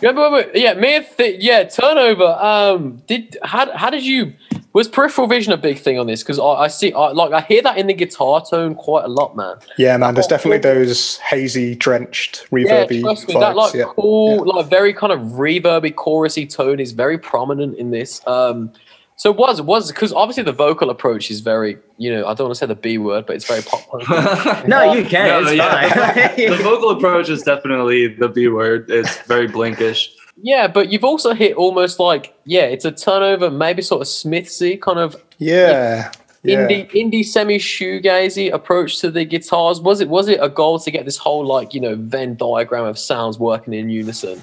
Yeah, 0.00 0.12
but, 0.12 0.30
but, 0.30 0.56
yeah, 0.56 0.74
me 0.74 0.96
and 0.96 1.06
Th- 1.16 1.40
yeah, 1.40 1.64
turnover. 1.64 2.24
Um, 2.24 3.02
did 3.06 3.36
how 3.42 3.76
how 3.76 3.90
did 3.90 4.04
you 4.04 4.32
was 4.72 4.88
peripheral 4.88 5.26
vision 5.26 5.52
a 5.52 5.56
big 5.56 5.78
thing 5.78 5.98
on 5.98 6.06
this? 6.06 6.22
Because 6.22 6.38
I, 6.38 6.44
I 6.44 6.68
see, 6.68 6.92
I, 6.92 7.12
like, 7.12 7.32
I 7.32 7.42
hear 7.42 7.62
that 7.62 7.76
in 7.76 7.86
the 7.86 7.94
guitar 7.94 8.44
tone 8.44 8.74
quite 8.74 9.04
a 9.04 9.08
lot, 9.08 9.36
man. 9.36 9.56
Yeah, 9.76 9.96
man. 9.96 10.14
There's 10.14 10.26
definitely 10.26 10.58
those 10.58 11.18
hazy, 11.18 11.74
drenched, 11.74 12.46
Yeah, 12.50 12.86
reverby 12.86 13.00
trust 13.02 13.28
me, 13.28 13.34
vibes. 13.34 13.40
that 13.40 13.56
like 13.56 13.74
yeah. 13.74 13.84
cool, 13.96 14.46
like 14.46 14.66
very 14.66 14.94
kind 14.94 15.12
of 15.12 15.20
reverby, 15.20 15.94
chorusy 15.94 16.48
tone 16.48 16.80
is 16.80 16.92
very 16.92 17.18
prominent 17.18 17.76
in 17.76 17.90
this. 17.90 18.26
Um, 18.26 18.72
so 19.16 19.30
it 19.30 19.36
was 19.36 19.60
was 19.60 19.92
because 19.92 20.12
obviously 20.12 20.42
the 20.42 20.52
vocal 20.52 20.90
approach 20.90 21.30
is 21.30 21.40
very, 21.40 21.78
you 21.98 22.10
know, 22.12 22.26
I 22.26 22.34
don't 22.34 22.46
want 22.46 22.54
to 22.54 22.58
say 22.58 22.66
the 22.66 22.74
B 22.74 22.98
word, 22.98 23.26
but 23.26 23.36
it's 23.36 23.46
very 23.46 23.62
pop. 23.62 23.82
No, 24.66 24.92
you 24.92 25.04
can. 25.04 25.44
No, 25.44 25.48
it's 25.48 25.52
yeah. 25.52 26.08
fine. 26.08 26.36
the 26.50 26.62
vocal 26.62 26.90
approach 26.90 27.28
is 27.28 27.42
definitely 27.42 28.08
the 28.08 28.28
B 28.28 28.48
word. 28.48 28.90
It's 28.90 29.18
very 29.22 29.46
blinkish. 29.48 30.08
Yeah, 30.42 30.66
but 30.68 30.92
you've 30.92 31.04
also 31.04 31.32
hit 31.34 31.56
almost 31.56 31.98
like 31.98 32.34
yeah, 32.44 32.62
it's 32.64 32.84
a 32.84 32.92
turnover, 32.92 33.50
maybe 33.50 33.80
sort 33.80 34.02
of 34.02 34.08
Smithsy 34.08 34.80
kind 34.80 34.98
of 34.98 35.16
Yeah. 35.38 36.10
Yeah. 36.44 36.66
indie 36.66 36.90
indie 36.90 37.24
semi 37.24 37.56
shoegazy 37.58 38.52
approach 38.52 38.98
to 39.00 39.10
the 39.12 39.24
guitars. 39.24 39.80
Was 39.80 40.00
it 40.00 40.08
was 40.08 40.28
it 40.28 40.40
a 40.42 40.48
goal 40.48 40.80
to 40.80 40.90
get 40.90 41.04
this 41.04 41.16
whole 41.16 41.46
like 41.46 41.72
you 41.72 41.80
know 41.80 41.94
Venn 41.94 42.34
diagram 42.34 42.84
of 42.84 42.98
sounds 42.98 43.38
working 43.38 43.72
in 43.72 43.88
unison? 43.88 44.42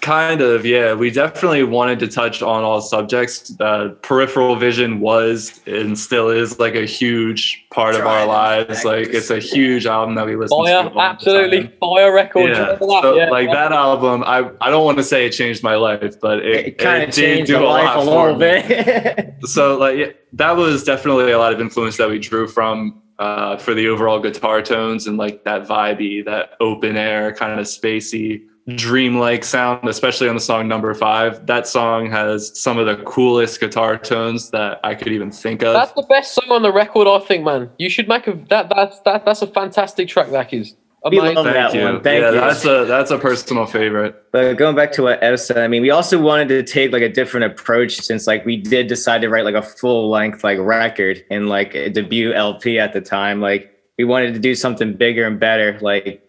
Kind 0.00 0.40
of, 0.40 0.64
yeah. 0.64 0.94
We 0.94 1.10
definitely 1.10 1.62
wanted 1.62 1.98
to 2.00 2.08
touch 2.08 2.42
on 2.42 2.64
all 2.64 2.80
subjects. 2.80 3.54
Uh, 3.60 3.90
peripheral 4.02 4.56
vision 4.56 4.98
was 5.00 5.60
and 5.66 5.98
still 5.98 6.30
is 6.30 6.58
like 6.58 6.74
a 6.74 6.86
huge 6.86 7.64
part 7.70 7.94
of 7.94 8.00
our 8.00 8.24
Driving 8.24 8.28
lives. 8.28 8.84
Like 8.84 9.08
it's 9.08 9.30
a 9.30 9.38
huge 9.38 9.84
album 9.86 10.14
that 10.14 10.24
we 10.26 10.36
listen 10.36 10.56
to. 10.58 10.64
Fire, 10.64 10.76
all 10.84 10.90
the 10.90 11.00
absolutely 11.00 11.72
fire 11.80 12.12
record. 12.14 12.48
Yeah. 12.50 12.76
That? 12.76 12.78
So, 12.80 13.14
Yeah. 13.14 13.28
like 13.30 13.50
that 13.50 13.72
album, 13.72 14.24
I, 14.24 14.50
I 14.60 14.70
don't 14.70 14.84
want 14.84 14.96
to 14.98 15.04
say 15.04 15.26
it 15.26 15.30
changed 15.32 15.62
my 15.62 15.74
life, 15.76 16.18
but 16.18 16.38
it, 16.40 16.66
it 16.66 16.78
kind 16.78 17.02
it 17.02 17.08
of 17.10 17.14
did 17.14 17.20
changed 17.36 17.50
do 17.50 17.58
a 17.58 17.64
life 17.64 17.84
lot 17.84 17.96
a 17.98 18.04
for 18.04 18.32
little 18.32 18.38
me. 18.38 18.38
bit. 18.38 19.34
so 19.48 19.76
like 19.76 19.98
yeah, 19.98 20.06
that 20.32 20.52
was 20.56 20.82
definitely 20.82 21.30
a 21.30 21.38
lot 21.38 21.52
of 21.52 21.60
influence 21.60 21.98
that 21.98 22.08
we 22.08 22.18
drew 22.18 22.48
from 22.48 23.02
uh, 23.18 23.58
for 23.58 23.74
the 23.74 23.86
overall 23.88 24.18
guitar 24.18 24.62
tones 24.62 25.06
and 25.06 25.18
like 25.18 25.44
that 25.44 25.68
vibey, 25.68 26.24
that 26.24 26.52
open 26.60 26.96
air 26.96 27.32
kind 27.34 27.60
of 27.60 27.66
spacey, 27.66 28.42
dreamlike 28.68 29.44
sound, 29.44 29.88
especially 29.88 30.28
on 30.28 30.34
the 30.34 30.40
song 30.40 30.68
number 30.68 30.92
five. 30.94 31.46
That 31.46 31.66
song 31.66 32.10
has 32.10 32.58
some 32.58 32.78
of 32.78 32.86
the 32.86 32.96
coolest 33.04 33.60
guitar 33.60 33.98
tones 33.98 34.50
that 34.50 34.80
I 34.82 34.94
could 34.94 35.12
even 35.12 35.30
think 35.30 35.62
of. 35.62 35.74
That's 35.74 35.92
the 35.92 36.06
best 36.08 36.34
song 36.34 36.50
on 36.50 36.62
the 36.62 36.72
record, 36.72 37.06
I 37.06 37.18
think, 37.20 37.44
man. 37.44 37.70
You 37.78 37.90
should 37.90 38.08
make 38.08 38.26
a 38.26 38.32
that 38.48 38.70
that's 38.70 39.00
that 39.00 39.24
that's 39.24 39.42
a 39.42 39.46
fantastic 39.46 40.08
track, 40.08 40.30
that 40.30 40.52
is. 40.52 40.74
We 41.10 41.20
love 41.20 41.44
Thank 41.44 41.54
that 41.54 41.74
you. 41.74 41.84
one. 41.84 42.02
Thank 42.02 42.22
yeah, 42.22 42.30
you. 42.30 42.40
that's 42.40 42.64
a 42.64 42.86
that's 42.86 43.10
a 43.10 43.18
personal 43.18 43.66
favorite. 43.66 44.32
But 44.32 44.54
going 44.54 44.74
back 44.74 44.90
to 44.92 45.02
what 45.02 45.22
Ev 45.22 45.38
said, 45.38 45.58
I 45.58 45.68
mean, 45.68 45.82
we 45.82 45.90
also 45.90 46.18
wanted 46.18 46.48
to 46.48 46.62
take 46.62 46.92
like 46.92 47.02
a 47.02 47.10
different 47.10 47.44
approach 47.52 47.96
since 47.96 48.26
like 48.26 48.46
we 48.46 48.56
did 48.56 48.86
decide 48.86 49.20
to 49.20 49.28
write 49.28 49.44
like 49.44 49.54
a 49.54 49.60
full 49.60 50.08
length 50.08 50.42
like 50.42 50.58
record 50.58 51.22
and 51.30 51.50
like 51.50 51.74
a 51.74 51.90
debut 51.90 52.32
LP 52.32 52.78
at 52.78 52.94
the 52.94 53.02
time. 53.02 53.42
Like 53.42 53.70
we 53.98 54.04
wanted 54.04 54.32
to 54.32 54.40
do 54.40 54.54
something 54.54 54.94
bigger 54.94 55.26
and 55.26 55.38
better, 55.38 55.78
like 55.82 56.23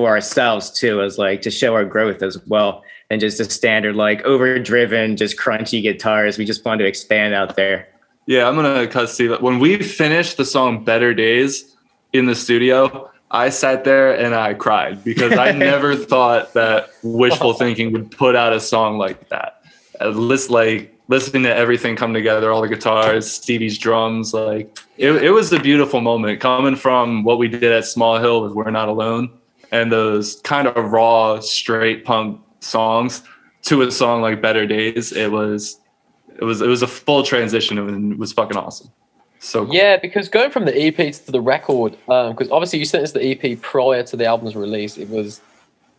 for 0.00 0.08
ourselves 0.08 0.70
too, 0.70 1.02
as 1.02 1.18
like 1.18 1.42
to 1.42 1.50
show 1.50 1.74
our 1.74 1.84
growth 1.84 2.22
as 2.22 2.38
well. 2.46 2.82
And 3.10 3.20
just 3.20 3.36
the 3.36 3.44
standard 3.44 3.96
like 3.96 4.22
overdriven, 4.22 5.18
just 5.18 5.36
crunchy 5.36 5.82
guitars. 5.82 6.38
We 6.38 6.46
just 6.46 6.64
wanted 6.64 6.84
to 6.84 6.88
expand 6.88 7.34
out 7.34 7.54
there. 7.54 7.86
Yeah, 8.24 8.48
I'm 8.48 8.54
gonna 8.54 8.86
cut 8.86 9.10
Steve. 9.10 9.38
When 9.42 9.58
we 9.58 9.82
finished 9.82 10.38
the 10.38 10.46
song 10.46 10.84
"Better 10.84 11.12
Days" 11.12 11.76
in 12.14 12.24
the 12.24 12.34
studio, 12.34 13.10
I 13.30 13.50
sat 13.50 13.84
there 13.84 14.18
and 14.18 14.34
I 14.34 14.54
cried 14.54 15.04
because 15.04 15.36
I 15.36 15.52
never 15.68 15.96
thought 15.96 16.54
that 16.54 16.88
Wishful 17.02 17.52
Thinking 17.52 17.92
would 17.92 18.10
put 18.10 18.36
out 18.36 18.54
a 18.54 18.60
song 18.60 18.96
like 18.96 19.28
that. 19.28 19.62
At 20.00 20.16
least, 20.16 20.48
like 20.48 20.94
listening 21.08 21.42
to 21.42 21.54
everything 21.54 21.94
come 21.94 22.14
together, 22.14 22.50
all 22.52 22.62
the 22.62 22.68
guitars, 22.68 23.30
Stevie's 23.30 23.76
drums, 23.76 24.32
like 24.32 24.78
it, 24.96 25.10
it 25.10 25.30
was 25.32 25.52
a 25.52 25.60
beautiful 25.60 26.00
moment 26.00 26.40
coming 26.40 26.76
from 26.76 27.22
what 27.22 27.38
we 27.38 27.48
did 27.48 27.64
at 27.64 27.84
Small 27.84 28.18
Hill 28.18 28.42
with 28.42 28.52
"We're 28.52 28.70
Not 28.70 28.88
Alone" 28.88 29.30
and 29.72 29.90
those 29.92 30.40
kind 30.42 30.66
of 30.66 30.92
raw, 30.92 31.40
straight 31.40 32.04
punk 32.04 32.40
songs 32.60 33.22
to 33.62 33.82
a 33.82 33.90
song 33.90 34.22
like 34.22 34.40
"Better 34.40 34.66
Days." 34.66 35.12
It 35.12 35.30
was 35.30 35.78
it 36.38 36.44
was 36.44 36.60
it 36.60 36.68
was 36.68 36.82
a 36.82 36.86
full 36.86 37.22
transition 37.22 37.78
and 37.78 38.12
it 38.12 38.18
was 38.18 38.32
fucking 38.32 38.56
awesome. 38.56 38.90
So 39.40 39.64
cool. 39.64 39.74
Yeah, 39.74 39.96
because 39.96 40.28
going 40.28 40.50
from 40.50 40.66
the 40.66 40.78
EP 40.78 40.96
to 40.96 41.32
the 41.32 41.40
record, 41.40 41.96
um, 42.08 42.32
because 42.32 42.50
obviously 42.50 42.78
you 42.78 42.84
sent 42.84 43.04
us 43.04 43.12
the 43.12 43.24
EP 43.24 43.60
prior 43.60 44.02
to 44.02 44.16
the 44.16 44.26
album's 44.26 44.54
release. 44.54 44.98
It 44.98 45.08
was, 45.08 45.40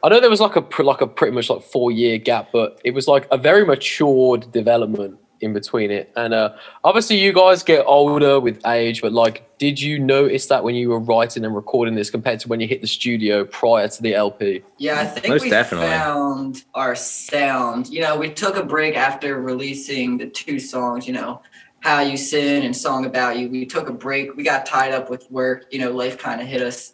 I 0.04 0.10
know 0.10 0.20
there 0.20 0.30
was 0.30 0.40
like 0.40 0.56
a 0.56 0.84
like 0.84 1.02
a 1.02 1.08
pretty 1.08 1.34
much 1.34 1.50
like 1.50 1.64
four 1.64 1.92
year 1.92 2.18
gap, 2.18 2.50
but 2.54 2.80
it 2.84 2.94
was 2.94 3.08
like 3.08 3.28
a 3.32 3.38
very 3.38 3.66
matured 3.66 4.52
development 4.52 5.18
in 5.42 5.54
between 5.54 5.92
it. 5.92 6.12
And 6.16 6.34
uh, 6.34 6.54
obviously 6.84 7.18
you 7.18 7.34
guys 7.34 7.64
get 7.64 7.84
older 7.86 8.40
with 8.40 8.66
age, 8.66 9.02
but 9.02 9.12
like, 9.12 9.48
did 9.58 9.80
you 9.80 10.00
notice 10.00 10.48
that 10.48 10.64
when 10.64 10.76
you 10.76 10.90
were 10.90 11.00
writing 11.00 11.46
and 11.46 11.56
recording 11.56 11.96
this 11.96 12.10
compared 12.10 12.40
to 12.42 12.48
when 12.48 12.60
you 12.60 12.68
hit 12.68 12.82
the 12.82 12.88
studio 12.88 13.44
prior 13.46 13.88
to 13.88 14.02
the 14.02 14.16
LP? 14.16 14.64
Yeah, 14.78 15.02
I 15.02 15.06
think 15.06 15.28
Most 15.28 15.44
we 15.44 15.50
definitely. 15.50 15.88
found 15.88 16.64
our 16.74 16.96
sound. 16.96 17.90
You 17.90 18.02
know, 18.02 18.18
we 18.18 18.32
took 18.32 18.56
a 18.56 18.64
break 18.64 18.96
after 18.96 19.42
releasing 19.42 20.18
the 20.18 20.28
two 20.28 20.60
songs, 20.60 21.08
you 21.08 21.14
know, 21.14 21.42
How 21.82 22.02
You 22.02 22.18
Sin 22.18 22.64
and 22.64 22.76
Song 22.76 23.06
About 23.06 23.38
You. 23.38 23.50
We 23.50 23.66
took 23.66 23.90
a 23.90 23.94
break. 23.94 24.36
We 24.36 24.44
got 24.44 24.66
tied 24.66 24.94
up 24.94 25.10
with 25.10 25.30
work. 25.30 25.66
You 25.72 25.80
know, 25.80 25.92
life 25.92 26.18
kind 26.18 26.42
of 26.42 26.48
hit 26.48 26.62
us. 26.62 26.94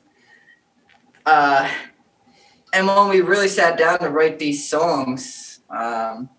Uh, 1.25 1.69
and 2.73 2.87
when 2.87 3.09
we 3.09 3.21
really 3.21 3.47
sat 3.47 3.77
down 3.77 3.99
to 3.99 4.09
write 4.09 4.39
these 4.39 4.67
songs, 4.69 5.61
um, 5.69 6.29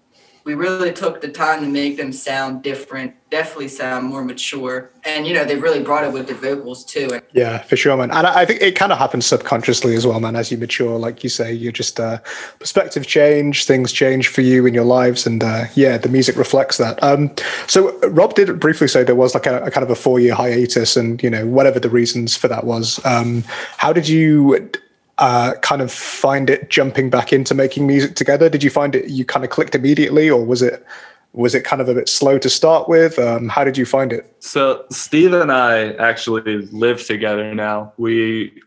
we 0.48 0.54
really 0.54 0.94
took 0.94 1.20
the 1.20 1.28
time 1.28 1.61
to 1.61 1.68
make 1.68 1.98
them 1.98 2.11
sound 2.11 2.62
different, 2.62 3.14
definitely 3.28 3.68
sound 3.68 4.06
more 4.06 4.24
mature. 4.24 4.90
And, 5.04 5.26
you 5.26 5.34
know, 5.34 5.44
they 5.44 5.56
really 5.56 5.82
brought 5.82 6.04
it 6.04 6.12
with 6.12 6.26
the 6.26 6.32
vocals 6.32 6.87
too. 6.87 7.20
Yeah, 7.34 7.58
for 7.58 7.76
sure, 7.76 7.94
man. 7.98 8.11
And 8.11 8.26
I 8.26 8.40
I 8.40 8.44
think 8.46 8.62
it 8.62 8.74
kind 8.74 8.90
of 8.90 8.96
happens 8.96 9.26
subconsciously 9.26 9.94
as 9.94 10.06
well, 10.06 10.18
man. 10.20 10.37
As 10.37 10.50
you 10.50 10.56
mature, 10.56 10.98
like 10.98 11.22
you 11.22 11.28
say, 11.28 11.52
you're 11.52 11.70
just 11.70 12.00
uh, 12.00 12.18
perspective 12.58 13.06
change, 13.06 13.66
things 13.66 13.92
change 13.92 14.28
for 14.28 14.40
you 14.40 14.64
in 14.64 14.72
your 14.72 14.84
lives, 14.84 15.26
and 15.26 15.44
uh, 15.44 15.66
yeah, 15.74 15.98
the 15.98 16.08
music 16.08 16.37
reflects 16.37 16.78
that. 16.78 17.02
Um, 17.02 17.30
so 17.66 17.98
Rob 18.08 18.34
did 18.34 18.58
briefly 18.58 18.88
say 18.88 19.04
there 19.04 19.14
was 19.14 19.34
like 19.34 19.44
a, 19.44 19.62
a 19.64 19.70
kind 19.70 19.84
of 19.84 19.90
a 19.90 19.96
four-year 19.96 20.34
hiatus, 20.34 20.96
and 20.96 21.22
you 21.22 21.28
know 21.28 21.46
whatever 21.46 21.78
the 21.78 21.90
reasons 21.90 22.38
for 22.38 22.48
that 22.48 22.64
was. 22.64 23.04
Um, 23.04 23.44
how 23.76 23.92
did 23.92 24.08
you? 24.08 24.70
Uh, 25.18 25.54
kind 25.62 25.83
of 25.83 25.90
find 25.90 26.48
it 26.48 26.70
jumping 26.70 27.11
back 27.11 27.33
into 27.33 27.52
making 27.52 27.87
music 27.87 28.14
together? 28.14 28.48
Did 28.48 28.62
you 28.62 28.70
find 28.70 28.94
it 28.94 29.09
you 29.09 29.24
kind 29.24 29.44
of 29.44 29.50
clicked 29.50 29.74
immediately, 29.74 30.31
or 30.31 30.44
was 30.44 30.62
it 30.62 30.85
was 31.33 31.54
it 31.54 31.64
kind 31.64 31.83
of 31.83 31.88
a 31.88 31.94
bit 31.94 32.09
slow 32.09 32.38
to 32.38 32.48
start 32.48 32.88
with? 32.88 33.18
Um, 33.18 33.48
how 33.48 33.64
did 33.64 33.76
you 33.76 33.85
find 33.85 34.12
it? 34.12 34.33
So 34.40 34.85
Steve 34.90 35.33
and 35.33 35.52
I 35.52 35.92
actually 35.94 36.66
live 36.68 37.04
together 37.04 37.54
now. 37.54 37.92
We 37.96 38.62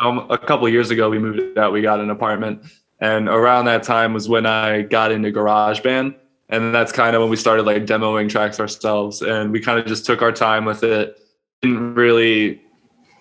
um, 0.00 0.26
a 0.30 0.38
couple 0.38 0.68
years 0.68 0.90
ago 0.90 1.10
we 1.10 1.18
moved 1.18 1.58
out. 1.58 1.72
We 1.72 1.82
got 1.82 2.00
an 2.00 2.10
apartment, 2.10 2.62
and 3.00 3.28
around 3.28 3.66
that 3.66 3.82
time 3.82 4.14
was 4.14 4.28
when 4.28 4.46
I 4.46 4.82
got 4.82 5.12
into 5.12 5.30
GarageBand, 5.30 6.14
and 6.48 6.74
that's 6.74 6.92
kind 6.92 7.14
of 7.14 7.20
when 7.20 7.30
we 7.30 7.36
started 7.36 7.64
like 7.64 7.84
demoing 7.84 8.28
tracks 8.28 8.58
ourselves. 8.58 9.22
And 9.22 9.52
we 9.52 9.60
kind 9.60 9.78
of 9.78 9.86
just 9.86 10.06
took 10.06 10.22
our 10.22 10.32
time 10.32 10.64
with 10.64 10.82
it. 10.82 11.18
Didn't 11.62 11.94
really 11.94 12.62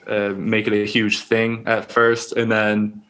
uh, 0.10 0.34
make 0.36 0.68
it 0.68 0.74
a 0.74 0.86
huge 0.86 1.20
thing 1.22 1.64
at 1.68 1.92
first, 1.92 2.34
and 2.34 2.52
then 2.52 3.02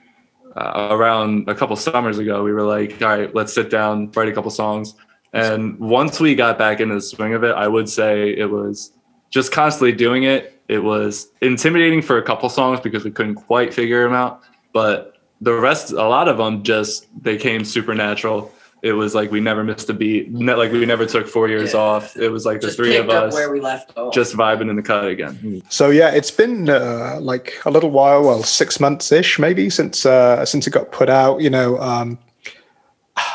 uh, 0.55 0.89
around 0.91 1.47
a 1.47 1.55
couple 1.55 1.75
summers 1.75 2.17
ago, 2.17 2.43
we 2.43 2.51
were 2.51 2.63
like, 2.63 3.01
all 3.01 3.07
right, 3.07 3.33
let's 3.33 3.53
sit 3.53 3.69
down, 3.69 4.11
write 4.11 4.27
a 4.27 4.33
couple 4.33 4.51
songs. 4.51 4.95
And 5.31 5.79
once 5.79 6.19
we 6.19 6.35
got 6.35 6.57
back 6.57 6.79
into 6.79 6.95
the 6.95 7.01
swing 7.01 7.33
of 7.33 7.43
it, 7.43 7.55
I 7.55 7.67
would 7.67 7.87
say 7.87 8.35
it 8.35 8.49
was 8.49 8.91
just 9.29 9.51
constantly 9.51 9.91
doing 9.91 10.23
it. 10.23 10.59
It 10.67 10.83
was 10.83 11.29
intimidating 11.41 12.01
for 12.01 12.17
a 12.17 12.23
couple 12.23 12.49
songs 12.49 12.79
because 12.79 13.03
we 13.03 13.11
couldn't 13.11 13.35
quite 13.35 13.73
figure 13.73 14.03
them 14.03 14.13
out. 14.13 14.41
But 14.73 15.17
the 15.41 15.53
rest, 15.53 15.91
a 15.91 15.95
lot 15.95 16.27
of 16.27 16.37
them 16.37 16.63
just, 16.63 17.07
they 17.23 17.37
came 17.37 17.63
supernatural. 17.63 18.51
It 18.81 18.93
was 18.93 19.13
like 19.13 19.29
we 19.31 19.41
never 19.41 19.63
missed 19.63 19.89
a 19.89 19.93
beat. 19.93 20.31
Like 20.33 20.71
we 20.71 20.85
never 20.85 21.05
took 21.05 21.27
four 21.27 21.49
years 21.49 21.73
Yeah. 21.73 21.79
off. 21.81 22.15
It 22.15 22.29
was 22.29 22.45
like 22.45 22.61
the 22.61 22.67
just 22.67 22.77
three 22.77 22.95
of 22.95 23.09
us 23.09 23.33
where 23.33 23.51
we 23.51 23.59
left 23.59 23.91
off. 23.97 24.13
just 24.13 24.35
vibing 24.35 24.69
in 24.69 24.75
the 24.77 24.81
cut 24.81 25.05
again. 25.05 25.61
So 25.69 25.89
yeah, 25.89 26.11
it's 26.11 26.31
been 26.31 26.69
uh, 26.69 27.17
like 27.19 27.59
a 27.65 27.71
little 27.71 27.91
while, 27.91 28.23
well, 28.23 28.41
six 28.43 28.79
months 28.79 29.11
ish, 29.11 29.37
maybe 29.37 29.69
since 29.69 30.05
uh, 30.05 30.45
since 30.45 30.65
it 30.65 30.71
got 30.71 30.91
put 30.93 31.09
out. 31.09 31.41
You 31.41 31.49
know, 31.49 31.77
um, 31.79 32.17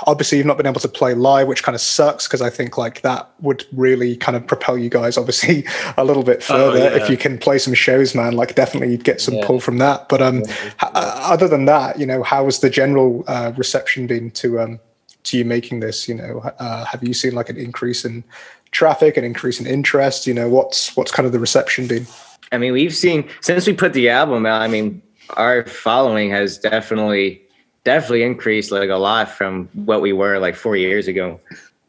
obviously 0.07 0.39
you've 0.39 0.47
not 0.47 0.57
been 0.57 0.67
able 0.67 0.81
to 0.81 0.89
play 0.89 1.13
live, 1.15 1.47
which 1.47 1.63
kind 1.63 1.75
of 1.75 1.81
sucks 1.83 2.27
because 2.27 2.41
I 2.41 2.49
think 2.49 2.79
like 2.79 3.03
that 3.03 3.29
would 3.41 3.67
really 3.73 4.17
kind 4.17 4.37
of 4.37 4.47
propel 4.47 4.79
you 4.79 4.89
guys, 4.89 5.19
obviously, 5.19 5.67
a 5.99 6.05
little 6.05 6.23
bit 6.23 6.39
Oh, 6.49 6.73
further 6.73 6.79
yeah. 6.79 7.03
if 7.03 7.11
you 7.11 7.19
can 7.19 7.37
play 7.37 7.59
some 7.59 7.75
shows, 7.75 8.15
man. 8.15 8.33
Like 8.35 8.55
definitely 8.55 8.93
you'd 8.93 9.05
get 9.05 9.21
some 9.21 9.35
Yeah. 9.35 9.47
pull 9.47 9.61
from 9.61 9.77
that. 9.79 10.09
But 10.09 10.23
um, 10.23 10.39
h- 10.39 10.49
uh, 10.81 10.89
other 11.29 11.49
than 11.49 11.67
that, 11.67 11.99
you 11.99 12.07
know, 12.07 12.23
how 12.23 12.47
has 12.47 12.61
the 12.61 12.71
general 12.71 13.25
uh, 13.27 13.53
reception 13.59 14.07
been 14.07 14.31
to 14.33 14.59
um, 14.61 14.81
to 15.25 15.39
you 15.39 15.45
making 15.45 15.81
this? 15.81 16.09
You 16.09 16.15
know, 16.15 16.39
uh, 16.59 16.85
have 16.85 17.03
you 17.03 17.15
seen 17.15 17.35
like 17.35 17.49
an 17.49 17.57
increase 17.57 18.05
in 18.05 18.25
traffic, 18.71 19.17
an 19.17 19.25
increase 19.25 19.61
in 19.61 19.67
interest? 19.67 20.27
You 20.27 20.35
know, 20.35 20.49
what's 20.49 20.97
what's 20.97 21.11
kind 21.11 21.27
of 21.27 21.33
the 21.33 21.39
reception 21.39 21.87
been? 21.87 22.07
I 22.53 22.59
mean, 22.59 22.73
we've 22.73 22.95
seen 22.95 23.29
since 23.41 23.67
we 23.67 23.75
put 23.75 23.93
the 23.93 24.09
album 24.09 24.47
out. 24.47 24.63
I 24.63 24.69
mean, 24.69 25.03
our 25.31 25.67
following 25.67 26.31
has 26.31 26.59
definitely 26.59 27.43
definitely 27.85 28.23
increased 28.23 28.71
like 28.71 28.89
a 28.89 28.97
lot 28.97 29.29
from 29.29 29.69
what 29.73 30.01
we 30.01 30.13
were 30.13 30.39
like 30.39 30.57
four 30.57 30.77
years 30.77 31.07
ago. 31.07 31.41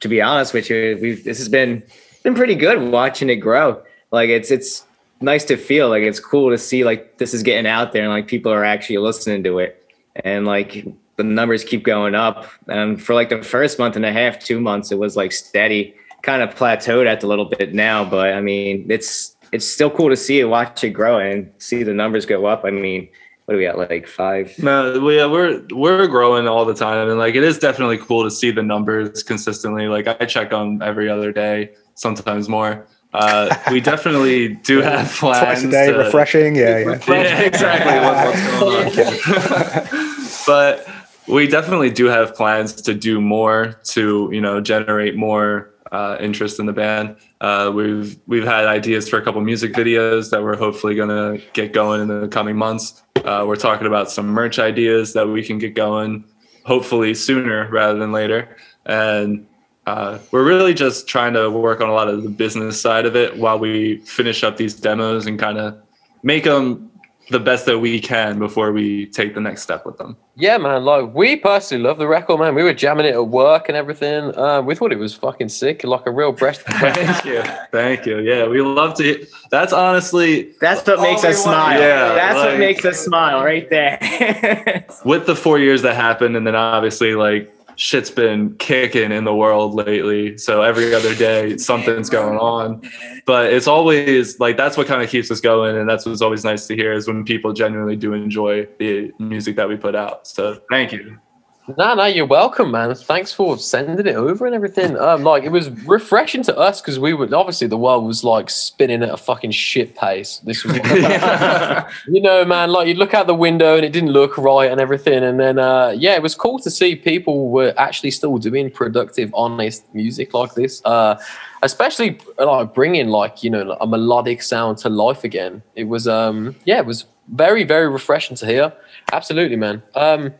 To 0.02 0.08
be 0.08 0.22
honest 0.22 0.54
with 0.54 0.70
you, 0.70 0.98
we've 1.02 1.24
this 1.24 1.38
has 1.38 1.50
been 1.50 1.84
been 2.24 2.36
pretty 2.36 2.56
good 2.56 2.92
watching 2.92 3.30
it 3.30 3.38
grow. 3.38 3.82
Like 4.12 4.30
it's 4.30 4.52
it's 4.52 4.86
nice 5.22 5.46
to 5.46 5.58
feel 5.58 5.90
like 5.90 6.04
it's 6.04 6.20
cool 6.20 6.50
to 6.50 6.58
see 6.58 6.84
like 6.84 7.18
this 7.18 7.34
is 7.34 7.44
getting 7.44 7.68
out 7.68 7.94
there 7.94 8.04
and 8.04 8.12
like 8.12 8.28
people 8.28 8.52
are 8.52 8.66
actually 8.66 8.98
listening 8.98 9.44
to 9.44 9.60
it 9.60 9.82
and 10.24 10.46
like 10.46 10.86
the 11.18 11.24
numbers 11.24 11.64
keep 11.64 11.84
going 11.84 12.14
up 12.16 12.46
and 12.68 13.02
for 13.02 13.14
like 13.14 13.30
the 13.30 13.42
first 13.42 13.80
month 13.80 13.96
and 13.96 14.06
a 14.06 14.12
half 14.12 14.40
two 14.40 14.60
months 14.60 14.92
it 14.92 15.00
was 15.00 15.16
like 15.16 15.32
steady 15.32 15.94
kind 16.24 16.42
of 16.42 16.54
plateaued 16.56 17.06
at 17.08 17.24
a 17.24 17.28
little 17.28 17.46
bit 17.46 17.74
now 17.74 18.04
but 18.04 18.34
i 18.34 18.42
mean 18.42 18.86
it's 18.90 19.36
it's 19.52 19.66
still 19.66 19.90
cool 19.90 20.10
to 20.10 20.18
see 20.18 20.40
it 20.40 20.46
watch 20.46 20.84
it 20.84 20.90
grow 20.90 21.18
and 21.20 21.50
see 21.58 21.84
the 21.84 21.94
numbers 21.94 22.26
go 22.26 22.46
up 22.46 22.66
i 22.66 22.72
mean 22.72 23.08
what 23.46 23.54
are 23.54 23.58
we 23.58 23.68
at 23.68 23.78
like 23.78 24.08
five 24.08 24.58
No, 24.58 25.00
we, 25.00 25.18
yeah, 25.18 25.28
we're 25.28 25.62
we're 25.72 26.08
growing 26.08 26.48
all 26.48 26.66
the 26.66 26.74
time, 26.74 27.08
and 27.10 27.20
like 27.20 27.36
it 27.36 27.44
is 27.44 27.60
definitely 27.60 28.00
cool 28.00 28.24
to 28.24 28.32
see 28.32 28.50
the 28.50 28.64
numbers 28.64 29.22
consistently. 29.22 29.88
Like 29.88 30.08
I 30.08 30.26
check 30.26 30.52
on 30.52 30.82
every 30.82 31.08
other 31.08 31.32
day, 31.32 31.70
sometimes 31.94 32.50
more. 32.50 32.88
Uh, 33.14 33.56
we 33.70 33.80
definitely 33.82 34.56
do 34.56 34.82
have 34.82 35.12
plans. 35.14 35.62
Twice 35.62 35.64
a 35.64 35.70
day, 35.70 35.92
to- 35.92 35.98
refreshing. 36.00 36.56
Yeah, 36.56 36.80
yeah. 36.80 37.00
Yeah, 37.08 37.42
exactly. 37.42 38.00
What- 38.02 38.26
what's 38.26 38.98
going 38.98 40.00
on? 40.10 40.36
but 40.48 40.88
we 41.28 41.48
definitely 41.48 41.90
do 41.90 42.06
have 42.06 42.36
plans 42.36 42.74
to 42.74 42.94
do 42.94 43.20
more 43.20 43.80
to 43.84 44.30
you 44.32 44.42
know 44.42 44.62
generate 44.62 45.16
more 45.16 45.72
uh, 45.92 46.18
interest 46.20 46.60
in 46.60 46.66
the 46.66 46.74
band. 46.74 47.16
Uh, 47.42 47.72
we've 47.74 48.18
we've 48.28 48.46
had 48.46 48.66
ideas 48.66 49.08
for 49.08 49.18
a 49.18 49.22
couple 49.22 49.42
music 49.42 49.74
videos 49.74 50.30
that 50.32 50.44
we're 50.44 50.58
hopefully 50.58 50.96
gonna 50.96 51.38
get 51.54 51.74
going 51.74 52.02
in 52.02 52.08
the 52.08 52.28
coming 52.28 52.56
months. 52.56 53.04
Uh, 53.24 53.44
we're 53.48 53.56
talking 53.56 53.88
about 53.88 54.12
some 54.12 54.28
merch 54.28 54.60
ideas 54.60 55.14
that 55.14 55.28
we 55.28 55.44
can 55.44 55.58
get 55.58 55.74
going 55.74 56.24
hopefully 56.66 57.14
sooner 57.14 57.70
rather 57.70 57.98
than 57.98 58.12
later. 58.12 58.58
And 58.86 59.48
uh, 59.86 60.18
we're 60.32 60.44
really 60.44 60.74
just 60.74 61.08
trying 61.08 61.34
to 61.34 61.50
work 61.50 61.80
on 61.80 61.90
a 61.90 61.94
lot 61.94 62.08
of 62.08 62.24
the 62.24 62.30
business 62.30 62.82
side 62.82 63.06
of 63.06 63.16
it 63.16 63.38
while 63.38 63.60
we 63.60 63.98
finish 64.00 64.44
up 64.44 64.58
these 64.58 64.74
demos 64.74 65.28
and 65.28 65.40
kind 65.40 65.60
of 65.60 65.78
make 66.24 66.44
them 66.44 66.92
the 67.30 67.40
best 67.40 67.66
that 67.66 67.80
we 67.80 68.00
can 68.00 68.38
before 68.38 68.72
we 68.72 69.08
take 69.08 69.34
the 69.34 69.42
next 69.42 69.62
step 69.64 69.86
with 69.86 69.98
them. 69.98 70.16
Yeah, 70.36 70.58
man. 70.58 70.84
Like 70.84 71.14
we 71.14 71.36
personally 71.38 71.84
love 71.84 71.98
the 71.98 72.08
record, 72.08 72.40
man. 72.40 72.54
We 72.56 72.64
were 72.64 72.74
jamming 72.74 73.06
it 73.06 73.14
at 73.16 73.28
work 73.28 73.68
and 73.70 73.76
everything. 73.78 74.38
Um, 74.38 74.66
we 74.66 74.76
thought 74.76 74.92
it 74.92 75.00
was 75.00 75.14
fucking 75.14 75.50
sick, 75.50 75.84
like 75.84 76.06
a 76.06 76.12
real 76.12 76.32
breast. 76.32 76.62
Thank 76.68 77.26
you. 77.26 77.42
Thank 77.72 78.06
you. 78.06 78.20
Yeah, 78.20 78.48
we 78.48 78.62
love 78.62 78.96
to. 78.98 79.26
That's 79.50 79.74
honestly 79.74 80.52
that's 80.60 80.86
what 80.86 81.00
makes 81.02 81.24
us 81.24 81.44
we 81.46 81.52
want. 81.52 81.64
smile 81.76 81.80
Yeah, 81.82 82.14
that's 82.16 82.36
like- 82.36 82.50
what 82.50 82.60
makes 82.60 82.86
us 82.86 83.00
smile 83.00 83.44
right 83.44 83.70
there 83.70 84.86
with 85.06 85.26
the 85.26 85.36
four 85.36 85.58
years 85.60 85.82
that 85.84 85.96
happened, 85.96 86.36
and 86.36 86.46
then 86.46 86.56
obviously 86.56 87.16
like 87.16 87.52
shit's 87.76 88.12
been 88.12 88.56
kicking 88.58 89.12
in 89.12 89.24
the 89.24 89.36
world 89.36 89.74
lately. 89.74 90.38
So 90.38 90.62
every 90.62 90.94
other 90.94 91.16
day 91.16 91.58
something's 91.58 92.10
going 92.10 92.38
on. 92.38 92.82
But 93.26 93.54
it's 93.54 93.68
always 93.68 94.40
like 94.40 94.58
that's 94.58 94.78
what 94.78 94.88
kind 94.88 95.02
of 95.02 95.10
keeps 95.10 95.32
us 95.32 95.42
going, 95.42 95.78
and 95.78 95.90
that's 95.90 96.06
what's 96.06 96.22
always 96.22 96.44
nice 96.44 96.68
to 96.68 96.76
hear 96.76 96.94
is 96.94 97.08
when 97.08 97.24
people 97.24 97.54
genuinely 97.54 97.96
do 97.96 98.14
enjoy 98.14 98.68
the 98.80 99.12
music 99.20 99.56
that 99.56 99.68
we 99.68 99.76
put 99.78 99.96
out. 99.96 100.28
So 100.28 100.62
thank 100.70 100.92
you. 100.92 101.20
No, 101.68 101.96
no, 101.96 102.06
you're 102.06 102.28
welcome, 102.28 102.70
man. 102.70 102.94
Thanks 102.94 103.34
for 103.34 103.58
sending 103.58 104.06
it 104.06 104.16
over 104.16 104.46
and 104.46 104.54
everything. 104.54 104.96
Um, 105.00 105.24
like 105.24 105.44
it 105.44 105.52
was 105.52 105.72
refreshing 105.88 106.44
to 106.44 106.56
us 106.56 106.80
because 106.80 107.00
we 107.00 107.16
were 107.16 107.28
obviously 107.36 107.66
the 107.66 107.78
world 107.78 108.06
was 108.06 108.24
like 108.24 108.52
spinning 108.52 109.02
at 109.02 109.10
a 109.10 109.18
fucking 109.18 109.50
shit 109.50 109.96
pace. 109.96 110.40
This 110.44 110.64
was, 110.64 110.76
you 112.08 112.22
know, 112.22 112.46
man. 112.46 112.70
Like 112.72 112.88
you 112.88 112.94
look 112.94 113.16
out 113.16 113.26
the 113.26 113.34
window 113.34 113.76
and 113.76 113.84
it 113.84 113.94
didn't 113.94 114.12
look 114.12 114.38
right 114.38 114.72
and 114.72 114.80
everything, 114.80 115.24
and 115.24 115.40
then 115.40 115.58
uh, 115.58 115.96
yeah, 115.98 116.14
it 116.14 116.22
was 116.22 116.36
cool 116.36 116.60
to 116.60 116.70
see 116.70 116.96
people 116.96 117.50
were 117.50 117.74
actually 117.78 118.12
still 118.12 118.38
doing 118.38 118.70
productive, 118.70 119.32
honest 119.34 119.92
music 119.96 120.36
like 120.36 120.54
this. 120.54 120.84
Uh, 120.86 121.20
especially 121.64 122.20
like 122.38 122.76
bringing 122.76 123.08
like 123.08 123.44
you 123.44 123.50
know 123.50 123.76
a 123.82 123.88
melodic 123.88 124.44
sound 124.44 124.78
to 124.80 124.90
life 124.90 125.24
again. 125.24 125.64
It 125.76 125.86
was 125.86 126.08
um 126.08 126.56
yeah, 126.66 126.78
it 126.78 126.86
was 126.86 127.06
very 127.30 127.64
very 127.64 127.90
refreshing 127.90 128.38
to 128.38 128.46
hear. 128.46 128.72
Absolutely, 129.12 129.56
man. 129.56 129.82
Um, 129.96 130.34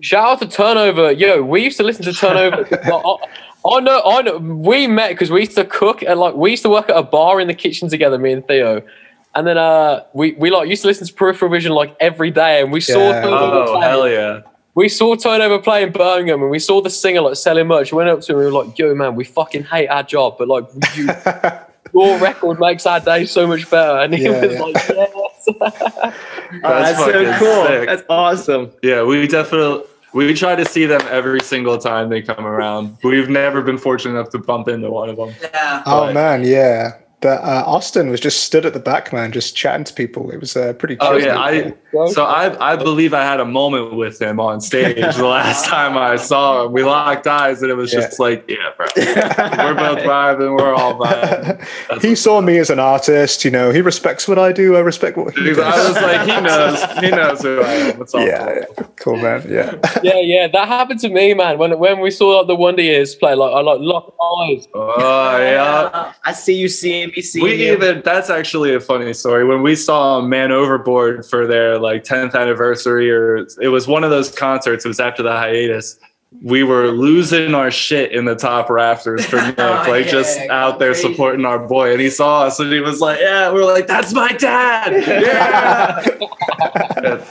Shout 0.00 0.28
out 0.28 0.38
to 0.40 0.48
Turnover. 0.48 1.12
Yo, 1.12 1.42
we 1.42 1.62
used 1.62 1.76
to 1.78 1.82
listen 1.82 2.04
to 2.04 2.12
Turnover. 2.12 2.66
I, 2.84 3.16
I 3.68 3.80
know, 3.80 4.02
I 4.04 4.22
know. 4.22 4.38
We 4.38 4.86
met 4.86 5.08
because 5.10 5.30
we 5.30 5.40
used 5.40 5.56
to 5.56 5.64
cook 5.64 6.02
and 6.02 6.20
like 6.20 6.34
we 6.34 6.50
used 6.50 6.62
to 6.64 6.68
work 6.68 6.88
at 6.90 6.96
a 6.96 7.02
bar 7.02 7.40
in 7.40 7.48
the 7.48 7.54
kitchen 7.54 7.88
together, 7.88 8.18
me 8.18 8.32
and 8.32 8.46
Theo. 8.46 8.82
And 9.34 9.46
then 9.46 9.58
uh, 9.58 10.04
we 10.14 10.32
we 10.32 10.50
like 10.50 10.68
used 10.68 10.82
to 10.82 10.88
listen 10.88 11.06
to 11.06 11.12
Peripheral 11.12 11.50
Vision 11.50 11.72
like 11.72 11.94
every 12.00 12.30
day, 12.30 12.60
and 12.62 12.72
we 12.72 12.80
saw 12.80 12.98
Yeah. 13.10 13.22
Turnover 13.22 13.56
Oh 13.68 13.72
play. 13.76 13.86
hell 13.86 14.08
yeah! 14.08 14.40
we 14.74 14.88
saw 14.88 15.14
Turnover 15.16 15.58
play 15.58 15.82
in 15.82 15.92
Birmingham, 15.92 16.40
and 16.42 16.50
we 16.50 16.58
saw 16.58 16.80
the 16.80 16.88
singer 16.90 17.20
like 17.22 17.36
selling 17.36 17.66
merch. 17.66 17.92
We 17.92 17.96
went 17.98 18.08
up 18.10 18.20
to 18.22 18.32
him 18.32 18.38
and 18.38 18.46
we 18.46 18.52
were 18.52 18.64
like, 18.64 18.78
"Yo, 18.78 18.94
man, 18.94 19.14
we 19.14 19.24
fucking 19.24 19.64
hate 19.64 19.88
our 19.88 20.02
job, 20.02 20.36
but 20.38 20.48
like 20.48 20.64
you, 20.94 21.06
your 21.92 22.18
record 22.18 22.58
makes 22.60 22.86
our 22.86 23.00
day 23.00 23.26
so 23.26 23.46
much 23.46 23.68
better." 23.68 23.98
And 23.98 24.14
he 24.14 24.24
Yeah, 24.24 24.40
was 24.40 24.52
yeah. 24.52 24.60
like, 24.62 24.74
"Yes." 24.74 25.12
Oh, 26.62 26.82
that's, 26.82 26.98
so 26.98 27.38
cool 27.38 27.66
sick. 27.66 27.88
that's 27.88 28.02
awesome 28.08 28.70
Yeah, 28.82 29.02
we 29.02 29.26
definitely 29.26 29.84
we 30.12 30.32
try 30.32 30.54
to 30.54 30.64
see 30.64 30.86
them 30.86 31.02
every 31.10 31.40
single 31.40 31.76
time 31.76 32.08
they 32.08 32.22
come 32.22 32.46
around. 32.46 32.96
We've 33.04 33.28
never 33.28 33.60
been 33.60 33.76
fortunate 33.76 34.18
enough 34.18 34.30
to 34.30 34.38
bump 34.38 34.66
into 34.68 34.90
one 34.90 35.10
of 35.10 35.16
them. 35.16 35.34
Yeah. 35.42 35.82
Oh 35.84 36.06
But- 36.06 36.14
man, 36.14 36.44
yeah. 36.44 36.94
But 37.20 37.42
uh, 37.42 37.64
Austin 37.66 38.10
was 38.10 38.20
just 38.20 38.44
stood 38.44 38.66
at 38.66 38.74
the 38.74 38.78
back, 38.78 39.10
man, 39.10 39.32
just 39.32 39.56
chatting 39.56 39.84
to 39.84 39.94
people. 39.94 40.30
It 40.30 40.38
was 40.38 40.54
uh, 40.54 40.74
pretty. 40.74 40.98
Oh 41.00 41.16
yeah, 41.16 41.38
I 41.38 41.74
so 42.12 42.24
I 42.24 42.72
I 42.72 42.76
believe 42.76 43.14
I 43.14 43.22
had 43.22 43.40
a 43.40 43.44
moment 43.44 43.94
with 43.94 44.20
him 44.20 44.38
on 44.38 44.60
stage 44.60 44.96
the 44.96 45.24
last 45.26 45.64
time 45.64 45.96
I 45.96 46.16
saw 46.16 46.66
him. 46.66 46.72
We 46.72 46.84
locked 46.84 47.26
eyes 47.26 47.62
and 47.62 47.70
it 47.70 47.74
was 47.74 47.90
just 47.90 48.20
like, 48.20 48.44
yeah, 48.48 48.70
bro. 48.76 48.86
We're 48.96 49.74
both 49.74 50.00
vibing, 50.00 50.58
we're 50.58 50.74
all 50.74 50.98
vibing. 50.98 51.66
That's 51.88 52.04
he 52.04 52.14
saw 52.14 52.42
me 52.42 52.58
as 52.58 52.68
an 52.68 52.78
artist. 52.78 53.46
You 53.46 53.50
know, 53.50 53.70
he 53.70 53.80
respects 53.80 54.28
what 54.28 54.38
I 54.38 54.52
do. 54.52 54.76
I 54.76 54.80
respect 54.80 55.16
what 55.16 55.34
he 55.34 55.54
does. 55.54 55.58
I 55.58 55.88
was 55.88 56.02
like, 56.02 56.20
he 56.28 56.40
knows, 56.42 56.98
he 57.02 57.10
knows 57.10 57.42
who 57.42 57.62
I 57.62 57.72
am. 57.72 58.02
It's 58.02 58.14
all 58.14 58.26
yeah, 58.26 58.60
yeah, 58.60 58.86
cool, 58.96 59.16
man. 59.16 59.42
Yeah, 59.48 59.74
yeah, 60.02 60.20
yeah, 60.20 60.48
that 60.48 60.68
happened 60.68 61.00
to 61.00 61.08
me, 61.08 61.32
man. 61.32 61.56
When 61.56 61.78
when 61.78 62.00
we 62.00 62.10
saw 62.10 62.38
like 62.38 62.46
the 62.46 62.56
Wonder 62.56 62.82
Years 62.82 63.14
play, 63.14 63.34
like 63.34 63.52
I 63.52 63.60
like 63.60 63.80
locked 63.80 64.16
eyes. 64.20 64.68
Oh 64.74 65.38
yeah. 65.38 66.12
i 66.24 66.32
see 66.32 66.54
you 66.54 66.68
seeing 66.68 67.05
me 67.06 67.22
We 67.42 67.70
even 67.72 68.02
that's 68.04 68.30
actually 68.30 68.74
a 68.74 68.80
funny 68.80 69.12
story. 69.12 69.44
When 69.44 69.62
we 69.62 69.76
saw 69.76 70.20
Man 70.20 70.52
Overboard 70.52 71.24
for 71.26 71.46
their 71.46 71.78
like 71.78 72.04
10th 72.04 72.34
anniversary, 72.34 73.10
or 73.10 73.46
it 73.60 73.68
was 73.68 73.86
one 73.86 74.04
of 74.04 74.10
those 74.10 74.30
concerts, 74.34 74.84
it 74.84 74.88
was 74.88 75.00
after 75.00 75.22
the 75.22 75.32
hiatus. 75.32 75.98
We 76.42 76.64
were 76.64 76.88
losing 76.88 77.54
our 77.54 77.70
shit 77.70 78.12
in 78.12 78.24
the 78.24 78.34
top 78.34 78.68
rafters 78.68 79.24
for 79.24 79.36
Nik, 79.42 79.54
Oh, 79.58 79.84
like 79.88 80.06
yeah, 80.06 80.10
just 80.10 80.38
yeah, 80.38 80.52
out 80.52 80.78
there 80.78 80.92
crazy. 80.92 81.12
supporting 81.12 81.44
our 81.46 81.58
boy. 81.58 81.92
And 81.92 82.00
he 82.00 82.10
saw 82.10 82.42
us 82.42 82.58
and 82.60 82.70
he 82.72 82.80
was 82.80 83.00
like, 83.00 83.20
Yeah, 83.20 83.52
we 83.52 83.60
are 83.60 83.64
like, 83.64 83.86
That's 83.86 84.12
my 84.12 84.32
dad. 84.32 84.92
Yeah. 85.06 86.02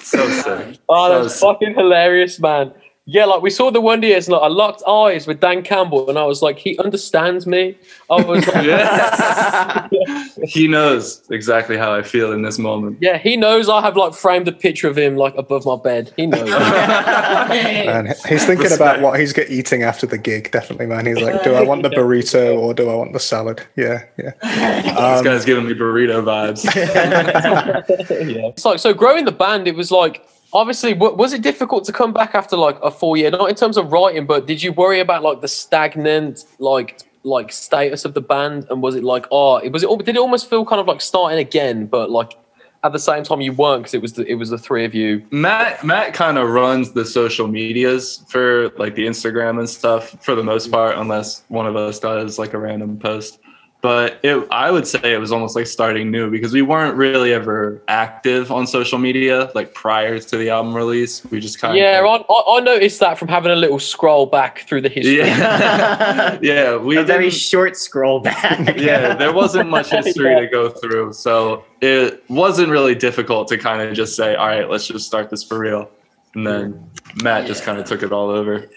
so 0.00 0.28
sick. 0.30 0.78
Oh, 0.88 1.08
So 1.08 1.22
that's 1.22 1.34
sick. 1.34 1.40
fucking 1.42 1.74
hilarious, 1.74 2.38
man. 2.40 2.72
Yeah, 3.10 3.24
like 3.24 3.40
we 3.40 3.48
saw 3.48 3.70
the 3.70 3.80
Wonder 3.80 4.06
Years, 4.06 4.26
and 4.28 4.34
like, 4.34 4.42
I 4.42 4.48
locked 4.48 4.82
eyes 4.86 5.26
with 5.26 5.40
Dan 5.40 5.62
Campbell, 5.62 6.10
and 6.10 6.18
I 6.18 6.24
was 6.26 6.42
like, 6.42 6.58
he 6.58 6.78
understands 6.78 7.46
me. 7.46 7.74
I 8.10 8.22
was 8.22 8.46
like, 8.46 8.64
Yeah. 8.66 9.88
he 10.44 10.68
knows 10.68 11.22
exactly 11.30 11.78
how 11.78 11.94
I 11.94 12.02
feel 12.02 12.32
in 12.32 12.42
this 12.42 12.58
moment. 12.58 12.98
yeah, 13.00 13.16
he 13.16 13.34
knows 13.38 13.70
I 13.70 13.80
have 13.80 13.96
like 13.96 14.12
framed 14.12 14.46
a 14.46 14.52
picture 14.52 14.88
of 14.88 14.98
him 14.98 15.16
like 15.16 15.34
above 15.38 15.64
my 15.64 15.76
bed. 15.76 16.12
He 16.18 16.26
knows. 16.26 16.50
man. 16.50 18.14
He's 18.28 18.44
thinking 18.44 18.72
about 18.72 19.00
what 19.00 19.18
he's 19.18 19.32
get 19.32 19.50
eating 19.50 19.84
after 19.84 20.06
the 20.06 20.18
gig. 20.18 20.50
Definitely, 20.50 20.84
man. 20.86 21.06
He's 21.06 21.18
like, 21.22 21.42
do 21.42 21.54
I 21.54 21.62
want 21.62 21.84
the 21.84 21.88
burrito 21.90 22.58
or 22.58 22.74
do 22.74 22.90
I 22.90 22.94
want 22.94 23.14
the 23.14 23.20
salad? 23.20 23.62
Yeah, 23.76 24.04
yeah. 24.18 24.32
this 24.42 25.18
Um, 25.20 25.24
guy's 25.24 25.46
giving 25.46 25.66
me 25.66 25.72
burrito 25.72 26.22
vibes. 26.22 26.62
yeah. 26.74 28.48
It's 28.48 28.64
like 28.66 28.78
so 28.80 28.92
growing 28.92 29.24
the 29.24 29.32
band. 29.32 29.66
It 29.66 29.74
was 29.76 29.90
like 29.90 30.26
obviously 30.52 30.94
was 30.94 31.32
it 31.32 31.42
difficult 31.42 31.84
to 31.84 31.92
come 31.92 32.12
back 32.12 32.34
after 32.34 32.56
like 32.56 32.78
a 32.82 32.90
full 32.90 33.16
year? 33.16 33.30
Not 33.30 33.48
in 33.48 33.56
terms 33.56 33.76
of 33.76 33.92
writing, 33.92 34.26
but 34.26 34.46
did 34.46 34.62
you 34.62 34.72
worry 34.72 35.00
about 35.00 35.22
like 35.22 35.40
the 35.40 35.48
stagnant 35.48 36.44
like 36.58 37.00
like 37.22 37.52
status 37.52 38.04
of 38.04 38.14
the 38.14 38.20
band? 38.20 38.66
And 38.70 38.82
was 38.82 38.94
it 38.94 39.04
like 39.04 39.26
oh, 39.30 39.56
it 39.56 39.72
was 39.72 39.82
it 39.82 40.04
did 40.04 40.16
it 40.16 40.18
almost 40.18 40.48
feel 40.48 40.64
kind 40.64 40.80
of 40.80 40.86
like 40.86 41.00
starting 41.00 41.38
again, 41.38 41.86
but 41.86 42.10
like 42.10 42.36
at 42.84 42.92
the 42.92 42.98
same 42.98 43.24
time 43.24 43.40
you 43.40 43.52
weren't 43.52 43.82
because 43.82 43.94
it 43.94 44.02
was 44.02 44.12
the, 44.12 44.24
it 44.26 44.34
was 44.34 44.50
the 44.50 44.58
three 44.58 44.84
of 44.84 44.94
you. 44.94 45.24
Matt 45.30 45.84
Matt 45.84 46.14
kind 46.14 46.38
of 46.38 46.48
runs 46.48 46.92
the 46.92 47.04
social 47.04 47.48
medias 47.48 48.24
for 48.28 48.70
like 48.78 48.94
the 48.94 49.06
Instagram 49.06 49.58
and 49.58 49.68
stuff 49.68 50.16
for 50.24 50.34
the 50.34 50.44
most 50.44 50.70
part, 50.70 50.96
unless 50.96 51.42
one 51.48 51.66
of 51.66 51.76
us 51.76 51.98
does 51.98 52.38
like 52.38 52.54
a 52.54 52.58
random 52.58 52.98
post. 52.98 53.40
But 53.80 54.18
it, 54.24 54.44
I 54.50 54.72
would 54.72 54.88
say 54.88 55.14
it 55.14 55.18
was 55.20 55.30
almost 55.30 55.54
like 55.54 55.66
starting 55.68 56.10
new 56.10 56.30
because 56.32 56.52
we 56.52 56.62
weren't 56.62 56.96
really 56.96 57.32
ever 57.32 57.80
active 57.86 58.50
on 58.50 58.66
social 58.66 58.98
media 58.98 59.52
like 59.54 59.72
prior 59.72 60.18
to 60.18 60.36
the 60.36 60.50
album 60.50 60.74
release. 60.74 61.24
We 61.26 61.38
just 61.38 61.60
kind 61.60 61.76
Yeah, 61.76 62.00
of 62.04 62.24
I, 62.28 62.42
I 62.56 62.60
noticed 62.60 62.98
that 63.00 63.18
from 63.18 63.28
having 63.28 63.52
a 63.52 63.56
little 63.56 63.78
scroll 63.78 64.26
back 64.26 64.60
through 64.68 64.80
the 64.80 64.88
history. 64.88 65.18
yeah, 65.18 66.38
yeah. 66.42 66.76
We 66.76 66.96
a 66.96 67.04
very 67.04 67.26
didn't- 67.26 67.34
short 67.38 67.76
scroll 67.76 68.18
back. 68.18 68.76
yeah, 68.76 69.14
there 69.14 69.32
wasn't 69.32 69.70
much 69.70 69.90
history 69.98 70.32
Yeah. 70.32 70.40
to 70.40 70.46
go 70.48 70.70
through, 70.70 71.12
so 71.12 71.64
it 71.80 72.24
wasn't 72.28 72.70
really 72.70 72.96
difficult 72.96 73.46
to 73.48 73.58
kind 73.58 73.80
of 73.80 73.94
just 73.94 74.16
say, 74.16 74.34
"All 74.34 74.48
right, 74.48 74.68
let's 74.68 74.88
just 74.88 75.06
start 75.06 75.30
this 75.30 75.44
for 75.44 75.56
real," 75.58 75.88
and 76.34 76.44
then 76.44 76.90
Matt 77.22 77.46
just 77.46 77.62
kind 77.62 77.78
of 77.78 77.84
took 77.84 78.02
it 78.02 78.10
all 78.10 78.28
over. 78.30 78.68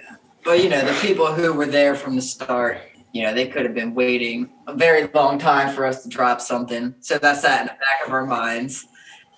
But 0.44 0.64
you 0.64 0.70
know, 0.70 0.82
the 0.86 0.94
people 1.02 1.26
who 1.34 1.54
were 1.54 1.66
there 1.66 1.96
from 1.96 2.16
the 2.16 2.22
start, 2.22 2.80
you 3.14 3.24
know, 3.24 3.34
they 3.34 3.48
could 3.48 3.66
have 3.66 3.74
been 3.74 3.94
waiting 3.94 4.50
a 4.68 4.76
very 4.76 5.08
long 5.14 5.38
time 5.38 5.74
for 5.76 5.86
us 5.86 6.04
to 6.04 6.10
drop 6.10 6.42
something. 6.42 6.96
So 7.00 7.18
that's 7.18 7.42
that 7.42 7.62
in 7.62 7.68
the 7.68 7.74
back 7.74 8.08
of 8.08 8.14
our 8.14 8.26
minds. 8.26 8.86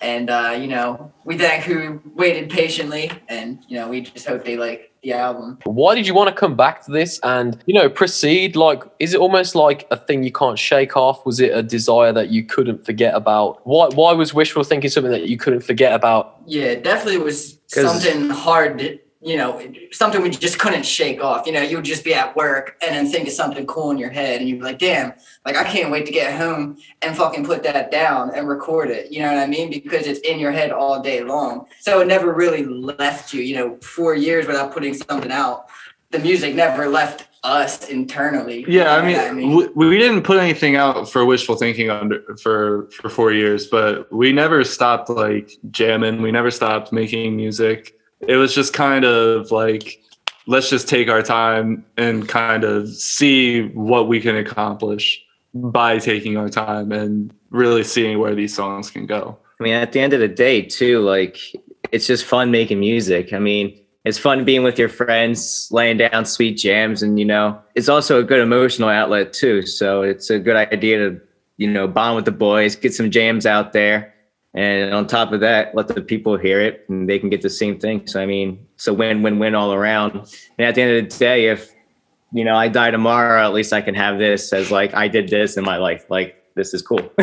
And 0.02 0.30
uh, 0.30 0.58
you 0.60 0.68
know, 0.68 1.12
we 1.24 1.38
thank 1.38 1.64
who 1.64 2.02
waited 2.14 2.50
patiently, 2.50 3.10
and 3.30 3.64
you 3.70 3.78
know, 3.78 3.88
we 3.88 4.02
just 4.02 4.28
hope 4.28 4.44
they 4.44 4.58
like 4.58 4.92
the 5.02 5.14
album. 5.14 5.60
Why 5.64 5.96
did 5.96 6.06
you 6.06 6.14
want 6.14 6.28
to 6.30 6.36
come 6.36 6.58
back 6.58 6.84
to 6.86 6.92
this 6.92 7.22
and 7.24 7.62
you 7.66 7.74
know 7.74 7.90
proceed? 7.90 8.58
Like, 8.58 8.84
is 9.00 9.14
it 9.14 9.20
almost 9.22 9.56
like 9.56 9.88
a 9.92 9.98
thing 9.98 10.24
you 10.24 10.32
can't 10.32 10.60
shake 10.60 10.98
off? 10.98 11.26
Was 11.26 11.40
it 11.40 11.56
a 11.56 11.64
desire 11.64 12.12
that 12.12 12.30
you 12.30 12.44
couldn't 12.44 12.86
forget 12.86 13.16
about? 13.16 13.66
Why 13.66 13.88
why 13.96 14.12
was 14.12 14.34
wishful 14.34 14.64
thinking 14.66 14.90
something 14.90 15.12
that 15.12 15.30
you 15.30 15.38
couldn't 15.38 15.62
forget 15.62 15.94
about? 15.94 16.36
Yeah, 16.46 16.66
it 16.66 16.84
definitely 16.84 17.20
was 17.20 17.60
something 17.68 18.30
hard. 18.30 18.80
To, 18.80 19.00
you 19.24 19.38
know, 19.38 19.62
something 19.92 20.22
we 20.22 20.30
just 20.30 20.60
couldn't 20.60 20.86
shake 20.86 21.24
off. 21.24 21.48
You 21.48 21.54
know, 21.54 21.62
you 21.62 21.78
would 21.78 21.86
just 21.86 22.04
be 22.04 22.14
at 22.14 22.36
work 22.36 22.78
and 22.86 22.94
then 22.94 23.10
think 23.10 23.28
of 23.28 23.34
something 23.34 23.66
cool 23.66 23.92
in 23.92 23.98
your 23.98 24.10
head, 24.10 24.42
and 24.42 24.50
you'd 24.50 24.60
be 24.60 24.66
like, 24.66 24.80
"Damn, 24.80 25.14
like 25.46 25.56
I 25.56 25.64
can't 25.64 25.92
wait 25.92 26.06
to 26.08 26.12
get 26.12 26.38
home 26.38 26.78
and 27.02 27.16
fucking 27.16 27.46
put 27.46 27.64
that 27.64 27.90
down 27.90 28.32
and 28.36 28.48
record 28.48 28.90
it." 28.90 29.12
You 29.12 29.22
know 29.22 29.34
what 29.34 29.42
I 29.42 29.48
mean? 29.48 29.70
Because 29.70 30.08
it's 30.08 30.20
in 30.20 30.40
your 30.40 30.52
head 30.52 30.72
all 30.72 31.02
day 31.02 31.24
long. 31.24 31.68
So 31.80 32.02
it 32.02 32.08
never 32.08 32.34
really 32.34 32.66
left 32.66 33.34
you. 33.34 33.42
You 33.42 33.56
know, 33.56 33.78
four 33.78 34.16
years 34.16 34.46
without 34.46 34.74
putting 34.74 34.94
something 34.94 35.32
out, 35.32 35.68
the 36.12 36.20
music 36.20 36.54
never 36.54 36.88
left 36.88 37.28
us 37.44 37.90
internally. 37.90 38.66
Yeah, 38.68 38.94
I 38.96 39.32
mean, 39.32 39.54
what 39.54 39.76
we, 39.76 39.88
we 39.90 39.98
didn't 39.98 40.24
put 40.24 40.38
anything 40.38 40.76
out 40.76 41.10
for 41.10 41.26
wishful 41.26 41.56
thinking 41.56 41.90
under 41.90 42.36
for 42.38 42.90
for 42.92 43.10
four 43.10 43.32
years, 43.32 43.68
but 43.68 44.12
we 44.12 44.32
never 44.32 44.64
stopped 44.64 45.10
like 45.10 45.52
jamming. 45.72 46.22
We 46.22 46.32
never 46.32 46.52
stopped 46.52 46.92
making 46.92 47.36
music. 47.36 47.98
It 48.28 48.38
was 48.38 48.54
just 48.54 48.74
kind 48.74 49.06
of 49.06 49.52
like 49.52 50.04
let's 50.48 50.70
just 50.70 50.88
take 50.90 51.10
our 51.10 51.22
time 51.22 51.86
and 51.98 52.28
kind 52.28 52.64
of 52.64 52.90
see 52.90 53.68
what 53.70 54.08
we 54.08 54.20
can 54.20 54.36
accomplish 54.36 55.24
by 55.54 56.00
taking 56.00 56.38
our 56.38 56.50
time 56.50 56.92
and 56.92 57.34
really 57.50 57.84
seeing 57.84 58.20
where 58.20 58.36
these 58.36 58.54
songs 58.54 58.90
can 58.90 59.06
go. 59.06 59.38
I 59.60 59.64
mean, 59.64 59.74
at 59.74 59.92
the 59.92 60.00
end 60.00 60.14
of 60.14 60.20
the 60.20 60.28
day, 60.28 60.62
too, 60.62 61.00
like 61.00 61.38
it's 61.92 62.08
just 62.08 62.26
fun 62.26 62.52
making 62.52 62.80
music. 62.80 63.34
I 63.34 63.40
mean, 63.40 63.80
it's 64.04 64.18
fun 64.18 64.44
being 64.44 64.64
with 64.64 64.78
your 64.78 64.90
friends, 64.90 65.70
laying 65.72 65.98
down 65.98 66.26
sweet 66.26 66.58
jams, 66.58 67.02
and 67.04 67.18
you 67.18 67.26
know, 67.26 67.60
it's 67.76 67.88
also 67.88 68.20
a 68.20 68.24
good 68.24 68.40
emotional 68.40 68.90
outlet 68.90 69.32
too. 69.32 69.66
So 69.66 70.02
it's 70.02 70.30
a 70.30 70.40
good 70.40 70.56
idea 70.56 70.98
to, 70.98 71.22
you 71.58 71.72
know, 71.72 71.88
bond 71.88 72.16
with 72.16 72.26
the 72.26 72.32
boys, 72.32 72.76
get 72.76 72.94
some 72.94 73.12
jams 73.12 73.46
out 73.46 73.72
there, 73.72 74.13
and 74.54 74.94
on 74.94 75.08
top 75.08 75.32
of 75.32 75.40
that, 75.40 75.74
let 75.76 75.88
the 75.88 76.02
people 76.02 76.38
hear 76.38 76.62
it, 76.62 76.86
and 76.90 77.10
they 77.10 77.20
can 77.20 77.30
get 77.30 77.42
the 77.42 77.50
same 77.50 77.80
thing. 77.80 78.08
So 78.08 78.22
I 78.22 78.26
mean, 78.26 78.66
so 78.78 78.94
win-win-win 78.94 79.56
all 79.56 79.74
around. 79.74 80.12
And 80.58 80.68
at 80.68 80.76
the 80.76 80.82
end 80.82 80.98
of 80.98 81.10
the 81.12 81.18
day, 81.18 81.48
if 81.48 81.72
you 82.32 82.44
know 82.44 82.56
I 82.56 82.68
die 82.68 82.92
tomorrow, 82.92 83.44
at 83.44 83.54
least 83.54 83.74
I 83.74 83.82
can 83.82 83.96
have 83.96 84.20
this 84.20 84.54
as 84.54 84.72
like 84.72 84.94
I 84.94 85.08
did 85.08 85.30
this 85.30 85.58
in 85.58 85.64
my 85.64 85.78
life. 85.78 86.06
Like 86.10 86.44
this 86.56 86.74
is 86.74 86.82
cool. 86.82 87.12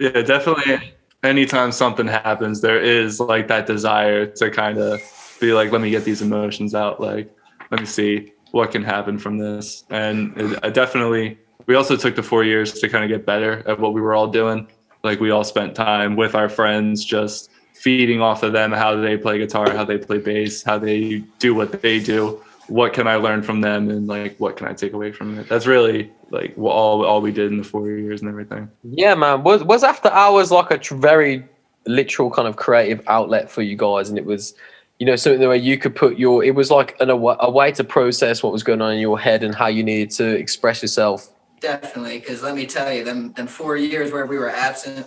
Yeah, 0.00 0.22
definitely. 0.22 0.94
Anytime 1.22 1.72
something 1.72 2.06
happens, 2.08 2.62
there 2.62 2.80
is 2.80 3.20
like 3.20 3.48
that 3.48 3.66
desire 3.66 4.24
to 4.24 4.50
kind 4.50 4.78
of 4.78 4.98
be 5.40 5.52
like, 5.52 5.70
let 5.70 5.82
me 5.82 5.90
get 5.90 6.04
these 6.04 6.22
emotions 6.22 6.74
out. 6.74 7.02
Like, 7.02 7.30
let 7.70 7.80
me 7.80 7.86
see 7.86 8.32
what 8.52 8.72
can 8.72 8.82
happen 8.82 9.18
from 9.18 9.36
this. 9.36 9.84
And 9.90 10.58
I 10.62 10.70
definitely, 10.70 11.38
we 11.66 11.74
also 11.74 11.96
took 11.98 12.16
the 12.16 12.22
four 12.22 12.44
years 12.44 12.72
to 12.80 12.88
kind 12.88 13.04
of 13.04 13.10
get 13.10 13.26
better 13.26 13.62
at 13.68 13.78
what 13.78 13.92
we 13.92 14.00
were 14.00 14.14
all 14.14 14.26
doing. 14.26 14.66
Like, 15.02 15.20
we 15.20 15.30
all 15.30 15.44
spent 15.44 15.74
time 15.74 16.16
with 16.16 16.34
our 16.34 16.48
friends, 16.48 17.04
just 17.04 17.50
feeding 17.72 18.20
off 18.20 18.42
of 18.42 18.52
them, 18.52 18.72
how 18.72 18.94
they 18.96 19.16
play 19.16 19.38
guitar, 19.38 19.70
how 19.70 19.84
they 19.84 19.96
play 19.96 20.18
bass, 20.18 20.62
how 20.62 20.78
they 20.78 21.24
do 21.38 21.54
what 21.54 21.80
they 21.80 21.98
do. 21.98 22.42
What 22.68 22.92
can 22.92 23.08
I 23.08 23.16
learn 23.16 23.42
from 23.42 23.62
them, 23.62 23.90
and 23.90 24.06
like, 24.06 24.36
what 24.38 24.56
can 24.56 24.68
I 24.68 24.74
take 24.74 24.92
away 24.92 25.10
from 25.10 25.38
it? 25.38 25.48
That's 25.48 25.66
really 25.66 26.08
like 26.30 26.54
all 26.56 27.04
all 27.04 27.20
we 27.20 27.32
did 27.32 27.50
in 27.50 27.58
the 27.58 27.64
four 27.64 27.88
years 27.88 28.20
and 28.20 28.30
everything. 28.30 28.70
Yeah, 28.84 29.16
man. 29.16 29.42
Was 29.42 29.64
was 29.64 29.82
after 29.82 30.08
hours 30.10 30.52
like 30.52 30.70
a 30.70 30.78
tr- 30.78 30.94
very 30.94 31.44
literal 31.86 32.30
kind 32.30 32.46
of 32.46 32.54
creative 32.54 33.02
outlet 33.08 33.50
for 33.50 33.62
you 33.62 33.74
guys, 33.74 34.08
and 34.08 34.16
it 34.18 34.24
was, 34.24 34.54
you 35.00 35.06
know, 35.06 35.16
something 35.16 35.48
where 35.48 35.56
you 35.56 35.78
could 35.78 35.96
put 35.96 36.16
your. 36.16 36.44
It 36.44 36.54
was 36.54 36.70
like 36.70 36.94
an, 37.00 37.10
a, 37.10 37.16
a 37.16 37.50
way 37.50 37.72
to 37.72 37.82
process 37.82 38.40
what 38.40 38.52
was 38.52 38.62
going 38.62 38.80
on 38.80 38.92
in 38.92 39.00
your 39.00 39.18
head 39.18 39.42
and 39.42 39.52
how 39.52 39.66
you 39.66 39.82
needed 39.82 40.10
to 40.12 40.26
express 40.26 40.80
yourself. 40.80 41.28
Definitely, 41.60 42.18
because 42.18 42.42
let 42.42 42.54
me 42.54 42.66
tell 42.66 42.92
you, 42.92 43.04
them 43.04 43.32
them 43.34 43.46
four 43.46 43.76
years 43.76 44.10
where 44.12 44.26
we 44.26 44.38
were 44.38 44.50
absent 44.50 45.06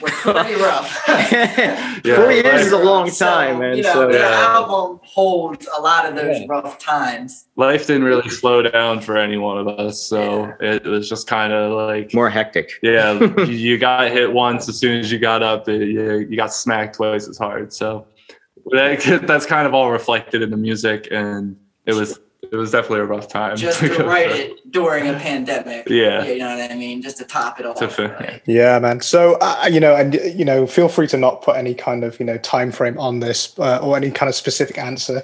were 0.00 0.08
pretty 0.10 0.54
rough. 0.60 1.02
Yeah, 2.04 2.16
Four 2.16 2.32
years 2.32 2.66
is 2.66 2.72
a 2.72 2.76
like- 2.76 2.84
long 2.84 3.10
So, 3.10 3.24
time, 3.26 3.58
man. 3.60 3.76
You 3.76 3.82
know, 3.84 3.92
so 3.94 4.08
the 4.08 4.18
Yeah. 4.18 4.44
album 4.58 5.00
holds 5.04 5.66
a 5.78 5.80
lot 5.80 6.04
of 6.06 6.14
those 6.16 6.40
Yeah. 6.40 6.46
rough 6.48 6.78
times. 6.78 7.46
life 7.56 7.86
didn't 7.86 8.04
really 8.04 8.28
slow 8.28 8.60
down 8.62 9.00
for 9.00 9.16
any 9.16 9.38
one 9.38 9.56
of 9.56 9.68
us 9.68 10.02
so 10.04 10.52
it 10.60 10.84
was 10.84 11.08
just 11.08 11.26
kind 11.28 11.52
of 11.52 11.72
like 11.72 12.12
more 12.12 12.28
hectic. 12.28 12.72
yeah 12.82 13.12
you- 13.12 13.44
you 13.46 13.78
got 13.78 14.10
hit 14.10 14.30
once 14.32 14.68
as 14.68 14.76
soon 14.78 14.98
as 14.98 15.10
you 15.12 15.18
got 15.18 15.42
up 15.42 15.68
it, 15.68 15.88
you, 15.88 16.18
you 16.28 16.36
got 16.36 16.52
smacked 16.52 16.96
twice 16.96 17.26
as 17.28 17.38
hard 17.38 17.72
so 17.72 18.06
that, 18.72 19.22
that's 19.26 19.46
kind 19.46 19.66
of 19.66 19.72
all 19.74 19.90
reflected 19.90 20.42
in 20.42 20.50
the 20.50 20.56
music 20.56 21.08
and 21.10 21.56
it 21.86 21.94
was 21.94 22.18
it 22.50 22.56
was 22.56 22.70
definitely 22.70 23.00
a 23.00 23.04
rough 23.04 23.28
time 23.28 23.56
Just 23.56 23.80
to 23.80 23.88
to 23.88 24.04
write 24.04 24.30
through. 24.30 24.40
it 24.40 24.72
during 24.72 25.08
a 25.08 25.14
pandemic. 25.14 25.88
Yeah. 25.88 26.24
You 26.24 26.38
know 26.38 26.56
what 26.56 26.70
I 26.70 26.74
mean? 26.74 27.02
Just 27.02 27.18
to 27.18 27.24
top 27.24 27.60
it 27.60 27.66
off. 27.66 27.80
Right? 27.98 28.42
Yeah, 28.46 28.78
man. 28.78 29.00
So 29.00 29.36
uh, 29.40 29.68
you 29.70 29.80
know, 29.80 29.94
and 29.94 30.14
you 30.14 30.44
know, 30.44 30.66
feel 30.66 30.88
free 30.88 31.06
to 31.08 31.16
not 31.16 31.42
put 31.42 31.56
any 31.56 31.74
kind 31.74 32.04
of 32.04 32.18
you 32.18 32.26
know 32.26 32.38
time 32.38 32.72
frame 32.72 32.98
on 32.98 33.20
this 33.20 33.58
uh, 33.58 33.78
or 33.78 33.96
any 33.96 34.10
kind 34.10 34.28
of 34.28 34.34
specific 34.34 34.78
answer. 34.78 35.22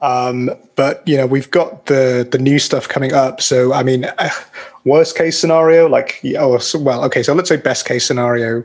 Um, 0.00 0.50
but 0.74 1.06
you 1.06 1.16
know, 1.16 1.26
we've 1.26 1.50
got 1.50 1.86
the 1.86 2.26
the 2.30 2.38
new 2.38 2.58
stuff 2.58 2.88
coming 2.88 3.12
up. 3.12 3.40
So 3.40 3.72
I 3.72 3.82
mean, 3.82 4.04
uh, 4.04 4.30
worst 4.84 5.16
case 5.16 5.38
scenario, 5.38 5.88
like 5.88 6.20
oh 6.38 6.58
so- 6.58 6.80
well, 6.80 7.04
okay. 7.04 7.22
So 7.22 7.34
let's 7.34 7.48
say 7.48 7.56
best 7.56 7.86
case 7.86 8.04
scenario. 8.04 8.64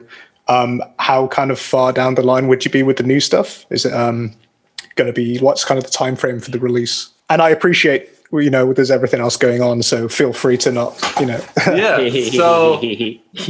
Um, 0.49 0.81
how 0.97 1.27
kind 1.27 1.51
of 1.51 1.59
far 1.59 1.91
down 1.91 2.15
the 2.15 2.23
line 2.23 2.47
would 2.47 2.63
you 2.63 2.71
be 2.71 2.81
with 2.81 2.95
the 2.97 3.03
new 3.03 3.19
stuff? 3.19 3.65
Is 3.69 3.85
it 3.85 3.93
um, 3.93 4.31
going 4.95 5.07
to 5.07 5.13
be 5.13 5.37
what's 5.39 5.65
kind 5.65 5.77
of 5.77 5.83
the 5.83 5.91
time 5.91 6.15
frame 6.15 6.39
for 6.39 6.51
the 6.51 6.59
release? 6.59 7.09
And 7.29 7.41
I 7.41 7.49
appreciate 7.49 8.09
you 8.33 8.49
know 8.49 8.73
there's 8.73 8.91
everything 8.91 9.21
else 9.21 9.37
going 9.37 9.61
on, 9.61 9.81
so 9.83 10.07
feel 10.09 10.33
free 10.33 10.57
to 10.57 10.71
not 10.71 11.01
you 11.19 11.25
know. 11.25 11.41
yeah 11.67 12.09
so 12.31 12.81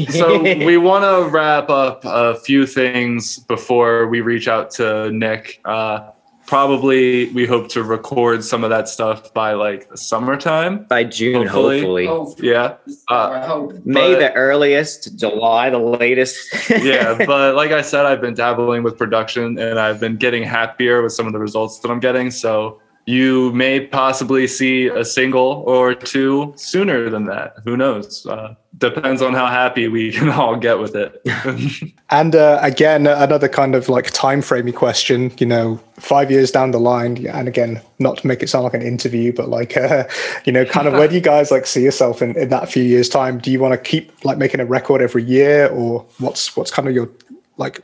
so 0.09 0.41
we 0.41 0.77
want 0.89 1.03
to 1.03 1.29
wrap 1.31 1.69
up 1.69 2.01
a 2.05 2.35
few 2.35 2.65
things 2.67 3.39
before 3.39 4.07
we 4.07 4.21
reach 4.21 4.47
out 4.47 4.69
to 4.71 5.11
Nik. 5.11 5.59
Uh, 5.65 6.11
probably 6.45 7.29
we 7.33 7.45
hope 7.45 7.67
to 7.69 7.83
record 7.83 8.43
some 8.43 8.63
of 8.63 8.69
that 8.69 8.87
stuff 8.87 9.33
by 9.33 9.51
like 9.53 9.89
the 9.89 9.97
summertime. 9.97 10.85
by 10.85 11.03
June, 11.03 11.45
Hopefully. 11.45 12.05
hopefully. 12.05 12.07
Oh, 12.07 12.35
Yeah, 12.39 12.75
Uh, 13.11 13.29
I 13.41 13.45
hope. 13.45 13.85
May 13.85 14.13
but- 14.13 14.19
the 14.19 14.33
earliest, 14.33 15.17
July 15.17 15.69
the 15.69 15.77
latest. 15.79 16.69
yeah. 16.69 17.25
But 17.25 17.55
like 17.55 17.71
I 17.71 17.81
said, 17.81 18.05
I've 18.05 18.21
been 18.21 18.33
dabbling 18.33 18.83
with 18.83 18.97
production 18.97 19.57
and 19.59 19.77
I've 19.79 19.99
been 19.99 20.15
getting 20.17 20.43
happier 20.43 21.01
with 21.03 21.11
some 21.13 21.27
of 21.27 21.33
the 21.33 21.39
results 21.39 21.79
that 21.79 21.91
I'm 21.91 21.99
getting. 21.99 22.31
So 22.31 22.79
you 23.07 23.53
may 23.53 23.79
possibly 23.79 24.47
see 24.47 24.87
a 24.87 25.05
single 25.05 25.63
or 25.65 25.95
two 25.95 26.53
sooner 26.57 27.09
than 27.09 27.23
that. 27.23 27.55
Who 27.63 27.77
knows? 27.77 28.25
Uh, 28.25 28.53
depends 28.77 29.21
on 29.21 29.33
how 29.33 29.47
happy 29.47 29.87
we 29.87 30.11
can 30.11 30.29
all 30.29 30.57
get 30.57 30.77
with 30.77 30.95
it. 30.95 31.21
And 32.09 32.37
uh, 32.37 32.57
again, 32.61 33.05
another 33.05 33.49
kind 33.49 33.75
of 33.75 33.89
like 33.89 34.11
time 34.11 34.39
framey 34.39 34.73
question. 34.73 35.29
You 35.39 35.45
know, 35.45 35.77
five 35.95 36.31
years 36.31 36.51
down 36.51 36.71
the 36.71 36.79
line, 36.79 37.27
and 37.27 37.49
again, 37.49 37.81
not 37.99 38.19
to 38.19 38.27
make 38.27 38.41
it 38.41 38.47
sound 38.47 38.63
like 38.63 38.75
an 38.75 38.81
interview, 38.81 39.33
but 39.33 39.49
like, 39.49 39.75
uh, 39.75 40.05
you 40.45 40.53
know, 40.53 40.63
kind 40.63 40.87
of 40.87 40.93
where 40.93 41.09
do 41.09 41.15
you 41.15 41.19
guys 41.19 41.51
like 41.51 41.65
see 41.65 41.83
yourself 41.83 42.21
in, 42.21 42.33
in 42.37 42.47
that 42.47 42.71
few 42.71 42.81
years' 42.81 43.09
time? 43.09 43.39
Do 43.39 43.51
you 43.51 43.59
want 43.59 43.73
to 43.73 43.77
keep 43.77 44.23
like 44.23 44.37
making 44.37 44.61
a 44.61 44.65
record 44.65 45.01
every 45.01 45.21
year, 45.21 45.67
or 45.67 46.05
what's 46.19 46.55
what's 46.55 46.71
kind 46.71 46.87
of 46.87 46.95
your 46.95 47.09
like 47.57 47.81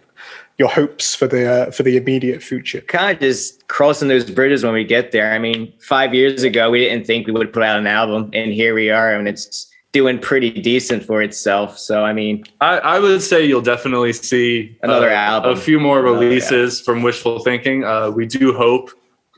your 0.57 0.69
hopes 0.69 1.15
for 1.15 1.27
the 1.27 1.49
uh, 1.49 1.71
for 1.71 1.83
the 1.83 1.97
immediate 1.97 2.43
future? 2.43 2.81
kind 2.81 3.15
of 3.15 3.19
just 3.19 3.67
crossing 3.67 4.07
those 4.07 4.29
bridges 4.29 4.63
when 4.63 4.73
we 4.73 4.83
get 4.83 5.11
there. 5.11 5.33
I 5.33 5.39
mean, 5.39 5.73
five 5.79 6.13
years 6.13 6.43
ago, 6.43 6.69
we 6.69 6.79
didn't 6.79 7.05
think 7.05 7.27
we 7.27 7.33
would 7.33 7.51
put 7.53 7.63
out 7.63 7.79
an 7.79 7.87
album, 7.87 8.29
and 8.33 8.53
here 8.53 8.75
we 8.75 8.89
are, 8.89 9.13
and 9.13 9.27
it's 9.27 9.69
doing 9.93 10.19
pretty 10.19 10.49
decent 10.49 11.03
for 11.03 11.21
itself. 11.21 11.77
So, 11.77 12.03
I 12.03 12.13
mean, 12.13 12.43
I, 12.61 12.79
I 12.79 12.99
would 12.99 13.21
say 13.21 13.45
you'll 13.45 13.61
definitely 13.61 14.11
see 14.11 14.75
Another 14.81 15.09
uh, 15.09 15.13
album. 15.13 15.53
a 15.53 15.55
few 15.55 15.79
more 15.79 15.99
Another 15.99 16.19
releases 16.19 16.81
from 16.81 17.03
Wishful 17.03 17.39
Thinking. 17.39 17.83
Uh, 17.83 18.09
we 18.09 18.25
do 18.25 18.53
hope 18.53 18.89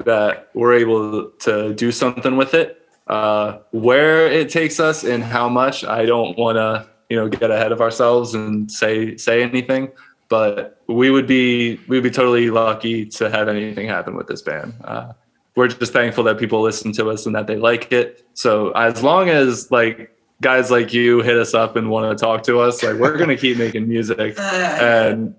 that 0.05 0.49
we're 0.53 0.73
able 0.73 1.29
to 1.29 1.73
do 1.73 1.91
something 1.91 2.37
with 2.37 2.53
it. 2.53 2.81
Uh, 3.07 3.59
where 3.71 4.25
it 4.31 4.49
takes 4.49 4.79
us 4.79 5.03
and 5.03 5.23
how 5.23 5.47
much, 5.47 5.83
I 5.83 6.05
don't 6.05 6.35
want 6.37 6.55
to 6.55 6.87
you 7.09 7.17
know 7.17 7.29
get 7.29 7.51
ahead 7.51 7.71
of 7.71 7.81
ourselves 7.81 8.33
and 8.33 8.71
say 8.71 9.15
say 9.17 9.43
anything. 9.43 9.91
But 10.27 10.74
we 10.87 11.09
would 11.09 11.27
be 11.27 11.79
we'd 11.87 12.03
be 12.03 12.11
totally 12.11 12.49
lucky 12.49 13.05
to 13.07 13.29
have 13.29 13.47
anything 13.47 13.87
happen 13.87 14.15
with 14.15 14.27
this 14.27 14.41
band. 14.41 14.73
Uh, 14.83 15.13
we're 15.55 15.67
just 15.67 15.93
thankful 15.93 16.23
that 16.25 16.37
people 16.37 16.61
listen 16.61 16.91
to 16.93 17.09
us 17.09 17.25
and 17.25 17.33
that 17.35 17.47
they 17.47 17.55
like 17.57 17.91
it. 17.91 18.25
So 18.33 18.71
as 18.71 19.01
long 19.01 19.29
as 19.29 19.71
like 19.71 20.11
guys 20.41 20.69
like 20.69 20.93
you 20.93 21.21
hit 21.21 21.37
us 21.37 21.53
up 21.53 21.75
and 21.75 21.89
want 21.89 22.17
to 22.17 22.21
talk 22.21 22.43
to 22.43 22.59
us, 22.59 22.83
like 22.83 22.97
we're 22.97 23.17
gonna 23.17 23.37
keep 23.37 23.57
making 23.57 23.87
music, 23.87 24.35
and 24.39 25.33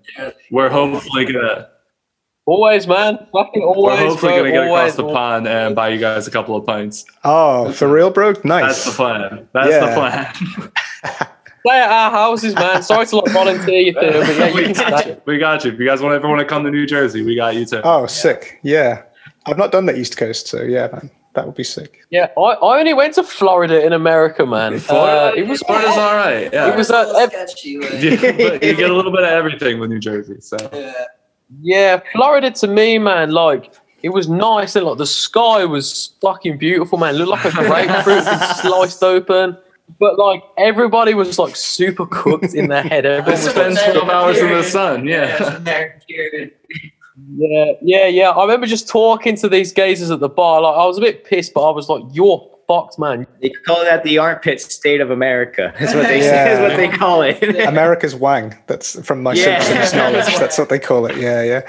we're 0.51 0.69
hopefully 0.69 1.25
gonna 1.25 1.69
Always, 2.47 2.87
man. 2.87 3.27
Fucking 3.33 3.61
always. 3.61 3.99
we're 3.99 4.07
hopefully 4.07 4.31
bro, 4.31 4.37
gonna 4.39 4.51
get 4.51 4.67
always, 4.67 4.93
across 4.93 4.95
the 4.95 5.13
pond 5.13 5.47
and 5.49 5.75
buy 5.75 5.89
you 5.89 5.99
guys 5.99 6.27
a 6.27 6.31
couple 6.31 6.55
of 6.55 6.65
pints. 6.65 7.03
Oh, 7.25 7.73
for 7.73 7.89
real, 7.89 8.09
bro? 8.09 8.35
Nice. 8.45 8.63
That's 8.67 8.85
the 8.85 8.91
plan. 8.91 9.49
That's 9.53 9.69
Yeah. 9.69 9.85
the 9.85 11.11
plan. 11.11 11.27
Stay 11.67 11.79
at 11.79 11.89
our 11.89 12.11
houses, 12.11 12.55
man. 12.55 12.81
Sorry 12.83 13.05
to 13.07 13.15
like 13.17 13.33
volunteer 13.33 13.79
you 13.79 13.93
too, 13.93 13.99
but 13.99 14.35
yeah, 14.37 14.47
you 14.47 14.53
we 14.67 14.73
can 14.73 14.89
got 14.89 15.07
you. 15.07 15.21
We 15.25 15.37
got 15.37 15.65
you. 15.65 15.71
If 15.71 15.79
you 15.79 15.85
guys 15.85 16.01
want 16.01 16.15
ever 16.15 16.27
want 16.27 16.39
to 16.39 16.45
come 16.45 16.63
to 16.63 16.71
New 16.71 16.85
Jersey, 16.85 17.23
we 17.23 17.35
got 17.35 17.55
you 17.55 17.65
too. 17.65 17.81
Oh, 17.83 18.05
sick. 18.07 18.59
Yeah. 18.63 19.03
I've 19.45 19.57
not 19.57 19.71
done 19.71 19.85
the 19.85 19.97
East 19.97 20.17
Coast, 20.17 20.47
so 20.47 20.61
yeah, 20.61 20.87
man. 20.91 21.09
That 21.33 21.45
would 21.45 21.55
be 21.55 21.63
sick. 21.63 21.99
Yeah, 22.09 22.29
I, 22.35 22.41
I 22.41 22.79
only 22.79 22.95
went 22.95 23.13
to 23.13 23.23
Florida 23.23 23.85
in 23.85 23.93
America, 23.93 24.43
man. 24.43 24.79
Florida, 24.79 25.27
Uh, 25.27 25.39
it 25.39 25.47
was 25.47 25.61
Florida's 25.61 25.95
all 25.95 26.15
right. 26.15 26.51
Yeah. 26.51 26.71
It 26.71 26.75
was, 26.75 26.89
uh, 26.89 27.13
ev- 27.15 27.29
sketchy, 27.29 27.77
like, 27.77 27.93
you, 28.01 28.09
you 28.09 28.75
get 28.75 28.89
a 28.89 28.93
little 28.95 29.11
bit 29.11 29.21
of 29.23 29.29
everything 29.29 29.79
with 29.79 29.91
New 29.91 29.99
Jersey. 29.99 30.41
So 30.41 30.57
yeah. 30.73 30.93
Yeah, 31.61 32.01
Florida 32.13 32.49
to 32.51 32.67
me, 32.67 32.97
man, 32.97 33.31
like 33.31 33.71
it 34.01 34.09
was 34.09 34.27
nice 34.27 34.75
and 34.75 34.85
like 34.85 34.97
the 34.97 35.05
sky 35.05 35.63
was 35.63 36.15
fucking 36.21 36.57
beautiful, 36.57 36.97
man. 36.97 37.15
It 37.15 37.19
looked 37.19 37.45
like 37.45 37.53
a 37.53 37.67
grapefruit 37.67 38.25
been 38.25 38.39
sliced 38.55 39.03
open. 39.03 39.57
But 39.99 40.19
like 40.19 40.43
everybody 40.57 41.13
was 41.13 41.39
like 41.39 41.55
super 41.55 42.05
cooked 42.05 42.53
in 42.53 42.67
their 42.67 42.83
head. 42.83 43.05
Everyone 43.05 43.31
was, 43.31 43.49
spend 43.49 43.77
12 43.77 44.09
hours 44.09 44.37
in 44.37 44.49
the 44.49 44.63
sun. 44.63 45.07
Yeah. 45.07 45.55
American 45.55 46.51
yeah, 47.35 47.73
yeah, 47.81 48.07
yeah. 48.07 48.29
I 48.29 48.43
remember 48.43 48.67
just 48.67 48.87
talking 48.87 49.35
to 49.37 49.49
these 49.49 49.73
gazers 49.73 50.11
at 50.11 50.19
the 50.19 50.29
bar. 50.29 50.61
Like 50.61 50.75
I 50.75 50.85
was 50.85 50.97
a 50.97 51.01
bit 51.01 51.23
pissed, 51.23 51.53
but 51.53 51.67
I 51.67 51.71
was 51.71 51.89
like, 51.89 52.03
"You're 52.11 52.47
fucked, 52.67 52.99
man." 52.99 53.25
They 53.41 53.49
call 53.65 53.83
that 53.83 54.03
the 54.03 54.19
armpit 54.19 54.61
state 54.61 55.01
of 55.01 55.09
America. 55.09 55.73
That's 55.79 55.95
what 55.95 56.03
they 56.03 56.23
Yeah. 56.23 56.53
Is 56.53 56.59
what 56.59 56.77
they 56.77 56.89
call 56.95 57.23
it. 57.23 57.41
America's 57.67 58.15
Wang. 58.15 58.55
That's 58.67 59.03
from 59.05 59.23
my 59.23 59.33
Yeah. 59.33 59.59
Simpsons 59.59 59.93
knowledge. 59.93 60.37
That's 60.37 60.57
what 60.57 60.69
they 60.69 60.79
call 60.79 61.05
it. 61.07 61.17
Yeah, 61.17 61.41
yeah. 61.43 61.61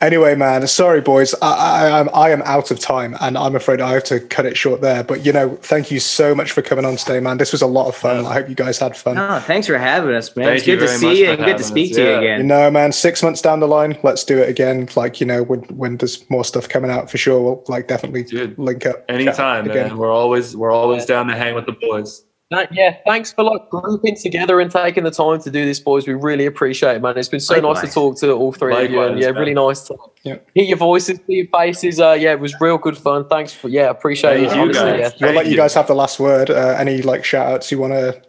Anyway, 0.00 0.34
man, 0.34 0.66
sorry, 0.66 1.02
boys. 1.02 1.34
I, 1.42 1.52
I, 1.52 2.00
I'm 2.00 2.08
I 2.14 2.30
am 2.30 2.40
out 2.42 2.70
of 2.70 2.78
time, 2.78 3.14
and 3.20 3.36
I'm 3.36 3.54
afraid 3.54 3.82
I 3.82 3.92
have 3.92 4.04
to 4.04 4.18
cut 4.18 4.46
it 4.46 4.56
short 4.56 4.80
there. 4.80 5.04
But 5.04 5.26
you 5.26 5.32
know, 5.32 5.56
thank 5.56 5.90
you 5.90 6.00
so 6.00 6.34
much 6.34 6.52
for 6.52 6.62
coming 6.62 6.86
on 6.86 6.96
today, 6.96 7.20
man. 7.20 7.36
This 7.36 7.52
was 7.52 7.60
a 7.60 7.66
lot 7.66 7.86
of 7.86 7.94
fun. 7.94 8.24
I 8.24 8.32
hope 8.32 8.48
you 8.48 8.54
guys 8.54 8.78
had 8.78 8.96
fun. 8.96 9.16
no, 9.16 9.38
thanks 9.40 9.66
for 9.66 9.76
having 9.76 10.14
us, 10.14 10.34
man. 10.34 10.46
Thank 10.46 10.56
it's 10.58 10.66
good 10.66 10.80
to 10.80 10.88
see 10.88 11.24
you 11.24 11.30
and 11.30 11.44
good 11.44 11.58
to 11.58 11.62
speak 11.64 11.90
us. 11.90 11.96
to 11.96 12.02
you 12.02 12.08
Yeah. 12.08 12.14
You 12.14 12.32
again. 12.34 12.46
know, 12.46 12.70
man, 12.70 12.92
six 12.92 13.22
months 13.22 13.42
down 13.42 13.60
the 13.60 13.68
line, 13.68 13.98
let's 14.02 14.24
do 14.24 14.38
it 14.38 14.48
again. 14.48 14.88
Like, 14.96 15.20
you 15.20 15.26
know, 15.26 15.42
when 15.42 15.60
when 15.64 15.98
there's 15.98 16.28
more 16.30 16.44
stuff 16.46 16.66
coming 16.66 16.90
out 16.90 17.10
for 17.10 17.18
sure, 17.18 17.38
we'll 17.42 17.64
like 17.68 17.86
definitely 17.86 18.22
Dude, 18.22 18.58
link 18.58 18.86
up. 18.86 19.06
chat 19.06 19.16
Anytime, 19.20 19.66
man. 19.68 19.98
We're 19.98 20.10
always 20.10 20.56
we're 20.56 20.72
always 20.72 21.04
down 21.04 21.26
to 21.26 21.36
hang 21.36 21.54
with 21.54 21.66
the 21.66 21.72
boys. 21.72 22.24
That- 22.50 22.74
yeah, 22.74 22.96
thanks 23.06 23.32
for 23.32 23.44
like 23.44 23.70
grouping 23.70 24.16
together 24.16 24.58
and 24.60 24.70
taking 24.70 25.04
the 25.04 25.10
time 25.12 25.40
to 25.42 25.50
do 25.50 25.64
this, 25.64 25.78
boys. 25.78 26.08
We 26.08 26.14
really 26.14 26.46
appreciate 26.46 26.96
it, 26.96 27.02
man. 27.02 27.16
It's 27.16 27.28
been 27.28 27.38
so 27.38 27.60
nice 27.60 27.80
to 27.82 27.86
talk 27.86 28.18
to 28.20 28.32
all 28.32 28.52
three 28.52 28.74
of 28.86 28.90
you, 28.90 29.00
and 29.02 29.20
yeah, 29.20 29.30
man. 29.30 29.40
really 29.40 29.54
nice 29.54 29.82
to 29.82 29.96
Yeah. 30.24 30.36
hear 30.54 30.64
your 30.64 30.76
voices, 30.76 31.18
see 31.28 31.34
your 31.34 31.46
faces. 31.46 32.00
Uh, 32.00 32.16
yeah, 32.18 32.32
it 32.32 32.40
was 32.40 32.60
real 32.60 32.76
good 32.76 32.98
fun. 32.98 33.28
Thanks 33.28 33.52
for 33.52 33.68
yeah, 33.68 33.88
appreciate 33.88 34.38
Thank 34.40 34.50
it. 34.52 34.56
you, 34.56 34.62
honestly, 34.62 34.82
guys. 34.82 34.98
yeah. 34.98 35.04
We'll 35.04 35.28
Thank 35.28 35.36
let 35.36 35.44
you 35.46 35.52
you. 35.52 35.56
guys 35.58 35.74
have 35.74 35.86
the 35.86 35.94
last 35.94 36.18
word. 36.18 36.50
Uh, 36.50 36.74
any 36.76 37.02
like 37.02 37.24
shout 37.24 37.46
outs 37.46 37.70
you 37.70 37.78
want 37.78 37.92
to 37.92 38.20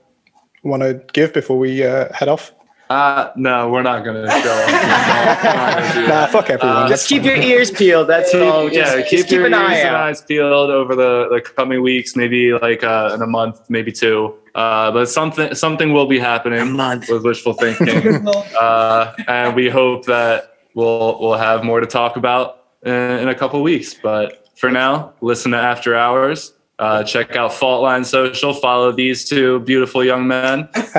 want 0.64 0.84
to 0.84 1.02
give 1.14 1.34
before 1.34 1.58
we 1.58 1.84
uh, 1.84 2.14
head 2.14 2.28
off? 2.30 2.54
Uh 2.92 3.32
no, 3.38 3.70
we're 3.70 3.84
not 3.84 4.04
gonna 4.04 4.30
show 4.30 4.52
up. 4.52 4.68
We're 4.72 5.54
not 5.54 5.84
gonna 5.84 5.94
do 5.94 6.08
Nah, 6.08 6.28
fuck 6.28 6.50
everyone. 6.50 6.76
Uh, 6.78 6.88
That's 6.90 7.02
Just 7.04 7.10
keep 7.10 7.22
fine. 7.24 7.32
your 7.32 7.38
ears 7.52 7.72
peeled. 7.72 8.08
That's 8.10 8.34
all. 8.36 8.66
yeah, 8.72 8.84
Just, 8.98 9.10
keep, 9.10 9.18
just 9.20 9.30
keep 9.30 9.38
your 9.38 9.46
an 9.46 9.54
ears 9.54 9.62
eye 9.62 9.76
and 9.78 9.96
out. 9.96 10.04
eyes 10.10 10.22
peeled 10.24 10.70
over 10.70 10.94
the, 10.96 11.30
the 11.32 11.40
coming 11.42 11.82
weeks, 11.82 12.16
maybe 12.18 12.52
like 12.54 12.84
uh, 12.84 13.12
in 13.14 13.22
a 13.22 13.28
month, 13.28 13.62
maybe 13.70 13.92
two. 13.94 14.36
Uh, 14.56 14.92
but 14.92 15.06
something 15.08 15.56
something 15.56 15.94
will 15.94 16.06
be 16.08 16.20
happening 16.20 16.60
a 16.60 16.66
month. 16.66 17.08
with 17.08 17.24
wishful 17.24 17.54
thinking, 17.54 18.28
uh, 18.60 19.14
and 19.30 19.56
we 19.56 19.70
hope 19.70 20.06
that 20.08 20.58
we'll 20.74 21.18
we'll 21.22 21.38
have 21.38 21.64
more 21.64 21.80
to 21.80 21.88
talk 21.88 22.18
about 22.18 22.66
in, 22.84 22.92
in 22.94 23.28
a 23.30 23.36
couple 23.36 23.62
weeks. 23.64 23.94
But 23.94 24.50
for 24.58 24.70
now, 24.70 25.14
listen 25.22 25.52
to 25.52 25.58
After 25.58 25.96
Hours. 25.96 26.54
Uh, 26.80 27.04
check 27.04 27.36
out 27.38 27.52
Faultline 27.52 28.04
Social. 28.06 28.54
Follow 28.54 28.92
these 28.92 29.24
two 29.30 29.60
beautiful 29.62 30.04
young 30.04 30.28
men, 30.28 30.68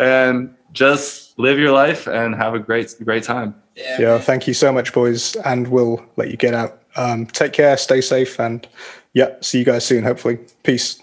and 0.00 0.55
just 0.76 1.38
live 1.38 1.58
your 1.58 1.72
life 1.72 2.06
and 2.06 2.34
have 2.34 2.54
a 2.54 2.58
great 2.58 2.94
great 3.02 3.24
time. 3.24 3.54
Yeah. 3.74 4.00
Yeah, 4.00 4.18
thank 4.18 4.46
you 4.46 4.54
so 4.54 4.72
much, 4.72 4.92
boys, 4.92 5.36
and 5.36 5.68
we'll 5.68 6.04
let 6.16 6.30
you 6.30 6.36
get 6.36 6.54
out. 6.54 6.82
Um, 6.96 7.26
take 7.26 7.52
care, 7.52 7.76
stay 7.76 8.00
safe, 8.00 8.38
and 8.40 8.66
yeah, 9.12 9.34
see 9.40 9.58
you 9.58 9.64
guys 9.64 9.84
soon. 9.84 10.04
Hopefully, 10.04 10.38
peace. 10.62 11.00